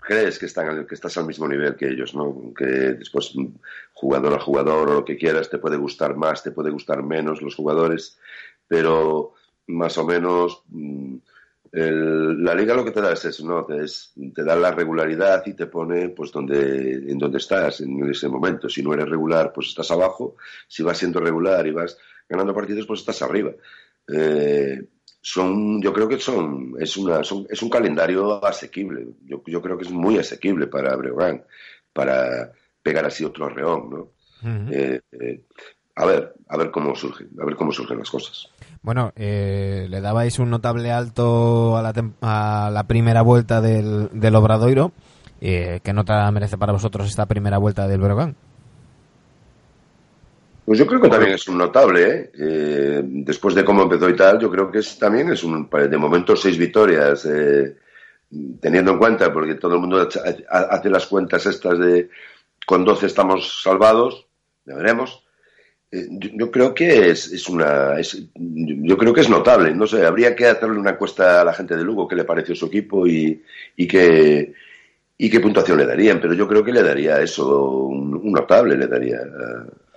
crees 0.00 0.38
que, 0.40 0.46
están, 0.46 0.86
que 0.86 0.94
estás 0.96 1.16
al 1.18 1.26
mismo 1.26 1.46
nivel 1.46 1.76
que 1.76 1.86
ellos, 1.88 2.14
¿no? 2.16 2.52
Que 2.56 2.64
después, 2.64 3.30
mm, 3.36 3.46
jugador 3.92 4.34
a 4.34 4.40
jugador 4.40 4.88
o 4.88 4.94
lo 4.94 5.04
que 5.04 5.16
quieras, 5.16 5.48
te 5.50 5.58
puede 5.58 5.76
gustar 5.76 6.16
más, 6.16 6.42
te 6.42 6.50
puede 6.50 6.70
gustar 6.70 7.02
menos 7.04 7.40
los 7.42 7.54
jugadores, 7.54 8.18
pero 8.66 9.34
más 9.68 9.96
o 9.98 10.04
menos 10.06 10.62
mm, 10.68 11.16
el- 11.72 12.44
la 12.44 12.54
liga 12.54 12.74
lo 12.74 12.84
que 12.84 12.92
te 12.92 13.00
da 13.00 13.12
es 13.12 13.24
eso, 13.24 13.44
¿no? 13.46 13.64
Te, 13.64 13.82
es- 13.84 14.12
te 14.34 14.44
da 14.44 14.54
la 14.56 14.70
regularidad 14.72 15.42
y 15.46 15.54
te 15.54 15.66
pone 15.66 16.10
pues 16.10 16.30
donde, 16.30 16.92
en 17.10 17.18
donde 17.18 17.38
estás 17.38 17.80
en 17.80 18.08
ese 18.10 18.28
momento. 18.28 18.68
Si 18.68 18.82
no 18.82 18.94
eres 18.94 19.08
regular, 19.08 19.52
pues 19.52 19.68
estás 19.68 19.90
abajo. 19.90 20.36
Si 20.68 20.82
vas 20.82 20.98
siendo 20.98 21.18
regular 21.20 21.66
y 21.66 21.72
vas 21.72 21.96
ganando 22.28 22.54
partidos, 22.54 22.86
pues 22.86 23.00
estás 23.00 23.20
arriba. 23.22 23.52
Eh, 24.08 24.82
son, 25.20 25.80
yo 25.82 25.92
creo 25.92 26.06
que 26.08 26.18
son, 26.20 26.74
es 26.78 26.96
una, 26.96 27.24
son- 27.24 27.46
es 27.50 27.60
un 27.62 27.70
calendario 27.70 28.44
asequible. 28.44 29.06
Yo, 29.24 29.42
yo 29.46 29.60
creo 29.62 29.76
que 29.76 29.84
es 29.84 29.90
muy 29.90 30.18
asequible 30.18 30.66
para 30.68 30.94
Breogán, 30.96 31.42
para 31.92 32.52
pegar 32.82 33.06
así 33.06 33.24
otro 33.24 33.48
reón, 33.48 33.90
¿no? 33.90 34.08
Eh, 34.70 35.00
eh, 35.12 35.40
a 35.96 36.06
ver, 36.06 36.34
a 36.48 36.56
ver 36.56 36.70
cómo 36.70 36.94
surgen, 36.94 37.28
a 37.40 37.44
ver 37.44 37.56
cómo 37.56 37.72
surgen 37.72 37.98
las 37.98 38.10
cosas. 38.10 38.48
Bueno, 38.82 39.12
eh, 39.16 39.86
le 39.88 40.00
dabais 40.00 40.38
un 40.38 40.50
notable 40.50 40.90
alto 40.90 41.76
a 41.76 41.82
la, 41.82 41.92
a 42.20 42.70
la 42.70 42.84
primera 42.84 43.22
vuelta 43.22 43.60
del, 43.60 44.08
del 44.12 44.34
Obradoiro. 44.34 44.92
Eh, 45.40 45.80
¿Qué 45.82 45.92
nota 45.92 46.30
merece 46.30 46.58
para 46.58 46.72
vosotros 46.72 47.08
esta 47.08 47.26
primera 47.26 47.58
vuelta 47.58 47.86
del 47.86 48.00
Breogán? 48.00 48.34
Pues 50.64 50.78
yo 50.78 50.86
creo 50.86 51.00
que 51.00 51.10
también 51.10 51.32
es 51.32 51.46
un 51.46 51.58
notable, 51.58 52.08
¿eh? 52.08 52.30
Eh, 52.38 53.02
después 53.04 53.54
de 53.54 53.64
cómo 53.64 53.82
empezó 53.82 54.08
y 54.08 54.16
tal, 54.16 54.40
yo 54.40 54.50
creo 54.50 54.70
que 54.70 54.78
es, 54.78 54.98
también 54.98 55.30
es 55.30 55.44
un, 55.44 55.68
de 55.68 55.98
momento 55.98 56.34
seis 56.34 56.56
victorias, 56.56 57.26
eh, 57.26 57.76
teniendo 58.60 58.92
en 58.92 58.98
cuenta, 58.98 59.30
porque 59.30 59.56
todo 59.56 59.74
el 59.74 59.80
mundo 59.80 60.08
hace 60.48 60.90
las 60.90 61.06
cuentas 61.06 61.44
estas 61.44 61.78
de 61.78 62.08
con 62.66 62.82
12 62.82 63.06
estamos 63.06 63.62
salvados, 63.62 64.26
ya 64.64 64.74
veremos. 64.74 65.23
Eh, 65.94 66.08
yo, 66.10 66.50
creo 66.50 66.74
que 66.74 67.10
es, 67.10 67.30
es 67.32 67.48
una 67.48 67.94
yo 68.34 68.98
creo 68.98 69.14
que 69.14 69.20
es 69.20 69.30
notable 69.30 69.72
no 69.74 69.86
sé 69.86 70.04
habría 70.04 70.34
que 70.34 70.46
hacerle 70.46 70.78
una 70.78 70.90
encuesta 70.90 71.40
a 71.40 71.44
la 71.44 71.54
gente 71.54 71.76
de 71.76 71.84
Lugo 71.84 72.08
qué 72.08 72.16
le 72.16 72.24
pareció 72.24 72.56
su 72.56 72.66
equipo 72.66 73.06
y, 73.06 73.40
y 73.76 73.86
qué 73.86 74.52
y 75.16 75.30
qué 75.30 75.38
puntuación 75.38 75.78
le 75.78 75.86
darían 75.86 76.20
pero 76.20 76.34
yo 76.34 76.48
creo 76.48 76.64
que 76.64 76.72
le 76.72 76.82
daría 76.82 77.20
eso 77.20 77.68
un, 77.68 78.32
notable 78.32 78.76
le 78.76 78.88
daría 78.88 79.18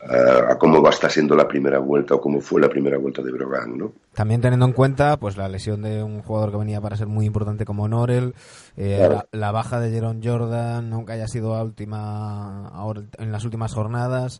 a, 0.07 0.55
cómo 0.59 0.83
va 0.83 0.89
a 0.89 0.93
estar 0.93 1.09
siendo 1.09 1.35
la 1.35 1.47
primera 1.47 1.79
vuelta 1.79 2.13
o 2.13 2.21
cómo 2.21 2.41
fue 2.41 2.61
la 2.61 2.69
primera 2.69 2.99
vuelta 2.99 3.23
de 3.23 3.31
Brogan, 3.31 3.77
¿no? 3.77 3.93
También 4.13 4.39
teniendo 4.39 4.67
en 4.67 4.73
cuenta 4.73 5.17
pues 5.17 5.35
la 5.35 5.49
lesión 5.49 5.81
de 5.81 6.03
un 6.03 6.21
jugador 6.21 6.51
que 6.51 6.57
venía 6.57 6.79
para 6.79 6.95
ser 6.95 7.07
muy 7.07 7.25
importante 7.25 7.65
como 7.65 7.87
Norel, 7.87 8.35
eh, 8.77 9.09
la, 9.31 9.51
baja 9.51 9.79
de 9.79 9.89
Jeron 9.89 10.21
Jordan, 10.23 10.93
aunque 10.93 11.13
haya 11.13 11.27
sido 11.27 11.59
última 11.61 12.67
ahora 12.69 13.01
en 13.17 13.31
las 13.31 13.43
últimas 13.43 13.73
jornadas, 13.73 14.39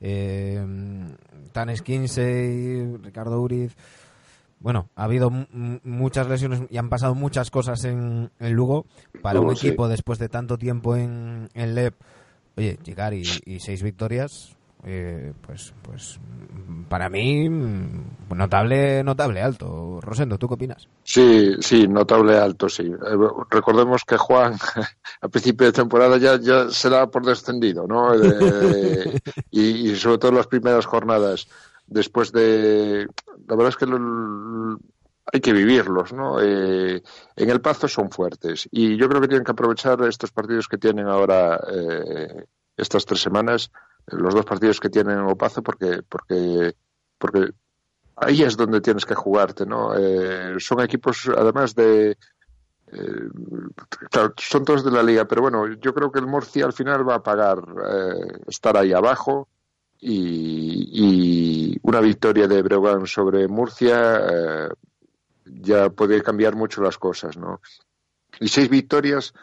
eh, 0.00 0.64
Tanes 1.52 1.82
Kinsey, 1.82 2.96
Ricardo 3.02 3.40
Uriz. 3.40 3.76
Bueno, 4.60 4.88
ha 4.96 5.04
habido 5.04 5.30
muchas 5.30 6.28
lesiones 6.28 6.62
y 6.68 6.78
han 6.78 6.88
pasado 6.88 7.14
muchas 7.14 7.50
cosas 7.50 7.84
en, 7.84 8.30
Lugo. 8.40 8.86
Para 9.22 9.40
un 9.40 9.52
equipo 9.52 9.88
después 9.88 10.18
de 10.18 10.28
tanto 10.28 10.58
tiempo 10.58 10.96
en, 10.96 11.48
en 11.54 11.74
LEP, 11.76 11.94
oye, 12.56 12.76
llegar 12.84 13.14
y 13.14 13.24
seis 13.24 13.82
victorias, 13.84 14.57
eh, 14.84 15.32
pues, 15.44 15.74
pues 15.82 16.20
para 16.88 17.08
mí 17.08 17.48
notable, 17.48 19.02
notable 19.02 19.42
alto. 19.42 20.00
Rosendo, 20.00 20.38
¿tú 20.38 20.48
qué 20.48 20.54
opinas? 20.54 20.88
Sí, 21.02 21.56
sí, 21.60 21.88
notable 21.88 22.38
alto, 22.38 22.68
sí. 22.68 22.84
Eh, 22.84 23.16
recordemos 23.50 24.04
que 24.04 24.16
Juan 24.16 24.54
a 25.20 25.28
principio 25.28 25.66
de 25.66 25.72
temporada 25.72 26.16
ya, 26.18 26.38
ya 26.38 26.70
se 26.70 26.88
da 26.88 27.10
por 27.10 27.26
descendido, 27.26 27.86
¿no? 27.86 28.14
Eh, 28.14 29.20
y, 29.50 29.94
sobre 29.96 30.18
todo 30.18 30.32
las 30.32 30.46
primeras 30.46 30.86
jornadas, 30.86 31.48
después 31.86 32.30
de... 32.32 33.08
La 33.48 33.56
verdad 33.56 33.68
es 33.68 33.76
que 33.76 33.86
hay 35.30 35.40
que 35.40 35.52
vivirlos, 35.52 36.12
¿no? 36.12 36.40
en 36.40 37.02
el 37.36 37.60
Pazo 37.60 37.86
son 37.86 38.10
fuertes 38.10 38.66
y 38.70 38.96
yo 38.96 39.10
creo 39.10 39.20
que 39.20 39.28
tienen 39.28 39.44
que 39.44 39.52
aprovechar 39.52 40.02
estos 40.04 40.30
partidos 40.30 40.68
que 40.68 40.78
tienen 40.78 41.06
ahora 41.06 41.60
estas 42.78 43.04
tres 43.04 43.20
semanas 43.20 43.70
los 44.12 44.34
dos 44.34 44.44
partidos 44.44 44.80
que 44.80 44.90
tienen 44.90 45.18
en 45.18 45.24
Opazo 45.24 45.62
porque, 45.62 46.02
porque, 46.08 46.74
porque 47.18 47.50
ahí 48.16 48.42
es 48.42 48.56
donde 48.56 48.80
tienes 48.80 49.04
que 49.04 49.14
jugarte, 49.14 49.66
¿no? 49.66 49.96
Eh, 49.96 50.54
son 50.58 50.80
equipos, 50.80 51.28
además 51.36 51.74
de... 51.74 52.16
Eh, 52.90 53.28
son 54.38 54.64
todos 54.64 54.84
de 54.84 54.90
la 54.90 55.02
liga, 55.02 55.26
pero 55.26 55.42
bueno, 55.42 55.66
yo 55.74 55.92
creo 55.92 56.10
que 56.10 56.20
el 56.20 56.26
Murcia 56.26 56.64
al 56.64 56.72
final 56.72 57.06
va 57.06 57.16
a 57.16 57.22
pagar 57.22 57.58
eh, 57.58 58.38
estar 58.46 58.76
ahí 58.78 58.92
abajo 58.94 59.48
y, 60.00 60.88
y, 61.72 61.78
una 61.82 62.00
victoria 62.00 62.48
de 62.48 62.62
Breogán 62.62 63.06
sobre 63.06 63.46
Murcia 63.46 64.70
ya 65.44 65.90
puede 65.90 66.22
cambiar 66.22 66.54
mucho 66.54 66.82
las 66.82 66.98
cosas, 66.98 67.36
¿no? 67.36 67.60
Y 68.40 68.48
seis 68.48 68.68
victorias 68.68 69.34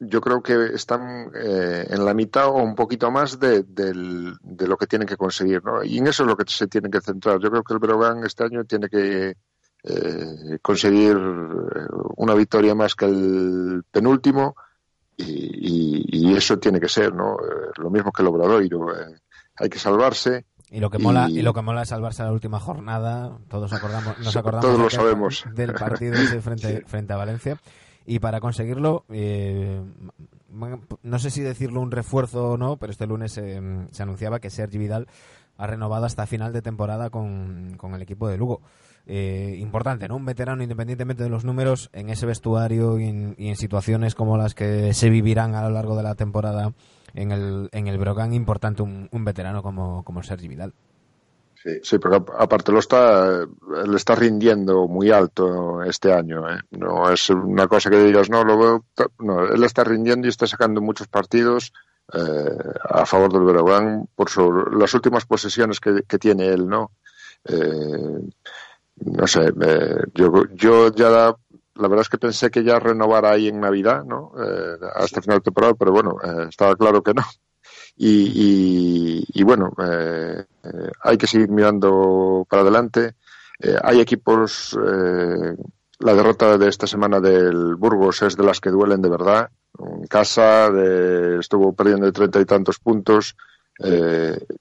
yo 0.00 0.20
creo 0.20 0.42
que 0.42 0.66
están 0.74 1.30
eh, 1.34 1.86
en 1.90 2.04
la 2.04 2.14
mitad 2.14 2.46
o 2.46 2.62
un 2.62 2.74
poquito 2.74 3.10
más 3.10 3.38
de, 3.38 3.64
lo 3.64 4.76
que 4.76 4.86
tienen 4.86 5.08
que 5.08 5.16
conseguir, 5.16 5.64
¿no? 5.64 5.82
Y 5.82 5.98
en 5.98 6.06
eso 6.06 6.22
es 6.22 6.28
lo 6.28 6.36
que 6.36 6.44
se 6.46 6.68
tiene 6.68 6.88
que 6.90 7.00
centrar. 7.00 7.40
Yo 7.40 7.50
creo 7.50 7.62
que 7.62 7.72
el 7.72 7.80
Breogán 7.80 8.24
este 8.24 8.44
año 8.44 8.64
tiene 8.64 8.88
que 8.88 9.36
eh, 9.82 10.58
conseguir 10.62 11.16
eh, 11.16 11.86
una 12.16 12.34
victoria 12.34 12.74
más 12.74 12.94
que 12.94 13.06
el 13.06 13.82
penúltimo 13.90 14.54
y, 15.16 16.36
eso 16.36 16.58
tiene 16.58 16.78
que 16.78 16.88
ser, 16.88 17.12
¿no? 17.12 17.36
lo 17.78 17.90
mismo 17.90 18.12
que 18.12 18.22
el 18.22 18.28
Obradoiro. 18.28 18.86
hay 19.56 19.68
que 19.68 19.78
salvarse. 19.78 20.46
Y 20.70 20.78
lo 20.78 20.88
que 20.88 20.98
mola, 20.98 21.28
y... 21.28 21.42
lo 21.42 21.52
que 21.52 21.62
mola 21.62 21.82
es 21.82 21.88
salvarse 21.88 22.22
a 22.22 22.26
la 22.26 22.32
última 22.32 22.60
jornada. 22.60 23.36
Todos 23.48 23.72
acordamos, 23.72 24.16
nos 24.20 24.36
acordamos 24.36 24.64
todos 24.64 24.78
lo 24.78 24.90
sabemos. 24.90 25.44
del 25.52 25.72
partido 25.74 26.14
frente, 26.40 26.82
frente 26.86 27.12
a 27.12 27.16
Valencia. 27.16 27.58
Y 28.10 28.20
para 28.20 28.40
conseguirlo, 28.40 29.04
eh, 29.10 29.82
no 31.02 31.18
sé 31.18 31.28
si 31.28 31.42
decirlo 31.42 31.82
un 31.82 31.90
refuerzo 31.90 32.52
o 32.52 32.56
no, 32.56 32.78
pero 32.78 32.90
este 32.90 33.06
lunes 33.06 33.32
se 33.32 34.02
anunciaba 34.02 34.40
que 34.40 34.48
Sergi 34.48 34.78
Vidal 34.78 35.08
ha 35.58 35.66
renovado 35.66 36.06
hasta 36.06 36.26
final 36.26 36.54
de 36.54 36.62
temporada 36.62 37.10
con, 37.10 37.76
el 37.78 38.02
equipo 38.02 38.26
de 38.26 38.38
Lugo. 38.38 38.62
Eh, 39.04 39.56
importante, 39.58 40.08
¿no? 40.08 40.16
Un 40.16 40.24
veterano, 40.24 40.62
independientemente 40.62 41.22
de 41.22 41.28
los 41.28 41.44
números, 41.44 41.90
en 41.92 42.08
ese 42.08 42.24
vestuario 42.24 42.98
y 42.98 43.08
en, 43.36 43.56
situaciones 43.56 44.14
como 44.14 44.38
las 44.38 44.54
que 44.54 44.94
se 44.94 45.10
vivirán 45.10 45.54
a 45.54 45.62
lo 45.62 45.68
largo 45.68 45.94
de 45.94 46.02
la 46.02 46.14
temporada 46.14 46.72
en 47.12 47.30
el, 47.30 47.68
en 47.72 47.88
el 47.88 47.98
Brogan, 47.98 48.32
importante 48.32 48.80
un, 48.80 49.10
un 49.12 49.24
veterano 49.26 49.62
como, 49.62 50.02
como 50.02 50.22
Sergi 50.22 50.48
Vidal. 50.48 50.72
Sí. 51.62 51.70
sí, 51.82 51.98
pero 51.98 52.24
aparte 52.38 52.70
lo 52.70 52.78
está, 52.78 53.44
le 53.84 53.96
está 53.96 54.14
rindiendo 54.14 54.86
muy 54.86 55.10
alto 55.10 55.82
este 55.82 56.12
año. 56.12 56.48
¿eh? 56.48 56.60
No 56.70 57.10
es 57.10 57.30
una 57.30 57.66
cosa 57.66 57.90
que 57.90 57.98
digas, 57.98 58.30
no, 58.30 58.44
lo 58.44 58.58
veo. 58.58 58.84
No, 59.18 59.44
él 59.44 59.64
está 59.64 59.82
rindiendo 59.82 60.26
y 60.26 60.30
está 60.30 60.46
sacando 60.46 60.80
muchos 60.80 61.08
partidos 61.08 61.72
eh, 62.12 62.58
a 62.84 63.04
favor 63.06 63.32
del 63.32 63.42
Breogán 63.42 64.08
por 64.14 64.30
las 64.78 64.94
últimas 64.94 65.26
posesiones 65.26 65.80
que, 65.80 66.18
tiene 66.18 66.46
él, 66.46 66.68
¿no? 66.68 66.92
Eh, 67.44 68.20
no 69.04 69.26
sé, 69.26 69.52
yo, 70.14 70.44
yo 70.54 70.92
ya 70.92 71.36
la 71.74 71.86
verdad 71.86 72.00
es 72.00 72.08
que 72.08 72.18
pensé 72.18 72.50
que 72.50 72.64
ya 72.64 72.80
renovara 72.80 73.30
ahí 73.30 73.46
en 73.48 73.60
Navidad, 73.60 74.04
¿no? 74.04 74.32
hasta 74.96 75.22
final 75.22 75.38
de 75.38 75.44
temporada, 75.44 75.74
pero 75.74 75.92
bueno, 75.92 76.16
estaba 76.48 76.74
claro 76.74 77.00
que 77.00 77.14
no 77.14 77.22
y, 78.00 79.24
y, 79.28 79.42
bueno, 79.42 79.72
eh, 79.82 80.44
eh, 80.62 80.90
hay 81.02 81.18
que 81.18 81.26
seguir 81.26 81.48
mirando 81.48 82.46
para 82.48 82.62
adelante. 82.62 83.16
Eh, 83.58 83.76
hay 83.82 84.00
equipos, 84.00 84.78
la 85.98 86.14
derrota 86.14 86.56
de 86.56 86.68
esta 86.68 86.86
semana 86.86 87.18
del 87.18 87.74
Burgos 87.74 88.22
es 88.22 88.36
de 88.36 88.44
las 88.44 88.60
que 88.60 88.70
duelen 88.70 89.02
de 89.02 89.08
verdad. 89.08 89.50
En 89.80 90.06
casa 90.06 90.70
estuvo 91.40 91.72
perdiendo 91.72 92.06
de 92.06 92.12
treinta 92.12 92.40
y 92.40 92.44
tantos 92.44 92.78
puntos. 92.78 93.36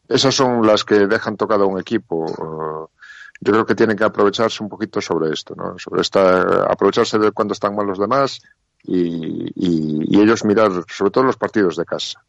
esas 0.10 0.34
son 0.34 0.66
las 0.66 0.84
que 0.84 1.06
dejan 1.08 1.38
tocado 1.38 1.66
a 1.66 1.68
un 1.68 1.80
equipo. 1.80 2.90
yo 3.40 3.52
creo 3.54 3.66
que 3.68 3.76
tienen 3.76 3.98
que 3.98 4.04
aprovecharse 4.04 4.64
un 4.64 4.70
poquito 4.70 5.00
sobre 5.00 5.32
esto, 5.32 5.54
¿no? 5.56 5.78
Sobre 5.78 6.02
esta, 6.02 6.64
aprovecharse 6.64 7.20
de 7.20 7.32
cuando 7.32 7.54
están 7.54 7.76
mal 7.76 7.86
los 7.86 8.00
demás 8.00 8.42
y, 8.84 9.52
y 9.56 10.20
ellos 10.20 10.44
mirar 10.44 10.72
sobre 10.88 11.12
todo 11.12 11.24
los 11.26 11.38
partidos 11.38 11.76
de 11.76 11.86
casa. 11.86 12.24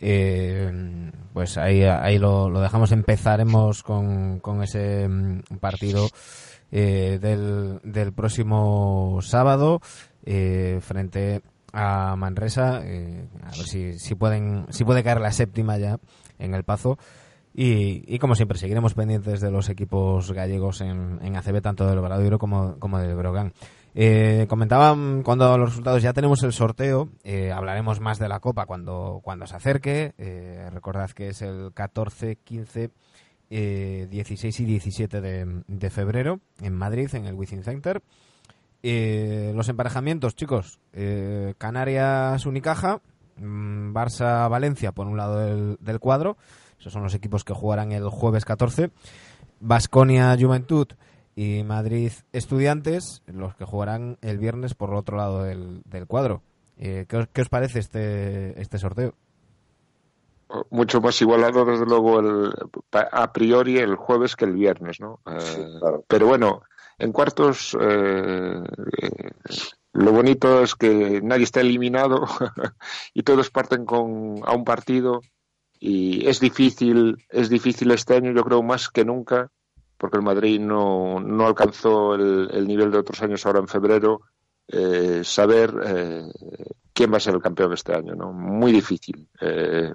Eh, 0.00 1.10
pues 1.32 1.58
ahí, 1.58 1.82
ahí 1.82 2.18
lo, 2.18 2.50
dejamos. 2.60 2.92
Empezaremos 2.92 3.82
con, 3.82 4.40
con 4.40 4.62
ese 4.62 5.08
mm, 5.08 5.40
partido 5.60 6.08
eh, 6.70 7.18
del, 7.20 7.80
del 7.82 8.12
próximo 8.12 9.18
sábado 9.22 9.80
eh, 10.24 10.78
frente 10.82 11.42
a 11.72 12.16
Manresa. 12.16 12.76
a 12.76 12.80
ver 12.80 13.66
si, 13.66 13.98
si, 13.98 14.14
pueden, 14.14 14.66
si 14.70 14.84
puede 14.84 15.02
caer 15.02 15.20
la 15.20 15.32
séptima 15.32 15.78
ya 15.78 15.98
en 16.38 16.54
el 16.54 16.64
Pazo. 16.64 16.98
Y, 17.54 18.04
y, 18.06 18.20
como 18.20 18.36
siempre, 18.36 18.56
seguiremos 18.56 18.94
pendientes 18.94 19.40
de 19.40 19.50
los 19.50 19.68
equipos 19.68 20.30
gallegos 20.30 20.80
en, 20.80 21.18
en 21.22 21.34
ACB, 21.34 21.60
tanto 21.60 21.88
del 21.88 21.98
Obradoiro 21.98 22.38
como, 22.38 22.78
como 22.78 23.00
del 23.00 23.16
Brogan. 23.16 23.52
Eh, 23.94 24.46
comentaban 24.48 25.22
cuando 25.22 25.56
los 25.56 25.70
resultados 25.70 26.02
ya 26.02 26.12
tenemos 26.12 26.42
el 26.42 26.52
sorteo, 26.52 27.08
eh, 27.24 27.52
hablaremos 27.52 28.00
más 28.00 28.18
de 28.18 28.28
la 28.28 28.40
Copa 28.40 28.66
cuando, 28.66 29.20
cuando 29.22 29.46
se 29.46 29.56
acerque. 29.56 30.14
Eh, 30.18 30.68
recordad 30.72 31.10
que 31.10 31.28
es 31.28 31.42
el 31.42 31.72
14, 31.74 32.36
15, 32.36 32.90
16 33.48 34.60
y 34.60 34.64
17 34.64 35.20
de, 35.20 35.90
febrero 35.90 36.40
en 36.60 36.74
Madrid, 36.74 37.08
en 37.14 37.24
el 37.24 37.34
Within 37.34 37.64
Center. 37.64 38.02
los 38.82 39.68
emparejamientos, 39.68 40.36
chicos, 40.36 40.78
Canarias 41.56 42.44
Unicaja, 42.44 43.00
mm, 43.36 43.94
Barça 43.94 44.48
Valencia 44.50 44.92
por 44.92 45.06
un 45.06 45.16
lado 45.16 45.38
del, 45.38 45.78
del 45.80 45.98
cuadro, 45.98 46.36
esos 46.78 46.92
son 46.92 47.02
los 47.02 47.14
equipos 47.14 47.42
que 47.42 47.54
jugarán 47.54 47.92
el 47.92 48.08
jueves 48.08 48.44
14. 48.44 48.90
Basconia 49.60 50.36
Juventud 50.38 50.88
y 51.38 51.62
Madrid 51.62 52.10
Estudiantes, 52.32 53.22
los 53.28 53.54
que 53.54 53.64
jugarán 53.64 54.18
el 54.22 54.38
viernes 54.38 54.74
por 54.74 54.90
el 54.90 54.96
otro 54.96 55.16
lado 55.16 55.44
del, 55.44 55.84
cuadro. 56.08 56.42
Eh, 56.78 57.06
¿qué, 57.08 57.40
os, 57.40 57.48
parece 57.48 57.78
este, 57.78 58.60
este 58.60 58.78
sorteo? 58.78 59.14
Mucho 60.70 61.00
más 61.00 61.22
igualado, 61.22 61.64
desde 61.64 61.86
luego, 61.86 62.18
el, 62.18 62.52
a 62.90 63.32
priori 63.32 63.78
el 63.78 63.94
jueves 63.94 64.34
que 64.34 64.46
el 64.46 64.54
viernes, 64.54 64.98
¿no? 64.98 65.20
Eh, 65.30 65.78
pero 66.08 66.26
bueno, 66.26 66.62
en 66.98 67.12
cuartos 67.12 67.78
eh, 67.80 68.60
lo 69.92 70.12
bonito 70.12 70.64
es 70.64 70.74
que 70.74 71.20
nadie 71.22 71.44
está 71.44 71.60
eliminado 71.60 72.26
y 73.14 73.22
todos 73.22 73.50
parten 73.50 73.84
con 73.84 74.40
a 74.44 74.56
un 74.56 74.64
partido 74.64 75.20
y 75.78 76.26
es 76.26 76.40
difícil, 76.40 77.24
es 77.28 77.48
difícil 77.48 77.92
este 77.92 78.16
año, 78.16 78.32
yo 78.32 78.42
creo 78.42 78.64
más 78.64 78.88
que 78.88 79.04
nunca, 79.04 79.52
porque 79.98 80.16
el 80.16 80.22
Madrid 80.22 80.60
no, 80.60 81.20
no 81.20 81.46
alcanzó 81.46 82.14
el, 82.14 82.48
el 82.52 82.66
nivel 82.66 82.90
de 82.90 82.98
otros 82.98 83.20
años 83.20 83.44
ahora 83.44 83.58
en 83.58 83.68
febrero, 83.68 84.22
eh, 84.70 85.22
saber 85.24 85.74
eh, 85.82 86.30
quién 86.92 87.10
va 87.10 87.16
a 87.16 87.20
ser 87.20 87.34
el 87.34 87.40
campeón 87.40 87.72
este 87.72 87.94
año, 87.94 88.14
¿no? 88.14 88.32
Muy 88.32 88.70
difícil. 88.70 89.26
Eh, 89.40 89.94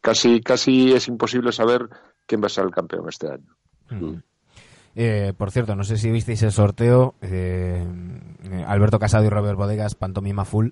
casi, 0.00 0.40
casi 0.40 0.92
es 0.92 1.06
imposible 1.06 1.52
saber 1.52 1.86
quién 2.26 2.42
va 2.42 2.46
a 2.46 2.50
ser 2.50 2.64
el 2.64 2.70
campeón 2.70 3.06
este 3.08 3.28
año. 3.30 3.56
Mm. 3.90 4.14
Por 5.36 5.50
cierto, 5.52 5.76
no 5.76 5.84
sé 5.84 5.96
si 5.96 6.10
visteis 6.10 6.42
el 6.42 6.50
sorteo. 6.50 7.14
Alberto 8.66 8.98
Casado 8.98 9.26
y 9.26 9.28
Robert 9.28 9.56
Bodegas, 9.56 9.94
Pantomima 9.94 10.44
Full, 10.44 10.70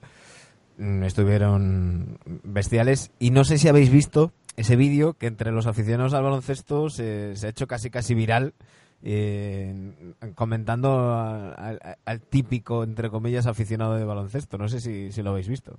mm, 0.78 1.04
estuvieron 1.04 2.18
bestiales. 2.42 3.12
Y 3.20 3.30
no 3.30 3.44
sé 3.44 3.58
si 3.58 3.68
habéis 3.68 3.90
visto 3.90 4.32
ese 4.56 4.76
vídeo 4.76 5.14
que 5.14 5.26
entre 5.26 5.52
los 5.52 5.66
aficionados 5.66 6.14
al 6.14 6.22
baloncesto 6.24 6.88
se, 6.90 7.36
se 7.36 7.46
ha 7.46 7.50
hecho 7.50 7.66
casi 7.66 7.90
casi 7.90 8.14
viral. 8.14 8.54
eh, 9.02 9.92
comentando 10.34 11.14
al, 11.14 11.54
al- 11.82 11.98
al 12.04 12.20
típico, 12.22 12.82
entre 12.82 13.10
comillas, 13.10 13.46
aficionado 13.46 13.94
de 13.94 14.04
baloncesto. 14.04 14.56
No 14.58 14.68
sé 14.68 14.80
si, 14.80 15.12
si 15.12 15.22
lo 15.22 15.30
habéis 15.30 15.48
visto. 15.48 15.78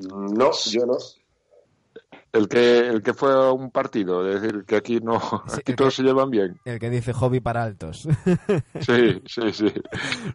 No, 0.00 0.50
yo 0.70 0.86
no. 0.86 0.96
El 2.32 2.46
que, 2.48 2.86
el 2.88 3.02
que 3.02 3.14
fue 3.14 3.32
a 3.32 3.52
un 3.52 3.70
partido, 3.70 4.28
es 4.28 4.42
decir, 4.42 4.64
que 4.64 4.76
aquí 4.76 5.00
no, 5.00 5.18
Sí, 5.46 5.60
aquí 5.60 5.74
todos 5.74 5.94
que- 5.96 6.02
se 6.02 6.08
llevan 6.08 6.30
bien. 6.30 6.60
El 6.64 6.78
que 6.78 6.90
dice 6.90 7.12
hobby 7.14 7.40
para 7.40 7.62
altos. 7.62 8.06
Sí, 8.80 9.22
sí, 9.26 9.52
sí. 9.52 9.72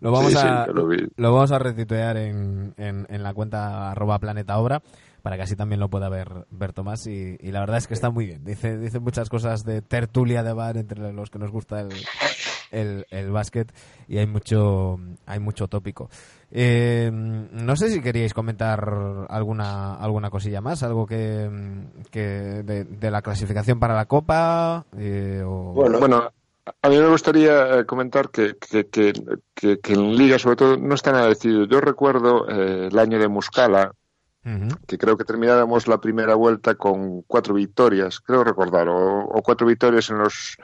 lo 0.01 0.11
vamos 0.11 0.31
Sí, 0.31 0.38
sí, 0.39 0.45
a 0.47 0.65
lo 0.67 0.88
vi. 0.88 0.97
lo 1.15 1.34
vamos 1.34 1.51
a 1.51 1.59
retuitear 1.59 2.17
en, 2.17 2.73
en, 2.77 3.05
en 3.09 3.23
la 3.23 3.34
cuenta 3.34 3.91
arroba 3.91 4.17
planeta 4.19 4.57
obra 4.57 4.81
para 5.24 5.38
que 5.38 5.41
así 5.43 5.55
también 5.55 5.80
lo 5.80 5.89
pueda 5.89 6.09
ver, 6.09 6.45
ver 6.51 6.74
Tomás 6.74 7.07
y, 7.07 7.38
y 7.39 7.51
la 7.51 7.61
verdad 7.61 7.78
es 7.78 7.88
que 7.88 7.95
está 7.95 8.11
muy 8.11 8.26
bien. 8.28 8.43
Dice, 8.43 8.78
dice 8.78 8.99
muchas 8.99 9.30
cosas 9.30 9.63
de 9.63 9.82
tertulia 9.82 10.43
de 10.43 10.53
bar 10.53 10.78
entre 10.78 11.11
los 11.13 11.30
que 11.32 11.39
nos 11.39 11.49
gusta 11.49 11.80
el, 11.80 11.89
el, 12.71 13.05
el 13.09 13.32
básquet 13.32 13.74
y 14.09 14.17
hay 14.17 14.28
mucho, 14.28 14.99
hay 15.26 15.39
mucho 15.39 15.67
tópico. 15.69 16.09
Eh, 16.51 17.09
no 17.11 17.76
sé 17.78 17.89
si 17.89 18.01
queríais 18.01 18.34
comentar 18.34 18.86
alguna, 19.30 19.95
alguna 19.95 20.30
cosilla 20.30 20.59
más, 20.61 20.84
algo 20.84 21.07
que, 21.07 21.49
que 22.11 22.19
de, 22.21 22.84
de 22.84 23.09
la 23.11 23.21
clasificación 23.21 23.80
para 23.80 23.95
la 23.95 24.05
Copa 24.05 24.86
eh, 24.97 25.41
o... 25.45 25.74
Bueno, 25.74 25.99
Bueno, 25.99 26.32
a 26.82 26.89
mí 26.89 26.97
me 26.97 27.07
gustaría 27.07 27.80
eh, 27.80 27.86
comentar 27.86 28.30
que, 28.30 28.57
que, 28.57 28.88
que, 28.88 29.13
que- 29.53 29.80
que 29.80 29.93
en 29.93 30.15
Liga, 30.17 30.38
sobre 30.38 30.57
todo, 30.57 30.78
no 30.78 30.95
está 30.95 31.11
nada 31.13 31.28
decidido. 31.30 31.65
Yo 31.65 31.80
recuerdo 31.80 32.47
eh, 32.49 32.89
el 32.91 32.99
año 32.99 33.17
de 33.19 33.30
Muscala, 33.30 33.93
Que 34.87 34.97
creo 34.97 35.17
que 35.17 35.23
termináramos 35.23 35.87
la 35.87 36.01
primera 36.01 36.35
vuelta 36.35 36.75
con 36.75 37.21
cuatro 37.21 37.53
victorias, 37.53 38.19
creo 38.19 38.43
recordar, 38.43 38.89
o, 38.89 39.19
o 39.21 39.41
cuatro 39.41 39.65
victorias 39.65 40.09
en 40.09 40.17
los, 40.17 40.57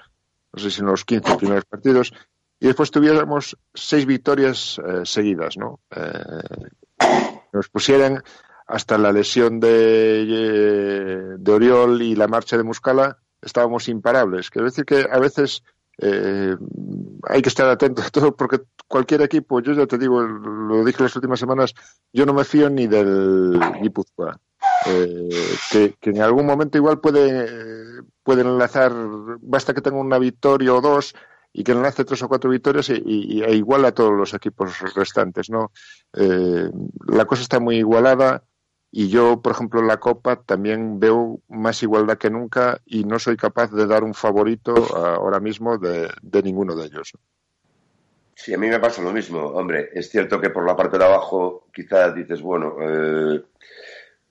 no 0.54 0.62
sé 0.62 0.70
si 0.70 0.82
en 0.82 0.88
los 0.88 1.06
15 1.06 1.38
primeros 1.38 1.66
partidos, 1.66 2.14
y 2.60 2.68
después 2.68 2.92
tuviéramos 2.92 3.58
seis 3.74 4.06
victorias 4.06 4.80
eh, 4.86 5.02
seguidas, 5.06 5.58
¿no? 5.58 5.80
Eh, 5.96 6.68
nos 7.54 7.70
pusieran 7.70 8.22
hasta 8.68 8.98
la 8.98 9.12
lesión 9.12 9.60
de, 9.60 10.26
eh, 10.30 11.36
de 11.40 11.52
Oriol 11.52 12.02
y 12.02 12.16
la 12.16 12.28
marcha 12.28 12.58
de 12.58 12.64
Muscala, 12.64 13.18
estábamos 13.42 13.88
imparables. 13.88 14.50
Quiero 14.50 14.66
decir 14.66 14.86
que 14.86 15.08
a 15.10 15.20
veces 15.20 15.64
eh, 16.02 16.56
hay 17.24 17.42
que 17.42 17.50
estar 17.50 17.68
atento 17.68 18.02
a 18.02 18.10
todo 18.10 18.36
porque 18.36 18.62
cualquier 18.88 19.22
equipo, 19.22 19.60
yo 19.60 19.74
ya 19.74 19.86
te 19.86 19.98
digo, 19.98 20.22
lo 20.22 20.84
dije 20.84 21.04
las 21.04 21.16
últimas 21.16 21.40
semanas, 21.40 21.74
yo 22.14 22.26
no 22.26 22.34
me 22.34 22.44
fío 22.44 22.70
ni 22.70 22.88
del 22.88 23.60
Guipúzcoa. 23.82 24.40
Eh, 24.88 25.30
que, 26.00 26.10
en 26.10 26.22
algún 26.22 26.46
momento 26.46 26.78
igual 26.78 27.00
puede, 27.00 28.02
puede 28.24 28.42
enlazar, 28.42 28.94
basta 29.42 29.74
que 29.74 29.82
tenga 29.82 29.98
una 29.98 30.20
victoria 30.20 30.74
o 30.74 30.82
dos 30.82 31.16
y 31.52 31.64
que 31.64 31.72
enlace 31.72 32.06
tres 32.06 32.22
o 32.24 32.30
cuatro 32.30 32.50
victorias 32.50 32.90
y, 32.90 33.02
y, 33.06 33.44
e 33.44 33.56
igual 33.56 33.84
a 33.86 33.92
todos 33.92 34.14
los 34.14 34.34
equipos 34.34 34.80
restantes, 34.96 35.50
¿no? 35.50 35.72
Eh, 36.14 36.70
la 37.08 37.26
cosa 37.26 37.42
está 37.42 37.60
muy 37.60 37.78
igualada 37.78 38.44
y 38.92 39.10
yo, 39.10 39.42
por 39.42 39.52
ejemplo, 39.52 39.80
en 39.80 39.88
la 39.88 40.00
Copa 40.00 40.42
también 40.42 41.00
veo 41.00 41.42
más 41.48 41.84
igualdad 41.84 42.18
que 42.18 42.32
nunca 42.32 42.82
y 42.86 43.04
no 43.04 43.20
soy 43.20 43.38
capaz 43.38 43.72
de 43.72 43.86
dar 43.86 44.04
un 44.04 44.16
favorito 44.16 44.74
ahora 44.96 45.40
mismo 45.40 45.78
de, 45.78 46.10
ninguno 46.44 46.76
de 46.76 46.88
ellos. 46.88 47.14
Sí, 48.34 48.54
a 48.54 48.58
mí 48.58 48.68
me 48.68 48.80
pasa 48.80 49.02
lo 49.02 49.12
mismo. 49.12 49.40
Hombre, 49.40 49.90
es 49.94 50.10
cierto 50.10 50.42
que 50.42 50.50
por 50.50 50.66
la 50.66 50.76
parte 50.76 50.98
de 50.98 51.06
abajo 51.06 51.68
quizás 51.72 52.16
dices, 52.16 52.42
bueno, 52.42 52.78
eh, 52.82 53.44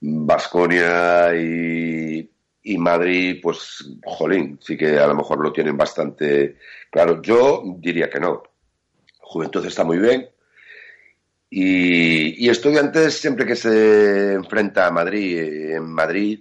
Vasconia 0.00 1.36
y, 1.36 2.28
y 2.62 2.78
Madrid, 2.78 3.38
pues, 3.40 3.88
jolín, 4.04 4.58
sí 4.60 4.76
que 4.76 4.98
a 4.98 5.06
lo 5.06 5.14
mejor 5.14 5.40
lo 5.40 5.52
tienen 5.52 5.76
bastante 5.76 6.56
claro. 6.90 7.22
Yo 7.22 7.62
diría 7.76 8.10
que 8.10 8.18
no. 8.18 8.42
Juventud 9.20 9.64
está 9.64 9.84
muy 9.84 9.98
bien. 9.98 10.28
Y, 11.50 12.44
y 12.44 12.48
Estudiantes, 12.50 13.14
siempre 13.14 13.46
que 13.46 13.56
se 13.56 14.34
enfrenta 14.34 14.86
a 14.86 14.90
Madrid, 14.90 15.38
eh, 15.38 15.74
en 15.76 15.84
Madrid, 15.84 16.40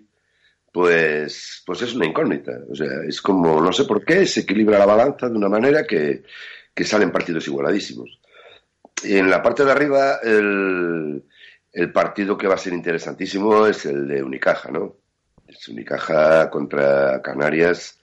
pues, 0.72 1.64
pues 1.66 1.82
es 1.82 1.96
una 1.96 2.06
incógnita. 2.06 2.52
O 2.70 2.76
sea, 2.76 3.04
es 3.08 3.22
como, 3.22 3.62
no 3.62 3.72
sé 3.74 3.86
por 3.86 4.04
qué, 4.06 4.26
se 4.26 4.42
equilibra 4.42 4.80
la 4.80 4.86
balanza 4.86 5.30
de 5.30 5.38
una 5.38 5.50
manera 5.50 5.86
que, 5.86 6.24
que 6.74 6.84
salen 6.84 7.12
partidos 7.12 7.48
igualadísimos. 7.48 8.20
Y 9.04 9.18
en 9.18 9.30
la 9.30 9.42
parte 9.42 9.64
de 9.64 9.72
arriba, 9.72 10.20
el, 10.24 11.24
partido 11.94 12.38
que 12.38 12.48
va 12.48 12.56
a 12.56 12.60
ser 12.60 12.74
interesantísimo 12.74 13.68
es 13.68 13.86
el 13.86 14.08
de 14.08 14.24
Unicaja, 14.24 14.72
¿no? 14.72 14.96
Es 15.48 15.68
Unicaja 15.68 16.50
contra 16.50 17.22
Canarias. 17.22 18.00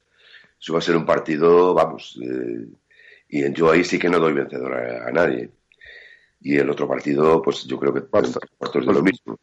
Eso 0.60 0.72
va 0.72 0.78
a 0.78 0.82
ser 0.82 0.96
un 0.96 1.04
partido, 1.04 1.74
vamos, 1.74 2.18
eh, 2.22 2.66
y 3.28 3.52
yo 3.52 3.70
ahí 3.70 3.84
sí 3.84 3.98
que 3.98 4.08
no 4.08 4.18
doy 4.18 4.32
vencedor 4.32 4.74
a 4.74 5.10
nadie. 5.10 5.50
Y 6.44 6.56
el 6.58 6.68
otro 6.70 6.86
partido, 6.86 7.40
pues 7.42 7.64
yo 7.64 7.78
creo 7.80 7.92
que 7.92 8.02
cuartos 8.02 8.34
de 8.86 8.92
lo 8.92 9.02
mismo. 9.02 9.36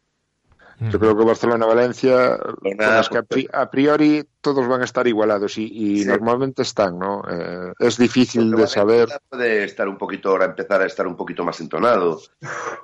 Yo 0.90 0.98
creo 0.98 1.16
que 1.16 1.24
Barcelona-Valencia, 1.24 2.16
Barcelona, 2.16 2.56
bueno, 2.62 3.00
es 3.00 3.08
que 3.08 3.18
a, 3.18 3.22
pri- 3.22 3.48
a 3.52 3.70
priori 3.70 4.24
todos 4.40 4.66
van 4.66 4.80
a 4.80 4.84
estar 4.84 5.06
igualados 5.06 5.56
y, 5.58 5.64
y 5.66 5.98
Sí. 6.02 6.08
normalmente 6.08 6.62
están, 6.62 6.98
¿no? 6.98 7.22
Eh, 7.30 7.72
es 7.78 7.98
difícil 7.98 8.50
de 8.50 8.66
saber. 8.66 9.08
Puede 9.28 9.62
estar 9.64 9.86
un 9.88 9.96
poquito 9.98 10.30
ahora, 10.30 10.46
empezar 10.46 10.82
a 10.82 10.86
estar 10.86 11.06
un 11.06 11.16
poquito 11.16 11.44
más 11.44 11.60
entonado. 11.60 12.20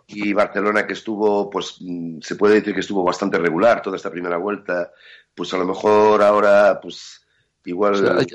Y 0.07 0.33
Barcelona, 0.33 0.87
que 0.87 0.93
estuvo, 0.93 1.49
pues 1.51 1.77
mm, 1.81 2.21
se 2.21 2.37
puede 2.37 2.57
decir 2.57 2.75
que 2.75 2.81
estuvo 2.81 3.03
bastante 3.03 3.39
regular 3.39 3.83
toda 3.83 3.97
esta 3.97 4.11
primera 4.13 4.37
vuelta, 4.37 4.93
pues 5.35 5.53
a 5.55 5.59
lo 5.59 5.65
mejor 5.65 6.23
ahora, 6.23 6.79
pues 6.81 7.25
igual. 7.65 7.95
O 7.95 7.97
sea, 7.99 8.17
hay 8.17 8.27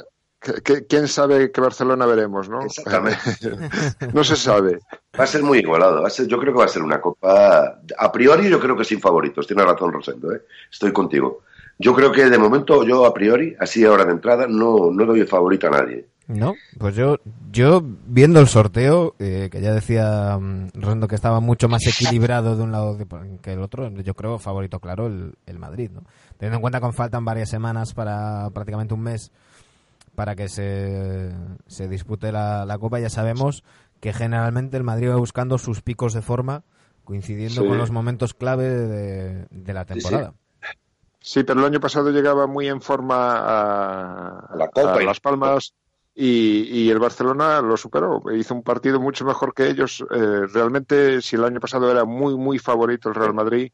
que- 0.44 0.54
que- 0.54 0.62
que- 0.62 0.86
¿Quién 0.88 1.08
sabe 1.08 1.52
qué 1.52 1.62
Barcelona 1.62 2.06
veremos, 2.06 2.50
no? 2.50 2.62
Exactamente. 2.62 3.20
no 4.14 4.24
se 4.24 4.36
sabe. 4.36 4.80
Va 5.20 5.24
a 5.24 5.28
ser 5.28 5.44
muy 5.44 5.60
igualado. 5.60 6.02
Va 6.02 6.08
a 6.08 6.12
ser, 6.12 6.28
yo 6.28 6.38
creo 6.40 6.54
que 6.54 6.60
va 6.60 6.66
a 6.66 6.70
ser 6.70 6.84
una 6.84 7.00
copa. 7.02 7.80
A 7.98 8.12
priori, 8.12 8.50
yo 8.50 8.60
creo 8.60 8.76
que 8.76 8.84
sin 8.84 9.00
favoritos. 9.00 9.48
Tiene 9.48 9.64
razón 9.64 9.92
Rosendo, 9.94 10.32
¿eh? 10.34 10.42
Estoy 10.72 10.92
contigo. 10.92 11.42
Yo 11.80 11.94
creo 11.96 12.12
que 12.12 12.30
de 12.30 12.38
momento, 12.38 12.84
yo 12.84 13.06
a 13.06 13.14
priori, 13.14 13.56
así 13.60 13.84
ahora 13.84 14.06
de 14.06 14.12
entrada, 14.12 14.46
no, 14.48 14.92
no 14.92 15.06
doy 15.06 15.26
favorito 15.26 15.68
a 15.68 15.72
nadie. 15.72 16.06
No, 16.28 16.54
pues 16.78 16.96
yo, 16.96 17.18
yo 17.52 17.84
viendo 17.84 18.40
el 18.40 18.48
sorteo, 18.48 19.14
eh, 19.20 19.50
que 19.52 19.60
ya 19.60 19.74
decía 19.74 20.38
mm, 20.40 20.70
Rosendo 20.74 21.08
que 21.10 21.16
estaba 21.16 21.42
mucho 21.42 21.68
más 21.68 21.86
equilibrado 21.86 22.56
de 22.56 22.64
un 22.64 22.72
lado 22.72 22.98
que 23.42 23.52
el 23.52 23.60
otro, 23.60 23.90
yo 23.90 24.14
creo 24.14 24.40
favorito 24.40 24.80
claro 24.80 25.08
el, 25.08 25.34
el 25.46 25.60
Madrid, 25.60 25.92
¿no? 25.92 26.04
Teniendo 26.38 26.58
en 26.58 26.62
cuenta 26.62 26.80
que 26.80 26.92
faltan 26.94 27.26
varias 27.26 27.50
semanas 27.50 27.94
para 27.94 28.50
prácticamente 28.52 28.94
un 28.94 29.02
mes 29.02 29.32
para 30.16 30.36
que 30.36 30.48
se, 30.50 31.32
se 31.68 31.88
dispute 31.88 32.32
la, 32.32 32.66
la 32.66 32.78
Copa, 32.78 33.00
ya 33.00 33.10
sabemos 33.10 33.64
que 34.00 34.14
generalmente 34.14 34.78
el 34.78 34.84
Madrid 34.84 35.10
va 35.10 35.16
buscando 35.16 35.58
sus 35.58 35.82
picos 35.82 36.14
de 36.14 36.22
forma 36.22 36.64
coincidiendo 37.04 37.62
Sí. 37.62 37.68
con 37.68 37.78
los 37.78 37.92
momentos 37.92 38.34
clave 38.34 38.70
de, 38.70 39.46
de 39.50 39.74
la 39.74 39.84
Sí, 39.86 39.94
sí. 39.96 40.00
temporada. 40.02 40.34
Sí, 41.20 41.44
pero 41.44 41.60
el 41.62 41.66
año 41.66 41.80
pasado 41.80 42.12
llegaba 42.12 42.48
muy 42.48 42.68
en 42.68 42.82
forma 42.82 43.38
a, 43.38 44.40
A 44.50 44.56
la 44.58 44.68
Copa 44.68 44.96
a 44.98 45.04
y- 45.04 45.06
Las 45.06 45.20
Palmas 45.22 45.74
y, 46.16 46.64
y 46.70 46.90
el 46.90 47.00
Barcelona 47.00 47.62
lo 47.62 47.76
superó. 47.78 48.22
Hizo 48.36 48.54
un 48.54 48.62
partido 48.64 49.00
mucho 49.00 49.24
mejor 49.26 49.54
que 49.54 49.68
ellos. 49.70 50.06
Eh, 50.12 50.48
realmente, 50.54 51.22
si 51.22 51.38
el 51.38 51.46
año 51.46 51.60
pasado 51.62 51.90
era 51.90 52.04
muy, 52.06 52.36
muy 52.36 52.60
favorito 52.60 53.08
el 53.10 53.16
Real 53.16 53.34
Madrid, 53.34 53.72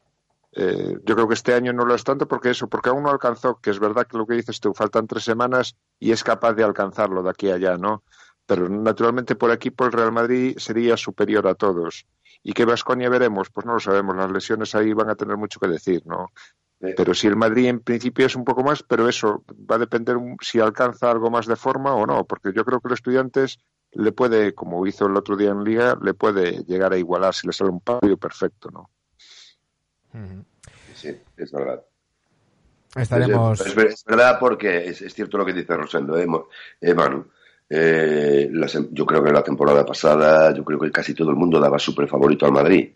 eh, 0.52 0.96
yo 1.04 1.14
creo 1.14 1.28
que 1.28 1.34
este 1.34 1.54
año 1.54 1.72
no 1.72 1.84
lo 1.84 1.94
es 1.94 2.04
tanto 2.04 2.26
porque 2.26 2.50
eso, 2.50 2.68
porque 2.68 2.88
aún 2.88 3.04
no 3.04 3.10
alcanzó, 3.10 3.60
que 3.60 3.70
es 3.70 3.78
verdad 3.78 4.06
que 4.06 4.18
lo 4.18 4.26
que 4.26 4.34
dices 4.34 4.60
tú, 4.60 4.74
faltan 4.74 5.06
tres 5.06 5.24
semanas 5.24 5.76
y 5.98 6.12
es 6.12 6.24
capaz 6.24 6.54
de 6.54 6.64
alcanzarlo 6.64 7.22
de 7.22 7.30
aquí 7.30 7.50
a 7.50 7.54
allá, 7.54 7.76
¿no? 7.76 8.02
Pero 8.46 8.68
naturalmente 8.68 9.36
por 9.36 9.52
equipo 9.52 9.84
el 9.84 9.92
Real 9.92 10.10
Madrid 10.10 10.56
sería 10.58 10.96
superior 10.96 11.46
a 11.46 11.54
todos. 11.54 12.06
¿Y 12.42 12.52
qué 12.52 12.64
Vasconia 12.64 13.08
veremos? 13.08 13.50
Pues 13.50 13.64
no 13.64 13.74
lo 13.74 13.80
sabemos. 13.80 14.16
Las 14.16 14.30
lesiones 14.30 14.74
ahí 14.74 14.92
van 14.92 15.10
a 15.10 15.14
tener 15.14 15.36
mucho 15.36 15.60
que 15.60 15.68
decir, 15.68 16.02
¿no? 16.06 16.30
Pero 16.80 17.12
si 17.12 17.26
el 17.26 17.36
Madrid 17.36 17.66
en 17.66 17.80
principio 17.80 18.24
es 18.24 18.34
un 18.34 18.44
poco 18.44 18.64
más, 18.64 18.82
pero 18.82 19.06
eso 19.06 19.44
va 19.70 19.76
a 19.76 19.78
depender 19.78 20.16
si 20.40 20.60
alcanza 20.60 21.10
algo 21.10 21.30
más 21.30 21.46
de 21.46 21.54
forma 21.54 21.94
o 21.94 22.06
no, 22.06 22.24
porque 22.24 22.52
yo 22.54 22.64
creo 22.64 22.80
que 22.80 22.88
los 22.88 22.98
estudiantes 22.98 23.58
le 23.92 24.12
puede, 24.12 24.54
como 24.54 24.86
hizo 24.86 25.06
el 25.06 25.16
otro 25.16 25.36
día 25.36 25.50
en 25.50 25.62
Liga, 25.62 25.98
le 26.00 26.14
puede 26.14 26.64
llegar 26.64 26.94
a 26.94 26.96
igualar 26.96 27.34
si 27.34 27.46
le 27.46 27.52
sale 27.52 27.70
un 27.70 27.80
partido 27.80 28.16
perfecto, 28.16 28.70
¿no? 28.70 28.88
Sí, 30.94 31.16
es 31.36 31.52
verdad. 31.52 31.82
Estaremos... 32.96 33.60
Es, 33.60 33.74
ver- 33.74 33.86
es 33.88 34.04
verdad 34.04 34.38
porque 34.40 34.86
es, 34.86 35.00
es 35.02 35.14
cierto 35.14 35.38
lo 35.38 35.44
que 35.44 35.52
dice 35.52 35.76
Rosendo, 35.76 36.18
¿eh, 36.18 36.26
eh, 36.80 36.94
Manu? 36.94 37.24
Eh, 37.68 38.48
la 38.52 38.66
yo 38.90 39.06
creo 39.06 39.22
que 39.22 39.30
la 39.30 39.44
temporada 39.44 39.86
pasada, 39.86 40.52
yo 40.52 40.64
creo 40.64 40.80
que 40.80 40.90
casi 40.90 41.14
todo 41.14 41.30
el 41.30 41.36
mundo 41.36 41.60
daba 41.60 41.78
súper 41.78 42.08
favorito 42.08 42.44
al 42.44 42.52
Madrid, 42.52 42.88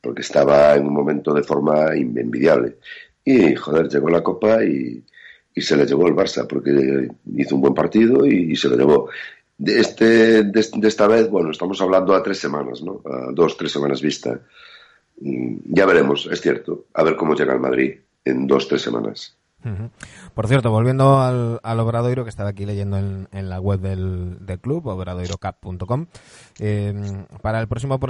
porque 0.00 0.22
estaba 0.22 0.76
en 0.76 0.86
un 0.86 0.94
momento 0.94 1.34
de 1.34 1.42
forma 1.42 1.92
envidiable. 1.92 2.78
Y, 3.24 3.54
joder, 3.56 3.88
llegó 3.88 4.08
la 4.08 4.22
Copa 4.22 4.64
y, 4.64 5.02
y 5.54 5.60
se 5.60 5.76
le 5.76 5.86
llevó 5.86 6.06
el 6.06 6.14
Barça, 6.14 6.46
porque 6.46 7.08
hizo 7.36 7.56
un 7.56 7.60
buen 7.62 7.74
partido 7.74 8.24
y, 8.24 8.54
se 8.54 8.68
lo 8.68 8.76
llevó. 8.76 9.10
De, 9.58 9.80
este, 9.80 10.44
de, 10.44 10.68
de 10.72 10.88
esta 10.88 11.08
vez, 11.08 11.28
bueno, 11.28 11.50
estamos 11.50 11.80
hablando 11.80 12.14
a 12.14 12.22
tres 12.22 12.38
semanas, 12.38 12.80
¿no? 12.82 13.02
A 13.04 13.32
dos, 13.32 13.56
tres 13.56 13.72
semanas 13.72 14.00
vista. 14.00 14.40
Mm, 15.20 15.56
Ya 15.74 15.86
veremos, 15.86 16.28
es 16.30 16.40
cierto, 16.40 16.86
a 16.94 17.02
ver 17.02 17.16
cómo 17.16 17.34
llega 17.34 17.52
el 17.54 17.60
Madrid 17.60 17.98
en 18.24 18.46
dos, 18.46 18.68
tres 18.68 18.82
semanas. 18.82 19.36
Por 20.34 20.48
cierto, 20.48 20.72
volviendo 20.72 21.20
al, 21.20 21.60
al 21.62 21.78
Obradoiro, 21.78 22.24
que 22.24 22.30
estaba 22.30 22.48
aquí 22.50 22.66
leyendo 22.66 22.98
en, 22.98 23.28
en 23.30 23.48
la 23.48 23.60
web 23.60 23.78
del, 23.78 24.44
del 24.44 24.58
club, 24.58 24.84
obradoirocap.com, 24.88 26.06
eh, 26.58 26.92
para 27.42 27.60
el 27.60 27.68
próximo 27.68 28.00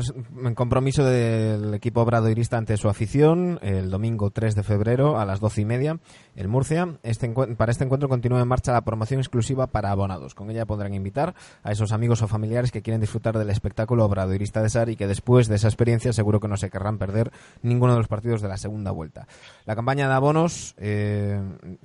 compromiso 0.54 1.04
del 1.04 1.74
equipo 1.74 2.00
obradoirista 2.00 2.56
ante 2.56 2.78
su 2.78 2.88
afición, 2.88 3.58
el 3.60 3.90
domingo 3.90 4.30
3 4.30 4.54
de 4.54 4.62
febrero 4.62 5.18
a 5.20 5.26
las 5.26 5.40
12 5.40 5.60
y 5.60 5.64
media, 5.66 5.98
en 6.34 6.48
Murcia, 6.48 6.88
este 7.02 7.28
para 7.56 7.72
este 7.72 7.84
encuentro 7.84 8.08
continúa 8.08 8.40
en 8.40 8.48
marcha 8.48 8.72
la 8.72 8.82
promoción 8.82 9.20
exclusiva 9.20 9.66
para 9.66 9.90
abonados. 9.90 10.34
Con 10.34 10.50
ella 10.50 10.64
podrán 10.64 10.94
invitar 10.94 11.34
a 11.62 11.72
esos 11.72 11.92
amigos 11.92 12.22
o 12.22 12.28
familiares 12.28 12.72
que 12.72 12.82
quieren 12.82 13.00
disfrutar 13.00 13.36
del 13.38 13.50
espectáculo 13.50 14.04
obradoirista 14.04 14.62
de 14.62 14.70
SAR 14.70 14.88
y 14.88 14.96
que 14.96 15.06
después 15.06 15.48
de 15.48 15.56
esa 15.56 15.68
experiencia 15.68 16.12
seguro 16.12 16.40
que 16.40 16.48
no 16.48 16.56
se 16.56 16.70
querrán 16.70 16.98
perder 16.98 17.32
ninguno 17.62 17.92
de 17.92 17.98
los 17.98 18.08
partidos 18.08 18.40
de 18.40 18.48
la 18.48 18.56
segunda 18.56 18.90
vuelta. 18.90 19.26
La 19.66 19.76
campaña 19.76 20.08
de 20.08 20.14
abonos, 20.14 20.74
eh, 20.78 21.40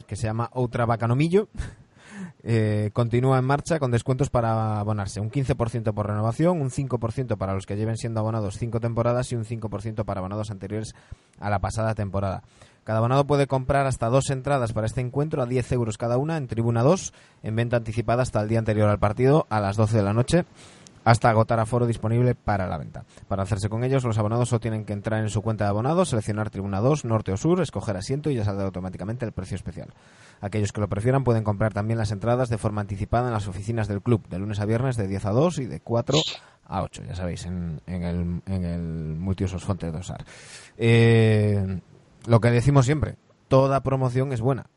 que 0.08 0.16
se 0.16 0.28
llama 0.28 0.50
Outra 0.54 0.86
Bacanomillo, 0.86 1.50
eh, 2.44 2.92
continúa 2.94 3.40
en 3.40 3.46
marcha 3.46 3.80
con 3.80 3.92
descuentos 3.92 4.30
para 4.30 4.80
abonarse. 4.80 5.20
Un 5.20 5.30
15% 5.30 5.94
por 5.94 6.08
renovación, 6.08 6.62
un 6.62 6.70
5% 6.70 7.38
para 7.38 7.54
los 7.54 7.66
que 7.66 7.76
lleven 7.76 7.98
siendo 7.98 8.22
abonados 8.22 8.58
cinco 8.58 8.80
temporadas 8.80 9.32
y 9.32 9.36
un 9.36 9.44
5% 9.44 10.06
para 10.06 10.20
abonados 10.20 10.52
anteriores 10.52 10.96
a 11.40 11.50
la 11.50 11.60
pasada 11.60 11.96
temporada. 11.96 12.44
Cada 12.88 13.00
abonado 13.00 13.28
puede 13.28 13.48
comprar 13.48 13.86
hasta 13.86 14.08
dos 14.08 14.30
entradas 14.30 14.72
para 14.72 14.88
este 14.88 15.02
encuentro 15.02 15.42
a 15.42 15.46
10 15.46 15.74
euros 15.74 15.98
cada 15.98 16.18
una 16.18 16.38
en 16.38 16.48
Tribuna 16.48 16.84
2, 16.84 17.14
en 17.44 17.54
venta 17.54 17.76
anticipada 17.76 18.22
hasta 18.22 18.40
el 18.40 18.48
día 18.48 18.60
anterior 18.60 18.88
al 18.88 18.98
partido, 18.98 19.46
a 19.50 19.60
las 19.60 19.76
12 19.76 19.98
de 19.98 20.04
la 20.04 20.14
noche 20.14 20.46
hasta 21.04 21.30
agotar 21.30 21.60
aforo 21.60 21.86
disponible 21.86 22.34
para 22.34 22.66
la 22.66 22.78
venta. 22.78 23.04
Para 23.28 23.44
hacerse 23.44 23.68
con 23.68 23.84
ellos, 23.84 24.06
los 24.06 24.18
abonados 24.18 24.48
solo 24.48 24.62
tienen 24.62 24.86
que 24.86 24.94
entrar 24.94 25.22
en 25.22 25.30
su 25.30 25.42
cuenta 25.42 25.66
de 25.66 25.72
abonados, 25.72 26.10
seleccionar 26.10 26.50
Tribuna 26.50 26.80
2, 26.80 27.04
Norte 27.04 27.34
o 27.34 27.38
Sur, 27.38 27.60
escoger 27.60 27.98
asiento 27.98 28.30
y 28.30 28.36
ya 28.36 28.46
saldrá 28.46 28.66
automáticamente 28.66 29.26
el 29.26 29.34
precio 29.34 29.56
especial. 29.56 29.94
Aquellos 30.40 30.72
que 30.72 30.80
lo 30.80 30.88
prefieran 30.88 31.26
pueden 31.26 31.44
comprar 31.44 31.74
también 31.74 31.98
las 31.98 32.12
entradas 32.12 32.48
de 32.48 32.58
forma 32.58 32.80
anticipada 32.80 33.28
en 33.28 33.34
las 33.34 33.50
oficinas 33.50 33.90
del 33.90 34.02
club, 34.02 34.26
de 34.30 34.40
lunes 34.40 34.62
a 34.62 34.66
viernes 34.66 34.96
de 34.96 35.10
10 35.10 35.26
a 35.26 35.32
2 35.32 35.60
y 35.60 35.66
de 35.66 35.82
4 35.82 36.18
a 36.68 36.84
8, 36.84 37.04
ya 37.06 37.16
sabéis, 37.16 37.46
en, 37.46 37.82
el, 37.86 38.42
en 38.46 38.64
el 38.64 39.18
multiusos 39.18 39.64
Fonte 39.64 39.92
de 39.92 39.98
Osar. 39.98 40.24
Eh, 40.78 41.80
lo 42.28 42.42
que 42.42 42.52
decimos 42.52 42.86
siempre, 42.86 43.16
toda 43.48 43.82
promoción 43.82 44.34
es 44.34 44.42
buena. 44.42 44.70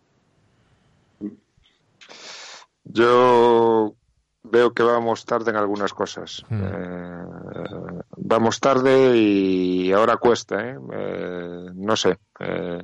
Yo 2.84 3.94
veo 4.42 4.72
que 4.72 4.82
vamos 4.82 5.24
tarde 5.24 5.50
en 5.50 5.56
algunas 5.56 5.92
cosas. 5.92 6.44
Hmm. 6.48 6.62
Eh, 6.64 8.02
vamos 8.16 8.60
tarde 8.60 9.16
y 9.16 9.92
ahora 9.92 10.16
cuesta, 10.16 10.64
¿eh? 10.64 10.78
Eh, 10.92 11.66
no 11.74 11.96
sé. 11.96 12.18
Eh, 12.38 12.82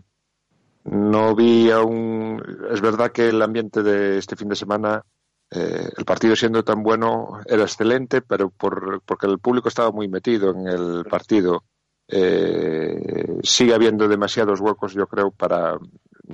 no 0.84 1.34
vi 1.34 1.70
aún. 1.70 2.42
Es 2.70 2.80
verdad 2.80 3.12
que 3.12 3.28
el 3.28 3.42
ambiente 3.42 3.82
de 3.82 4.18
este 4.18 4.36
fin 4.36 4.48
de 4.48 4.56
semana, 4.56 5.02
eh, 5.50 5.88
el 5.96 6.04
partido 6.04 6.36
siendo 6.36 6.64
tan 6.64 6.82
bueno, 6.82 7.40
era 7.46 7.62
excelente, 7.62 8.20
pero 8.20 8.50
por, 8.50 9.00
porque 9.04 9.26
el 9.26 9.38
público 9.38 9.68
estaba 9.68 9.92
muy 9.92 10.08
metido 10.08 10.50
en 10.50 10.66
el 10.66 11.04
partido. 11.04 11.62
Eh, 12.08 13.38
sigue 13.42 13.74
habiendo 13.74 14.08
demasiados 14.08 14.60
huecos, 14.60 14.94
yo 14.94 15.06
creo, 15.06 15.30
para. 15.30 15.78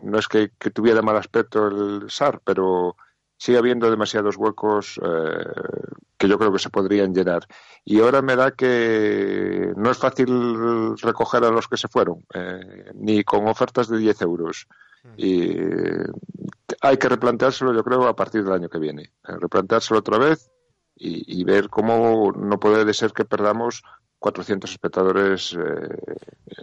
No 0.03 0.19
es 0.19 0.29
que, 0.29 0.53
que 0.59 0.71
tuviera 0.71 1.03
mal 1.03 1.17
aspecto 1.17 1.69
el 1.69 2.11
SAR, 2.11 2.41
pero 2.45 2.97
sigue 3.37 3.59
habiendo 3.59 3.91
demasiados 3.91 4.37
huecos 4.37 5.01
eh, 5.05 5.45
que 6.17 6.29
yo 6.29 6.39
creo 6.39 6.53
que 6.53 6.61
se 6.61 6.71
podrían 6.71 7.13
llenar. 7.13 7.47
Y 7.85 8.01
ahora 8.01 8.23
me 8.23 8.37
da 8.37 8.53
que 8.53 9.73
no 9.77 9.91
es 9.91 9.99
fácil 9.99 10.97
recoger 10.99 11.43
a 11.43 11.51
los 11.51 11.67
que 11.67 11.77
se 11.77 11.89
fueron, 11.89 12.25
eh, 12.33 12.93
ni 12.95 13.25
con 13.25 13.49
ofertas 13.49 13.89
de 13.89 13.99
10 13.99 14.23
euros. 14.23 14.69
Y 15.17 15.51
eh, 15.51 16.05
hay 16.81 16.97
que 16.97 17.09
replanteárselo, 17.09 17.75
yo 17.75 17.83
creo, 17.83 18.07
a 18.07 18.15
partir 18.15 18.45
del 18.45 18.53
año 18.53 18.69
que 18.69 18.79
viene. 18.79 19.03
Eh, 19.27 19.37
replanteárselo 19.41 19.99
otra 19.99 20.19
vez 20.19 20.49
y, 20.95 21.41
y 21.41 21.43
ver 21.43 21.69
cómo 21.69 22.31
no 22.31 22.61
puede 22.61 22.95
ser 22.95 23.13
que 23.13 23.25
perdamos 23.25 23.83
400 24.23 24.71
espectadores, 24.71 25.53
eh, 25.53 25.59
eh, 25.59 26.55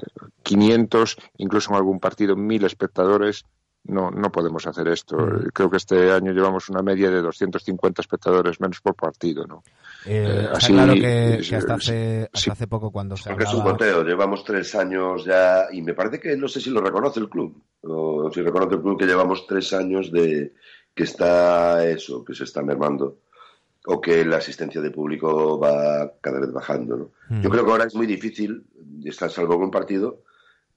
500, 0.44 1.18
incluso 1.38 1.70
en 1.72 1.76
algún 1.76 2.00
partido 2.00 2.36
1000 2.36 2.64
espectadores. 2.66 3.44
No, 3.84 4.12
no 4.12 4.30
podemos 4.30 4.68
hacer 4.68 4.88
esto. 4.90 5.16
Creo 5.54 5.70
que 5.70 5.78
este 5.78 6.12
año 6.12 6.34
llevamos 6.34 6.68
una 6.70 6.82
media 6.82 7.10
de 7.10 7.22
250 7.22 8.02
espectadores 8.02 8.60
menos 8.60 8.82
por 8.82 8.94
partido, 8.94 9.46
¿no? 9.48 9.64
Eh, 10.06 10.26
Eh, 10.28 10.42
está 10.44 10.58
así, 10.58 10.74
claro 10.74 10.94
que, 10.94 11.40
hasta, 11.56 11.74
hace, 11.76 12.24
hasta 12.26 12.40
sí. 12.40 12.50
hace 12.52 12.68
poco 12.68 12.92
cuando 12.92 13.16
se 13.16 13.30
Porque 13.30 13.46
es 13.46 13.54
un 13.54 13.62
hablaba... 13.62 13.72
goteo, 13.78 14.04
llevamos 14.04 14.44
tres 14.44 14.76
años 14.76 15.24
ya 15.26 15.68
y 15.72 15.82
me 15.82 15.94
parece 15.94 16.20
que 16.20 16.36
no 16.36 16.48
sé 16.50 16.60
si 16.60 16.70
lo 16.70 16.82
reconoce 16.82 17.20
el 17.22 17.30
club, 17.30 17.62
o 17.84 18.30
si 18.34 18.42
reconoce 18.42 18.76
el 18.76 18.82
club 18.82 19.00
que 19.00 19.06
llevamos 19.06 19.48
tres 19.48 19.72
años 19.74 20.12
de 20.12 20.54
que 20.94 21.04
está 21.04 21.86
eso, 21.88 22.24
que 22.26 22.34
se 22.34 22.44
está 22.44 22.62
mermando, 22.62 23.20
o 23.86 24.00
que 24.02 24.24
la 24.26 24.38
asistencia 24.38 24.82
de 24.82 24.92
público 24.92 25.58
va 25.60 26.12
cada 26.22 26.40
vez 26.40 26.52
bajando. 26.52 26.98
¿no? 26.98 27.10
Mm. 27.30 27.42
Yo 27.42 27.50
creo 27.50 27.66
que 27.66 27.72
ahora 27.72 27.86
es 27.86 27.96
muy 27.96 28.06
difícil, 28.08 28.66
está 29.06 29.30
salvo 29.30 29.58
un 29.58 29.72
partido, 29.72 30.22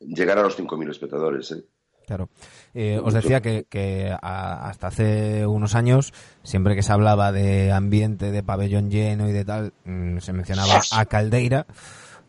llegar 0.01 0.39
a 0.39 0.43
los 0.43 0.59
5.000 0.59 0.91
espectadores. 0.91 1.51
¿eh? 1.53 1.65
Claro. 2.07 2.29
Eh, 2.75 3.01
os 3.03 3.15
decía 3.15 3.41
que, 3.41 3.67
que 3.69 4.11
a- 4.11 4.69
hasta 4.69 4.89
hace 4.89 5.47
unos 5.47 5.75
años, 5.75 6.13
siempre 6.43 6.75
que 6.75 6.83
se 6.83 6.93
hablaba 6.93 7.33
de 7.33 7.71
ambiente, 7.73 8.31
de 8.33 8.43
pabellón 8.43 8.91
lleno 8.91 9.29
y 9.29 9.33
de 9.33 9.45
tal, 9.45 9.73
mm, 9.85 10.19
se 10.19 10.33
mencionaba 10.33 10.81
a 10.93 11.05
Caldeira, 11.07 11.67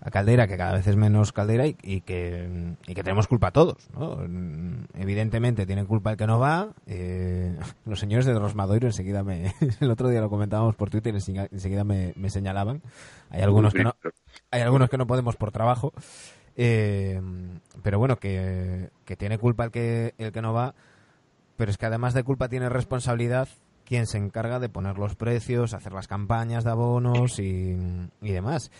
a 0.05 0.11
Caldeira, 0.11 0.47
que 0.47 0.57
cada 0.57 0.73
vez 0.73 0.85
es 0.85 0.97
menos 0.97 1.31
Caldeira 1.31 1.65
y, 1.65 1.77
y 1.81 2.01
que, 2.01 2.75
y 2.87 2.93
que 2.93 3.03
tenemos 3.03 3.27
culpa 3.27 3.51
todos. 3.51 3.89
¿no? 3.97 4.19
Evidentemente 4.95 5.65
tiene 5.65 5.85
culpa 5.85 6.11
el 6.11 6.17
que 6.17 6.27
no 6.27 6.39
va. 6.39 6.73
eh, 6.87 7.57
los 7.85 7.99
señores 7.99 8.25
de 8.25 8.33
Rosmadoiro 8.37 8.87
enseguida 8.87 9.23
me... 9.23 9.53
El 9.79 9.89
otro 9.91 10.09
día 10.09 10.19
lo 10.19 10.29
comentábamos 10.29 10.75
por 10.75 10.89
Twitter 10.89 11.13
y 11.13 11.17
enseguida 11.17 11.47
enseguida 11.51 11.83
me, 11.85 12.13
me 12.17 12.29
señalaban. 12.29 12.81
Hay 13.29 13.41
algunos 13.41 13.73
que 13.73 13.83
no, 13.83 13.95
hay 14.51 14.61
algunos 14.61 14.89
que 14.89 14.97
no 14.97 15.07
podemos 15.07 15.35
por 15.37 15.51
trabajo. 15.51 15.93
eh, 16.57 17.21
pero 17.81 17.97
bueno, 17.97 18.17
que, 18.17 18.89
que 19.05 19.15
tiene 19.15 19.37
culpa 19.37 19.65
el 19.65 19.71
que, 19.71 20.15
el 20.17 20.31
que 20.33 20.41
no 20.41 20.53
va. 20.53 20.75
Pero 21.55 21.71
es 21.71 21.77
que 21.77 21.85
además 21.85 22.13
de 22.13 22.23
culpa 22.23 22.49
tiene 22.49 22.67
responsabilidad 22.67 23.47
quien 23.85 24.05
se 24.07 24.17
encarga 24.17 24.59
de 24.59 24.69
poner 24.69 24.97
los 24.97 25.15
precios, 25.15 25.73
hacer 25.73 25.93
las 25.93 26.07
campañas 26.07 26.63
de 26.63 26.71
abonos 26.71 27.39
y, 27.39 27.77
y 28.21 28.31
demás. 28.31 28.71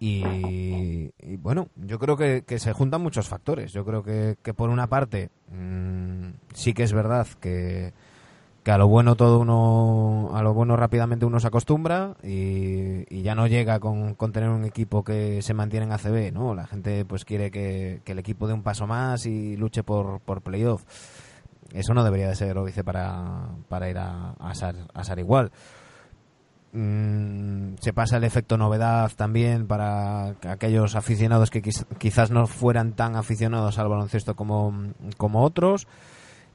Y, 0.00 1.10
y 1.18 1.36
bueno, 1.36 1.68
yo 1.74 1.98
creo 1.98 2.16
que, 2.16 2.44
se 2.58 2.72
juntan 2.72 3.02
muchos 3.02 3.28
factores. 3.28 3.72
Yo 3.72 3.84
creo 3.84 4.02
que, 4.02 4.36
que 4.42 4.54
por 4.54 4.70
una 4.70 4.86
parte 4.86 5.30
mm, 5.50 6.28
sí 6.54 6.72
que 6.72 6.84
es 6.84 6.92
verdad 6.92 7.26
que, 7.40 7.92
que 8.62 8.70
a 8.70 8.78
lo 8.78 8.86
bueno 8.86 9.16
todo 9.16 9.40
uno 9.40 10.30
a 10.34 10.42
lo 10.42 10.54
bueno 10.54 10.76
rápidamente 10.76 11.24
uno 11.24 11.40
se 11.40 11.46
acostumbra 11.46 12.16
y, 12.22 13.22
ya 13.22 13.34
no 13.34 13.46
llega 13.46 13.80
con, 13.80 14.14
tener 14.32 14.50
un 14.50 14.64
equipo 14.64 15.02
que 15.02 15.42
se 15.42 15.54
mantiene 15.54 15.86
en 15.86 15.92
ACB 15.92 16.32
no 16.32 16.54
la 16.54 16.66
gente 16.66 17.04
pues 17.04 17.24
quiere 17.24 17.50
que, 17.50 18.00
el 18.04 18.18
equipo 18.18 18.46
dé 18.46 18.54
un 18.54 18.62
paso 18.62 18.86
más 18.86 19.26
y 19.26 19.56
luche 19.56 19.82
por, 19.82 20.20
por 20.20 20.42
playoff. 20.42 20.84
Eso 21.72 21.92
no 21.92 22.02
debería 22.02 22.28
de 22.28 22.34
ser 22.34 22.56
óbice 22.56 22.82
para, 22.82 23.48
para 23.68 23.90
ir 23.90 23.98
a, 23.98 24.30
a, 24.38 24.54
SAR, 24.54 24.76
a 24.94 25.04
SAR 25.04 25.18
igual 25.18 25.50
Mm, 26.72 27.76
se 27.80 27.92
pasa 27.94 28.18
el 28.18 28.24
efecto 28.24 28.58
novedad 28.58 29.10
también 29.16 29.66
para 29.66 30.36
aquellos 30.48 30.96
aficionados 30.96 31.50
que 31.50 31.62
quiz- 31.62 31.86
quizás 31.98 32.30
no 32.30 32.46
fueran 32.46 32.92
tan 32.92 33.16
aficionados 33.16 33.78
al 33.78 33.88
baloncesto 33.88 34.36
como, 34.36 34.74
como 35.16 35.42
otros. 35.44 35.86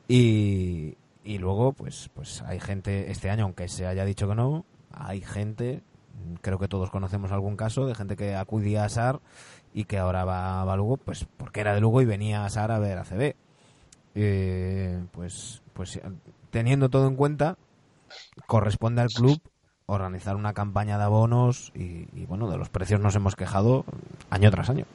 Y, 0.07 0.95
y 1.23 1.37
luego 1.39 1.73
pues 1.73 2.09
pues 2.13 2.41
hay 2.43 2.59
gente 2.59 3.09
este 3.11 3.29
año 3.29 3.45
aunque 3.45 3.69
se 3.69 3.87
haya 3.87 4.03
dicho 4.05 4.27
que 4.27 4.35
no 4.35 4.65
hay 4.91 5.21
gente 5.21 5.81
creo 6.41 6.59
que 6.59 6.67
todos 6.67 6.89
conocemos 6.89 7.31
algún 7.31 7.55
caso 7.55 7.85
de 7.87 7.95
gente 7.95 8.15
que 8.17 8.35
acudía 8.35 8.83
a 8.83 8.89
SAR 8.89 9.21
y 9.73 9.85
que 9.85 9.97
ahora 9.97 10.25
va, 10.25 10.63
va 10.65 10.73
a 10.73 10.75
Lugo 10.77 10.97
pues 10.97 11.25
porque 11.37 11.61
era 11.61 11.73
de 11.73 11.79
Lugo 11.81 12.01
y 12.01 12.05
venía 12.05 12.43
a 12.45 12.49
SAR 12.49 12.71
a 12.71 12.79
ver 12.79 12.97
a 12.97 13.05
CB 13.05 13.35
Eh, 14.15 15.01
pues 15.11 15.61
pues 15.73 15.99
teniendo 16.51 16.89
todo 16.89 17.07
en 17.07 17.15
cuenta 17.15 17.57
corresponde 18.45 19.01
al 19.01 19.09
club 19.09 19.39
organizar 19.85 20.35
una 20.35 20.53
campaña 20.53 20.97
de 20.97 21.03
abonos 21.03 21.71
y, 21.75 22.07
y, 22.13 22.25
bueno 22.27 22.49
de 22.49 22.57
los 22.57 22.69
precios 22.69 22.99
nos 22.99 23.15
hemos 23.15 23.35
quejado 23.35 23.85
año 24.29 24.49
tras 24.51 24.69
año 24.69 24.85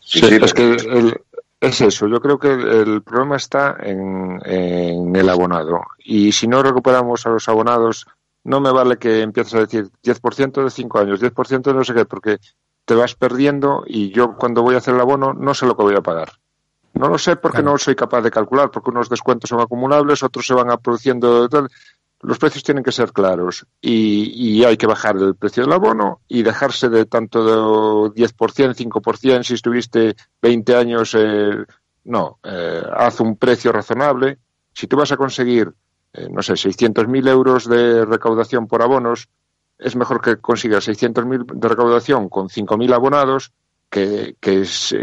Sí, 0.00 0.20
es 0.24 0.54
que 0.54 0.74
el- 0.74 1.20
es 1.60 1.80
eso. 1.80 2.06
Yo 2.06 2.20
creo 2.20 2.38
que 2.38 2.52
el, 2.52 3.02
problema 3.02 3.36
está 3.36 3.76
en, 3.80 4.40
en 4.44 5.16
el 5.16 5.28
abonado. 5.28 5.80
Y 6.04 6.32
si 6.32 6.46
no 6.46 6.62
recuperamos 6.62 7.26
a 7.26 7.30
los 7.30 7.48
abonados 7.48 8.06
no 8.44 8.60
me 8.60 8.70
vale 8.70 8.98
que 8.98 9.22
empieces 9.22 9.54
a 9.54 9.60
decir 9.60 9.88
10% 10.04 10.62
de 10.62 10.70
5 10.70 10.98
años, 11.00 11.20
10% 11.20 11.62
de 11.62 11.74
no 11.74 11.82
sé 11.82 11.94
qué, 11.94 12.04
porque 12.04 12.38
te 12.84 12.94
vas 12.94 13.14
perdiendo 13.16 13.82
y 13.86 14.10
yo 14.10 14.36
cuando 14.36 14.62
voy 14.62 14.76
a 14.76 14.78
hacer 14.78 14.94
el 14.94 15.00
abono 15.00 15.34
no 15.34 15.54
sé 15.54 15.66
lo 15.66 15.76
que 15.76 15.82
voy 15.82 15.96
a 15.96 16.02
pagar. 16.02 16.32
No 16.94 17.08
lo 17.08 17.18
sé 17.18 17.36
porque 17.36 17.58
Claro. 17.58 17.72
no 17.72 17.78
soy 17.78 17.96
capaz 17.96 18.22
de 18.22 18.30
calcular, 18.30 18.70
porque 18.70 18.90
unos 18.90 19.08
descuentos 19.08 19.50
son 19.50 19.60
acumulables, 19.60 20.22
otros 20.22 20.46
se 20.46 20.54
van 20.54 20.68
produciendo. 20.78 21.48
tal. 21.48 21.68
Los 22.26 22.40
precios 22.40 22.64
tienen 22.64 22.82
que 22.82 22.90
ser 22.90 23.12
claros 23.12 23.68
y, 23.80 24.32
y 24.34 24.64
hay 24.64 24.76
que 24.76 24.88
bajar 24.88 25.16
el 25.16 25.36
precio 25.36 25.62
del 25.62 25.72
abono 25.72 26.22
y 26.26 26.42
dejarse 26.42 26.88
de 26.88 27.06
tanto 27.06 27.44
de 27.44 28.20
10%, 28.20 28.74
5%, 28.74 29.44
si 29.44 29.54
estuviste 29.54 30.16
20 30.42 30.74
años, 30.74 31.14
eh, 31.16 31.52
no, 32.02 32.40
eh, 32.42 32.82
haz 32.96 33.20
un 33.20 33.36
precio 33.36 33.70
razonable. 33.70 34.38
Si 34.72 34.88
tú 34.88 34.96
vas 34.96 35.12
a 35.12 35.16
conseguir, 35.16 35.72
eh, 36.14 36.26
no 36.28 36.42
sé, 36.42 36.54
600.000 36.54 37.28
euros 37.28 37.68
de 37.68 38.04
recaudación 38.04 38.66
por 38.66 38.82
abonos, 38.82 39.28
es 39.78 39.94
mejor 39.94 40.20
que 40.20 40.38
consigas 40.38 40.88
600.000 40.88 41.46
de 41.46 41.68
recaudación 41.68 42.28
con 42.28 42.48
5.000 42.48 42.92
abonados 42.92 43.52
que, 43.88 44.34
que, 44.40 44.62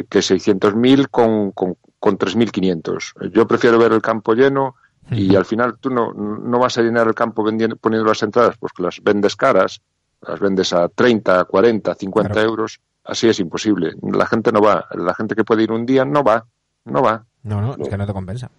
que 0.10 0.20
600.000 0.20 1.08
con, 1.10 1.52
con, 1.52 1.78
con 2.02 2.18
3.500. 2.18 3.32
Yo 3.32 3.48
prefiero 3.48 3.80
ver 3.80 3.94
el 3.94 4.02
campo 4.02 4.34
lleno 4.34 4.76
y 5.12 5.36
al 5.36 5.46
final 5.46 5.78
tú 5.80 5.90
no, 5.90 6.14
no 6.14 6.60
vas 6.60 6.78
a 6.78 6.82
llenar 6.82 7.08
el 7.08 7.14
campo 7.16 7.44
vendiendo, 7.44 7.76
poniendo 7.76 8.08
las 8.08 8.24
entradas, 8.24 8.56
pues 8.58 8.72
que 8.74 8.84
las 8.84 9.02
vendes 9.04 9.36
caras, 9.36 9.82
las 10.22 10.40
vendes 10.40 10.74
a 10.74 10.88
30, 10.90 11.46
40, 11.46 11.94
50 11.96 12.32
Claro. 12.34 12.50
euros, 12.50 12.80
así 13.04 13.28
es 13.30 13.40
imposible. 13.40 13.94
La 14.02 14.26
gente 14.26 14.52
no 14.52 14.62
va, 14.62 14.88
la 14.92 15.14
gente 15.14 15.36
que 15.36 15.44
puede 15.44 15.64
ir 15.64 15.72
un 15.72 15.86
día 15.86 16.06
no 16.06 16.24
va, 16.24 16.46
no 16.86 17.02
va. 17.02 17.26
No, 17.44 17.62
no, 17.62 17.76
es 17.78 17.90
que 17.90 17.98
no 17.98 18.08
te 18.08 18.14
compensa. 18.14 18.50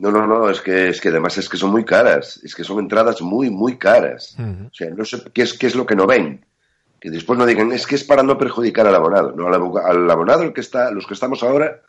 No, 0.00 0.10
no, 0.12 0.26
no, 0.26 0.48
es 0.48 0.60
que, 0.60 0.88
es 0.90 1.00
que 1.00 1.08
además 1.08 1.38
es 1.38 1.48
que 1.48 1.56
son 1.56 1.70
muy 1.70 1.84
caras, 1.84 2.40
es 2.44 2.54
que 2.54 2.62
son 2.64 2.78
entradas 2.78 3.20
muy, 3.20 3.50
muy 3.50 3.76
caras. 3.78 4.36
O 4.38 4.70
sea, 4.72 4.90
no 4.90 5.04
sé 5.04 5.22
qué 5.32 5.42
es, 5.42 5.54
qué 5.54 5.66
es 5.66 5.74
lo 5.74 5.86
que 5.86 5.96
no 5.96 6.06
ven. 6.06 6.44
Que 7.00 7.10
después 7.10 7.38
no 7.38 7.46
digan, 7.46 7.70
es 7.72 7.86
que 7.86 7.94
es 7.94 8.04
para 8.04 8.22
no 8.24 8.38
perjudicar 8.38 8.86
al 8.86 8.94
abonado. 8.94 9.32
No, 9.32 9.46
al 9.48 10.10
abonado, 10.10 10.42
el 10.42 10.52
que 10.52 10.60
está, 10.60 10.90
los 10.90 11.06
que 11.06 11.14
estamos 11.14 11.42
ahora, 11.44 11.80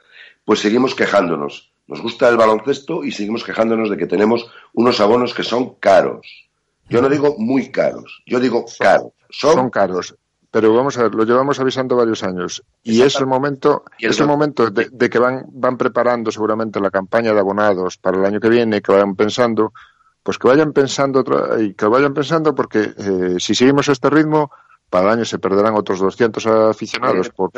pues 0.45 0.59
seguimos 0.59 0.93
quejándonos. 0.95 1.71
Nos 1.89 2.03
gusta 2.03 2.29
el 2.29 2.37
baloncesto 2.37 3.03
y 3.03 3.11
seguimos 3.11 3.43
quejándonos 3.43 3.89
de 3.89 3.97
que 3.97 4.05
tenemos 4.05 4.45
unos 4.73 4.99
abonos 5.01 5.33
que 5.33 5.43
son 5.43 5.73
caros. 5.79 6.47
Yo 6.87 7.01
no 7.01 7.09
digo 7.09 7.35
muy 7.39 7.71
caros, 7.71 8.21
yo 8.27 8.39
digo 8.39 8.63
caros. 8.77 9.11
Son, 9.31 9.55
son 9.55 9.69
caros. 9.71 10.15
Pero 10.51 10.71
vamos 10.71 10.99
a 10.99 11.03
ver, 11.03 11.15
lo 11.15 11.23
llevamos 11.23 11.59
avisando 11.59 11.95
varios 11.95 12.23
años. 12.23 12.63
Y 12.83 13.01
es 13.01 13.15
el 13.19 13.25
momento, 13.25 13.85
es 13.97 14.19
el 14.19 14.27
momento 14.27 14.69
de, 14.69 14.89
de 14.91 15.09
que 15.09 15.17
van, 15.17 15.45
van 15.49 15.77
preparando 15.77 16.31
seguramente 16.31 16.79
la 16.79 16.91
campaña 16.91 17.33
de 17.33 17.39
abonados 17.39 17.97
para 17.97 18.19
el 18.19 18.25
año 18.25 18.39
que 18.39 18.49
viene, 18.49 18.81
que 18.81 18.91
vayan 18.91 19.15
pensando, 19.15 19.73
pues 20.21 20.37
que 20.37 20.47
vayan 20.47 20.73
pensando 20.73 21.23
y 21.59 21.73
que 21.73 21.85
vayan 21.87 22.13
pensando 22.13 22.53
porque 22.53 22.93
eh, 22.97 23.35
si 23.39 23.55
seguimos 23.55 23.89
este 23.89 24.11
ritmo, 24.11 24.51
para 24.89 25.05
el 25.07 25.13
año 25.19 25.25
se 25.25 25.37
perderán 25.39 25.75
otros 25.75 25.99
200 25.99 26.45
aficionados 26.47 27.29
por, 27.29 27.51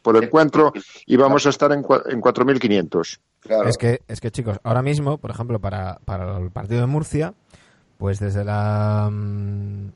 por, 0.00 0.22
encuentro 0.24 0.72
y 1.06 1.16
vamos 1.16 1.46
a 1.46 1.50
estar 1.50 1.70
en, 1.72 1.82
cua- 1.82 2.02
en 2.10 2.20
4.500. 2.20 3.20
claro. 3.40 3.68
Es 3.68 3.76
que, 3.76 4.00
es 4.08 4.20
que 4.20 4.30
chicos, 4.30 4.58
ahora 4.64 4.82
mismo, 4.82 5.18
por 5.18 5.30
ejemplo, 5.30 5.60
para, 5.60 6.00
para 6.04 6.38
el 6.38 6.50
partido 6.50 6.80
de 6.80 6.86
Murcia, 6.86 7.34
pues 7.98 8.18
desde 8.18 8.44
la 8.44 9.08
mm, 9.12 9.88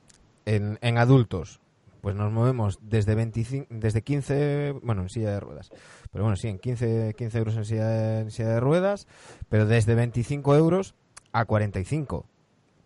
en, 0.46 0.78
en 0.80 0.98
adultos, 0.98 1.60
pues 2.02 2.14
nos 2.14 2.30
movemos 2.30 2.78
desde 2.82 3.16
25, 3.16 3.66
desde 3.68 4.02
15, 4.02 4.74
bueno, 4.84 5.02
en 5.02 5.08
silla 5.08 5.32
de 5.32 5.40
ruedas, 5.40 5.70
pero 6.12 6.22
bueno, 6.22 6.36
sí, 6.36 6.46
en 6.46 6.60
15, 6.60 7.14
15 7.18 7.38
euros 7.38 7.56
en 7.56 7.64
silla, 7.64 8.20
en 8.20 8.30
silla 8.30 8.50
de 8.50 8.60
ruedas, 8.60 9.08
pero 9.48 9.66
desde 9.66 9.96
25 9.96 10.54
euros 10.54 10.94
a 11.32 11.44
45 11.46 12.26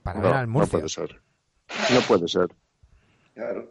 para 0.02 0.20
ver 0.20 0.30
No, 0.30 0.36
al 0.38 0.46
no 0.46 0.52
Murcia. 0.54 0.72
puede 0.78 0.88
ser. 0.88 1.20
No 1.92 2.00
puede 2.08 2.26
ser. 2.28 2.48
Claro. 3.34 3.68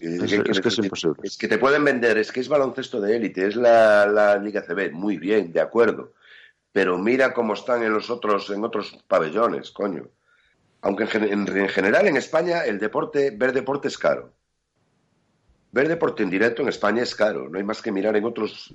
Eh, 0.00 0.16
Es- 0.16 0.18
¿qué 0.18 0.24
es 0.24 0.42
quieres 0.42 0.60
que 0.60 0.68
es 0.68 0.78
imposible. 0.78 1.16
Es 1.24 1.36
que 1.36 1.48
te 1.48 1.58
pueden 1.58 1.84
vender, 1.84 2.16
es 2.18 2.32
que 2.32 2.40
es 2.40 2.48
baloncesto 2.48 3.00
de 3.00 3.16
élite, 3.16 3.46
es 3.46 3.56
la, 3.56 4.06
la 4.06 4.36
Liga 4.38 4.62
CB, 4.62 4.92
muy 4.92 5.18
bien, 5.18 5.52
de 5.52 5.60
acuerdo. 5.60 6.14
Pero 6.72 6.96
mira 6.98 7.34
cómo 7.34 7.54
están 7.54 7.82
en 7.82 7.92
los 7.92 8.08
otros, 8.10 8.48
en 8.50 8.64
otros 8.64 8.96
pabellones, 9.08 9.70
coño. 9.70 10.08
Aunque 10.82 11.04
en, 11.12 11.24
en- 11.24 11.56
en 11.56 11.68
general 11.68 12.06
en 12.06 12.16
España 12.16 12.64
el 12.64 12.78
deporte, 12.78 13.30
ver 13.32 13.52
deporte 13.52 13.88
es 13.88 13.98
caro. 13.98 14.32
Ver 15.72 15.86
deporte 15.88 16.22
en 16.22 16.30
directo 16.30 16.62
en 16.62 16.68
España 16.68 17.02
es 17.02 17.14
caro, 17.14 17.48
no 17.48 17.58
hay 17.58 17.64
más 17.64 17.80
que 17.82 17.92
mirar 17.92 18.16
en 18.16 18.24
otros, 18.24 18.74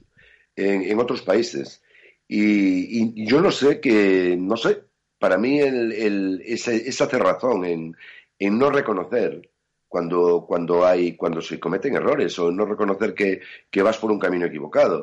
en, 0.56 0.84
en 0.84 1.00
otros 1.00 1.22
países. 1.24 1.82
Y, 2.28 3.22
y 3.22 3.26
yo 3.28 3.42
no 3.42 3.52
sé 3.52 3.80
que, 3.82 4.36
no 4.40 4.56
sé, 4.58 4.84
para 5.20 5.38
mí 5.38 5.60
el, 5.60 5.92
el, 5.92 6.42
ese, 6.46 6.88
esa 6.88 7.06
hace 7.06 7.18
razón 7.20 7.66
en, 7.66 7.98
en 8.40 8.58
no 8.60 8.70
reconocer 8.70 9.50
cuando, 9.96 10.46
cuando 10.46 10.86
hay, 10.86 11.16
cuando 11.16 11.42
se 11.42 11.58
cometen 11.60 11.96
errores 11.96 12.38
o 12.40 12.52
no 12.52 12.66
reconocer 12.66 13.14
que, 13.14 13.40
que 13.72 13.82
vas 13.82 13.98
por 13.98 14.12
un 14.12 14.20
camino 14.20 14.46
equivocado. 14.46 14.98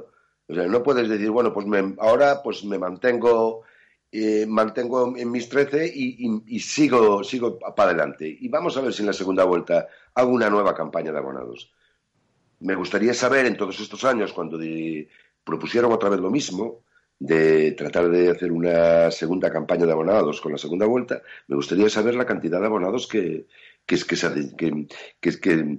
O 0.51 0.55
sea, 0.55 0.67
no 0.67 0.83
puedes 0.83 1.09
decir, 1.09 1.31
bueno, 1.31 1.51
pues 1.55 1.67
me- 1.67 1.95
ahora 1.99 2.43
pues 2.45 2.63
me 2.65 2.79
mantengo, 2.79 3.63
eh, 4.11 4.45
mantengo 4.47 5.17
en 5.17 5.31
mis 5.31 5.49
13 5.49 5.91
y, 5.95 6.61
sigo, 6.61 7.25
sigo 7.25 7.59
para 7.59 7.91
adelante. 7.91 8.27
Y 8.45 8.49
vamos 8.49 8.77
a 8.77 8.83
ver 8.83 8.93
si 8.93 9.01
en 9.03 9.07
la 9.07 9.15
segunda 9.15 9.45
vuelta 9.45 9.89
hago 10.15 10.31
una 10.31 10.51
nueva 10.51 10.75
campaña 10.75 11.11
de 11.13 11.19
abonados. 11.19 11.73
Me 12.61 12.75
gustaría 12.75 13.15
saber 13.15 13.47
en 13.47 13.57
todos 13.57 13.81
estos 13.81 14.05
años, 14.05 14.33
cuando 14.33 14.59
propusieron 15.45 15.93
otra 15.93 16.09
vez 16.09 16.21
lo 16.21 16.31
mismo, 16.31 16.83
de 17.19 17.73
tratar 17.73 18.09
de 18.11 18.31
hacer 18.31 18.51
una 18.51 19.11
segunda 19.11 19.51
campaña 19.51 19.87
de 19.87 19.93
abonados 19.93 20.41
con 20.41 20.53
la 20.53 20.59
segunda 20.59 20.87
vuelta, 20.87 21.23
me 21.47 21.57
gustaría 21.57 21.89
saber 21.89 22.15
la 22.17 22.27
cantidad 22.27 22.61
de 22.61 22.67
abonados 22.67 23.07
que, 23.07 23.47
que, 23.87 23.95
es- 23.97 24.05
que, 24.05 24.17
se- 24.17 24.55
que, 24.57 24.87
que, 25.21 25.41
que- 25.41 25.79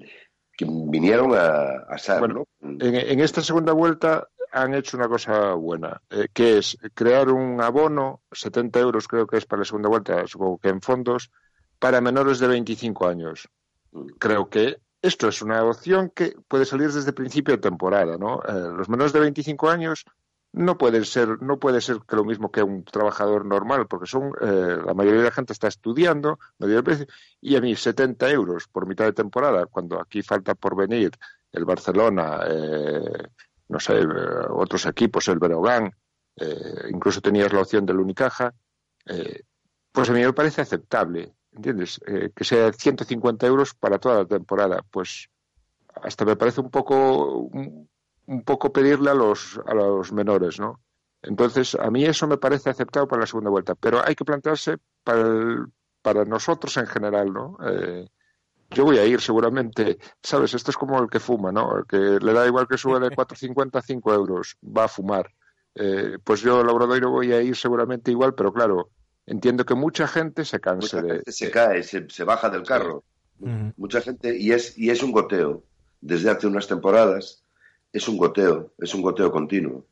que 0.55 0.65
vinieron 0.69 1.33
a, 1.33 1.79
a 1.89 1.97
SAR, 1.97 2.19
Bueno, 2.19 2.45
¿no? 2.61 2.69
En, 2.79 2.95
en 2.95 3.19
esta 3.19 3.41
segunda 3.41 3.73
vuelta 3.73 4.27
han 4.51 4.75
hecho 4.75 4.97
una 4.97 5.07
cosa 5.07 5.53
buena, 5.53 5.99
eh, 6.11 6.27
que 6.31 6.59
es 6.59 6.77
crear 6.93 7.29
un 7.29 7.59
abono, 7.59 8.21
70 8.31 8.79
euros 8.79 9.07
creo 9.07 9.25
que 9.25 9.37
es 9.37 9.45
para 9.45 9.61
la 9.61 9.65
segunda 9.65 9.89
vuelta, 9.89 10.27
supongo 10.27 10.59
que 10.59 10.69
en 10.69 10.79
fondos, 10.81 11.31
para 11.79 12.01
menores 12.01 12.37
de 12.39 12.47
25 12.47 13.07
años. 13.07 13.49
Creo 14.19 14.49
que 14.49 14.77
esto 15.01 15.27
es 15.27 15.41
una 15.41 15.63
opción 15.63 16.11
que 16.15 16.35
puede 16.47 16.65
salir 16.65 16.91
desde 16.91 17.13
principio 17.13 17.55
de 17.55 17.61
temporada, 17.61 18.17
¿no? 18.17 18.41
Eh, 18.47 18.71
los 18.77 18.89
menores 18.89 19.11
de 19.11 19.19
25 19.19 19.69
años 19.69 20.05
no 20.53 20.77
pueden 20.77 21.03
ser, 21.03 21.41
no 21.41 21.59
puede 21.59 21.81
ser 21.81 21.99
que 22.07 22.15
lo 22.15 22.23
mismo 22.23 22.51
que 22.51 22.63
un 22.63 22.83
trabajador 22.83 23.45
normal, 23.45 23.87
porque 23.87 24.05
son, 24.05 24.31
eh, 24.39 24.77
la 24.85 24.93
mayoría 24.93 25.19
de 25.19 25.25
la 25.25 25.31
gente 25.31 25.51
está 25.51 25.67
estudiando, 25.67 26.39
y 27.41 27.55
a 27.55 27.61
mí 27.61 27.75
70 27.75 28.29
euros 28.29 28.67
por 28.67 28.87
mitad 28.87 29.05
de 29.05 29.13
temporada, 29.13 29.65
cuando 29.65 29.99
aquí 29.99 30.21
falta 30.21 30.53
por 30.53 30.75
venir 30.75 31.11
el 31.51 31.65
Barcelona, 31.65 32.41
eh, 32.47 33.23
no 33.67 33.79
sé, 33.79 33.99
eh, 33.99 34.05
otros 34.49 34.85
equipos, 34.85 35.27
el 35.27 35.39
Berogán, 35.39 35.91
eh, 36.35 36.87
incluso 36.89 37.21
tenías 37.21 37.51
la 37.51 37.61
opción 37.61 37.85
del 37.85 37.99
Unicaja, 37.99 38.53
eh, 39.07 39.41
pues 39.91 40.09
a 40.09 40.13
mí 40.13 40.21
me 40.21 40.33
parece 40.33 40.61
aceptable, 40.61 41.33
¿entiendes? 41.51 41.99
Eh, 42.05 42.31
que 42.35 42.43
sea 42.43 42.71
150 42.71 43.45
euros 43.47 43.73
para 43.73 43.97
toda 43.97 44.19
la 44.19 44.25
temporada, 44.25 44.83
pues 44.89 45.29
hasta 46.01 46.25
me 46.25 46.35
parece 46.35 46.61
un 46.61 46.69
poco 46.69 47.49
un 48.27 48.43
poco 48.43 48.71
pedirle 48.71 49.09
a 49.11 49.13
los 49.13 49.59
a 49.65 49.73
los 49.73 50.11
menores, 50.11 50.59
¿no? 50.59 50.79
Entonces 51.21 51.75
a 51.75 51.89
mí 51.89 52.03
eso 52.05 52.27
me 52.27 52.37
parece 52.37 52.69
aceptado 52.69 53.07
para 53.07 53.21
la 53.21 53.27
segunda 53.27 53.49
vuelta, 53.49 53.75
pero 53.75 54.01
hay 54.05 54.15
que 54.15 54.25
plantearse 54.25 54.77
para 55.03 55.21
el- 55.21 55.65
para 56.01 56.25
nosotros 56.25 56.75
en 56.77 56.85
general, 56.87 57.31
¿no? 57.31 57.57
Eh, 57.65 58.07
yo 58.71 58.85
voy 58.85 58.97
a 58.97 59.05
ir 59.05 59.21
seguramente, 59.21 59.99
¿sabes? 60.21 60.53
Esto 60.53 60.71
es 60.71 60.77
como 60.77 61.01
el 61.01 61.09
que 61.09 61.19
fuma, 61.19 61.51
¿no? 61.51 61.77
El 61.77 61.85
que 61.85 61.97
le 61.97 62.33
da 62.33 62.45
igual 62.47 62.67
que 62.67 62.77
suba 62.77 62.99
de 62.99 63.09
4,50 63.15 63.79
a 63.79 63.81
5 63.81 64.13
euros, 64.13 64.57
va 64.65 64.85
a 64.85 64.87
fumar. 64.89 65.31
Eh, 65.75 66.17
pues 66.23 66.41
yo, 66.41 66.61
el 66.61 66.69
Obradoiro, 66.69 67.09
voy 67.11 67.31
a 67.33 67.41
ir 67.41 67.55
seguramente 67.55 68.11
igual, 68.11 68.33
pero 68.35 68.51
claro, 68.51 68.89
entiendo 69.25 69.65
que 69.65 69.75
mucha 69.75 70.07
gente 70.07 70.43
se 70.43 70.59
canse 70.59 70.97
Mucha 70.97 71.07
de... 71.07 71.13
gente 71.15 71.31
se 71.31 71.51
cae, 71.51 71.83
se, 71.83 72.09
se 72.09 72.23
baja 72.23 72.49
del 72.49 72.63
carro. 72.63 73.03
Mucha 73.77 74.01
gente, 74.01 74.37
y 74.37 74.51
es, 74.51 74.77
y 74.77 74.89
es 74.89 75.01
un 75.03 75.11
goteo. 75.11 75.63
Desde 76.01 76.29
hace 76.29 76.47
unas 76.47 76.67
temporadas, 76.67 77.42
es 77.93 78.07
un 78.07 78.17
goteo, 78.17 78.73
es 78.79 78.93
un 78.95 79.01
goteo 79.01 79.31
continuo. 79.31 79.85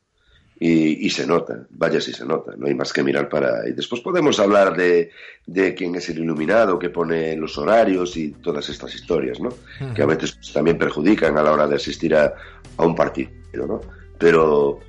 Y, 0.59 1.07
y 1.07 1.09
se 1.09 1.25
nota, 1.25 1.65
vaya 1.71 1.99
si 1.99 2.13
se 2.13 2.23
nota, 2.23 2.53
no 2.55 2.67
hay 2.67 2.75
más 2.75 2.93
que 2.93 3.01
mirar 3.01 3.29
para... 3.29 3.67
Y 3.67 3.71
después 3.71 4.01
podemos 4.01 4.39
hablar 4.39 4.77
de, 4.77 5.09
de 5.47 5.73
quién 5.73 5.95
es 5.95 6.07
el 6.09 6.19
iluminado, 6.19 6.77
que 6.77 6.91
pone 6.91 7.35
los 7.35 7.57
horarios 7.57 8.15
y 8.15 8.29
todas 8.29 8.69
estas 8.69 8.93
historias, 8.93 9.39
¿no? 9.39 9.49
Que 9.95 10.03
a 10.03 10.05
veces 10.05 10.33
pues, 10.33 10.53
también 10.53 10.77
perjudican 10.77 11.35
a 11.35 11.41
la 11.41 11.51
hora 11.51 11.67
de 11.67 11.77
asistir 11.77 12.13
a, 12.13 12.35
a 12.77 12.85
un 12.85 12.93
partido, 12.93 13.31
¿no? 13.53 13.81
Pero, 14.19 14.79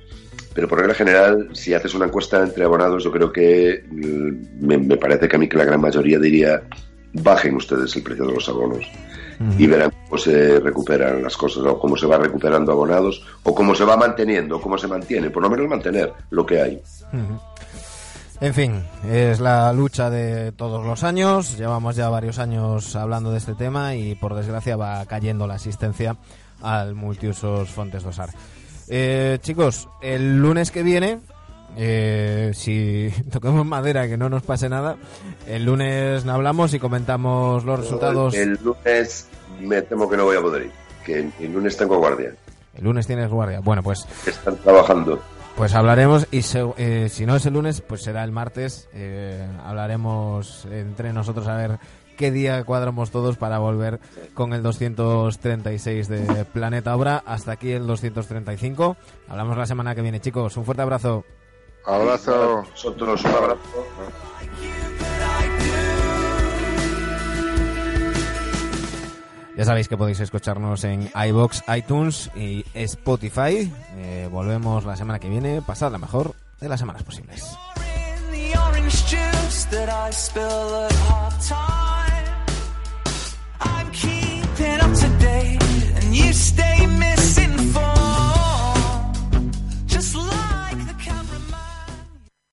pero 0.53 0.67
por 0.67 0.77
regla 0.77 0.93
general, 0.93 1.49
si 1.53 1.73
haces 1.73 1.95
una 1.95 2.05
encuesta 2.05 2.43
entre 2.43 2.65
abonados, 2.65 3.03
yo 3.03 3.11
creo 3.11 3.31
que 3.31 3.83
mm, 3.89 4.67
me, 4.67 4.77
me 4.77 4.97
parece 4.97 5.27
que 5.27 5.35
a 5.35 5.39
mí 5.39 5.49
que 5.49 5.57
la 5.57 5.65
gran 5.65 5.81
mayoría 5.81 6.19
diría 6.19 6.61
bajen 7.13 7.55
ustedes 7.55 7.95
el 7.95 8.03
precio 8.03 8.27
de 8.27 8.33
los 8.33 8.47
abonos 8.47 8.85
y 9.57 9.67
verán 9.67 9.91
cómo 10.05 10.17
se 10.17 10.59
recuperan 10.59 11.23
las 11.23 11.35
cosas, 11.37 11.63
o 11.63 11.79
cómo 11.79 11.97
se 11.97 12.05
va 12.05 12.17
recuperando 12.17 12.71
abonados, 12.71 13.25
o 13.43 13.53
cómo 13.53 13.75
se 13.75 13.85
va 13.85 13.97
manteniendo, 13.97 14.57
o 14.57 14.61
cómo 14.61 14.77
se 14.77 14.87
mantiene, 14.87 15.29
por 15.29 15.43
lo 15.43 15.49
menos 15.49 15.67
mantener 15.67 16.13
lo 16.29 16.45
que 16.45 16.61
hay. 16.61 16.81
En 18.41 18.53
fin, 18.53 18.83
es 19.09 19.39
la 19.39 19.71
lucha 19.71 20.09
de 20.09 20.51
todos 20.51 20.85
los 20.85 21.03
años. 21.03 21.57
Llevamos 21.57 21.95
ya 21.95 22.09
varios 22.09 22.39
años 22.39 22.95
hablando 22.95 23.31
de 23.31 23.37
este 23.37 23.53
tema 23.53 23.95
y 23.95 24.15
por 24.15 24.35
desgracia 24.35 24.75
va 24.75 25.05
cayendo 25.05 25.47
la 25.47 25.53
asistencia 25.55 26.17
al 26.61 26.95
multiusos 26.95 27.69
Fontes 27.69 28.03
Dosar. 28.03 28.31
Eh, 28.89 29.37
chicos, 29.41 29.87
el 30.01 30.37
lunes 30.37 30.71
que 30.71 30.83
viene, 30.83 31.19
eh, 31.77 32.51
si 32.53 33.09
toquemos 33.31 33.65
madera 33.65 34.07
que 34.07 34.17
no 34.17 34.29
nos 34.29 34.43
pase 34.43 34.69
nada, 34.69 34.97
el 35.47 35.65
lunes 35.65 36.25
hablamos 36.25 36.73
y 36.73 36.79
comentamos 36.79 37.63
los 37.63 37.79
resultados. 37.79 38.33
El, 38.35 38.59
lunes 38.63 39.27
me 39.61 39.81
temo 39.81 40.09
que 40.09 40.17
no 40.17 40.25
voy 40.25 40.37
a 40.37 40.41
poder 40.41 40.63
ir, 40.63 40.71
que 41.05 41.31
el 41.39 41.53
lunes 41.53 41.75
tengo 41.77 41.97
guardia. 41.97 42.33
El 42.75 42.83
lunes 42.85 43.05
tienes 43.07 43.29
guardia. 43.29 43.59
Bueno, 43.59 43.83
pues 43.83 44.07
Están 44.25 44.57
trabajando. 44.57 45.21
Pues 45.55 45.75
hablaremos 45.75 46.27
y 46.31 46.41
se- 46.41 46.67
eh, 46.77 47.09
si 47.09 47.25
no 47.27 47.35
es 47.35 47.45
el 47.45 47.53
lunes, 47.53 47.81
pues 47.81 48.01
será 48.01 48.23
el 48.23 48.31
martes. 48.31 48.89
Eh, 48.93 49.47
hablaremos 49.63 50.65
entre 50.65 51.13
nosotros 51.13 51.47
a 51.47 51.55
ver 51.55 51.77
qué 52.17 52.31
día 52.31 52.63
cuadramos 52.63 53.11
todos 53.11 53.37
para 53.37 53.59
volver 53.59 53.99
con 54.33 54.53
el 54.53 54.63
236 54.63 56.07
de 56.07 56.45
Planeta 56.45 56.95
Obra. 56.95 57.21
Hasta 57.25 57.51
aquí 57.51 57.71
el 57.71 57.85
235. 57.85 58.97
Hablamos 59.29 59.55
la 59.55 59.67
semana 59.67 59.93
que 59.93 60.01
viene, 60.01 60.19
chicos. 60.19 60.57
Un 60.57 60.65
fuerte 60.65 60.81
abrazo. 60.81 61.23
Abrazo. 61.85 62.63
Vosotros 62.71 63.23
un 63.23 63.31
abrazo. 63.31 63.85
Ya 69.55 69.65
sabéis 69.65 69.87
que 69.87 69.97
podéis 69.97 70.19
escucharnos 70.19 70.83
en 70.83 71.11
iBox, 71.13 71.63
iTunes 71.75 72.31
y 72.35 72.65
Spotify. 72.73 73.71
Eh, 73.97 74.27
volvemos 74.31 74.83
la 74.83 74.95
semana 74.95 75.19
que 75.19 75.29
viene. 75.29 75.61
Pasad 75.61 75.91
la 75.91 75.99
mejor 75.99 76.33
de 76.59 76.69
las 76.69 76.79
semanas 76.79 77.03
posibles. 77.03 77.55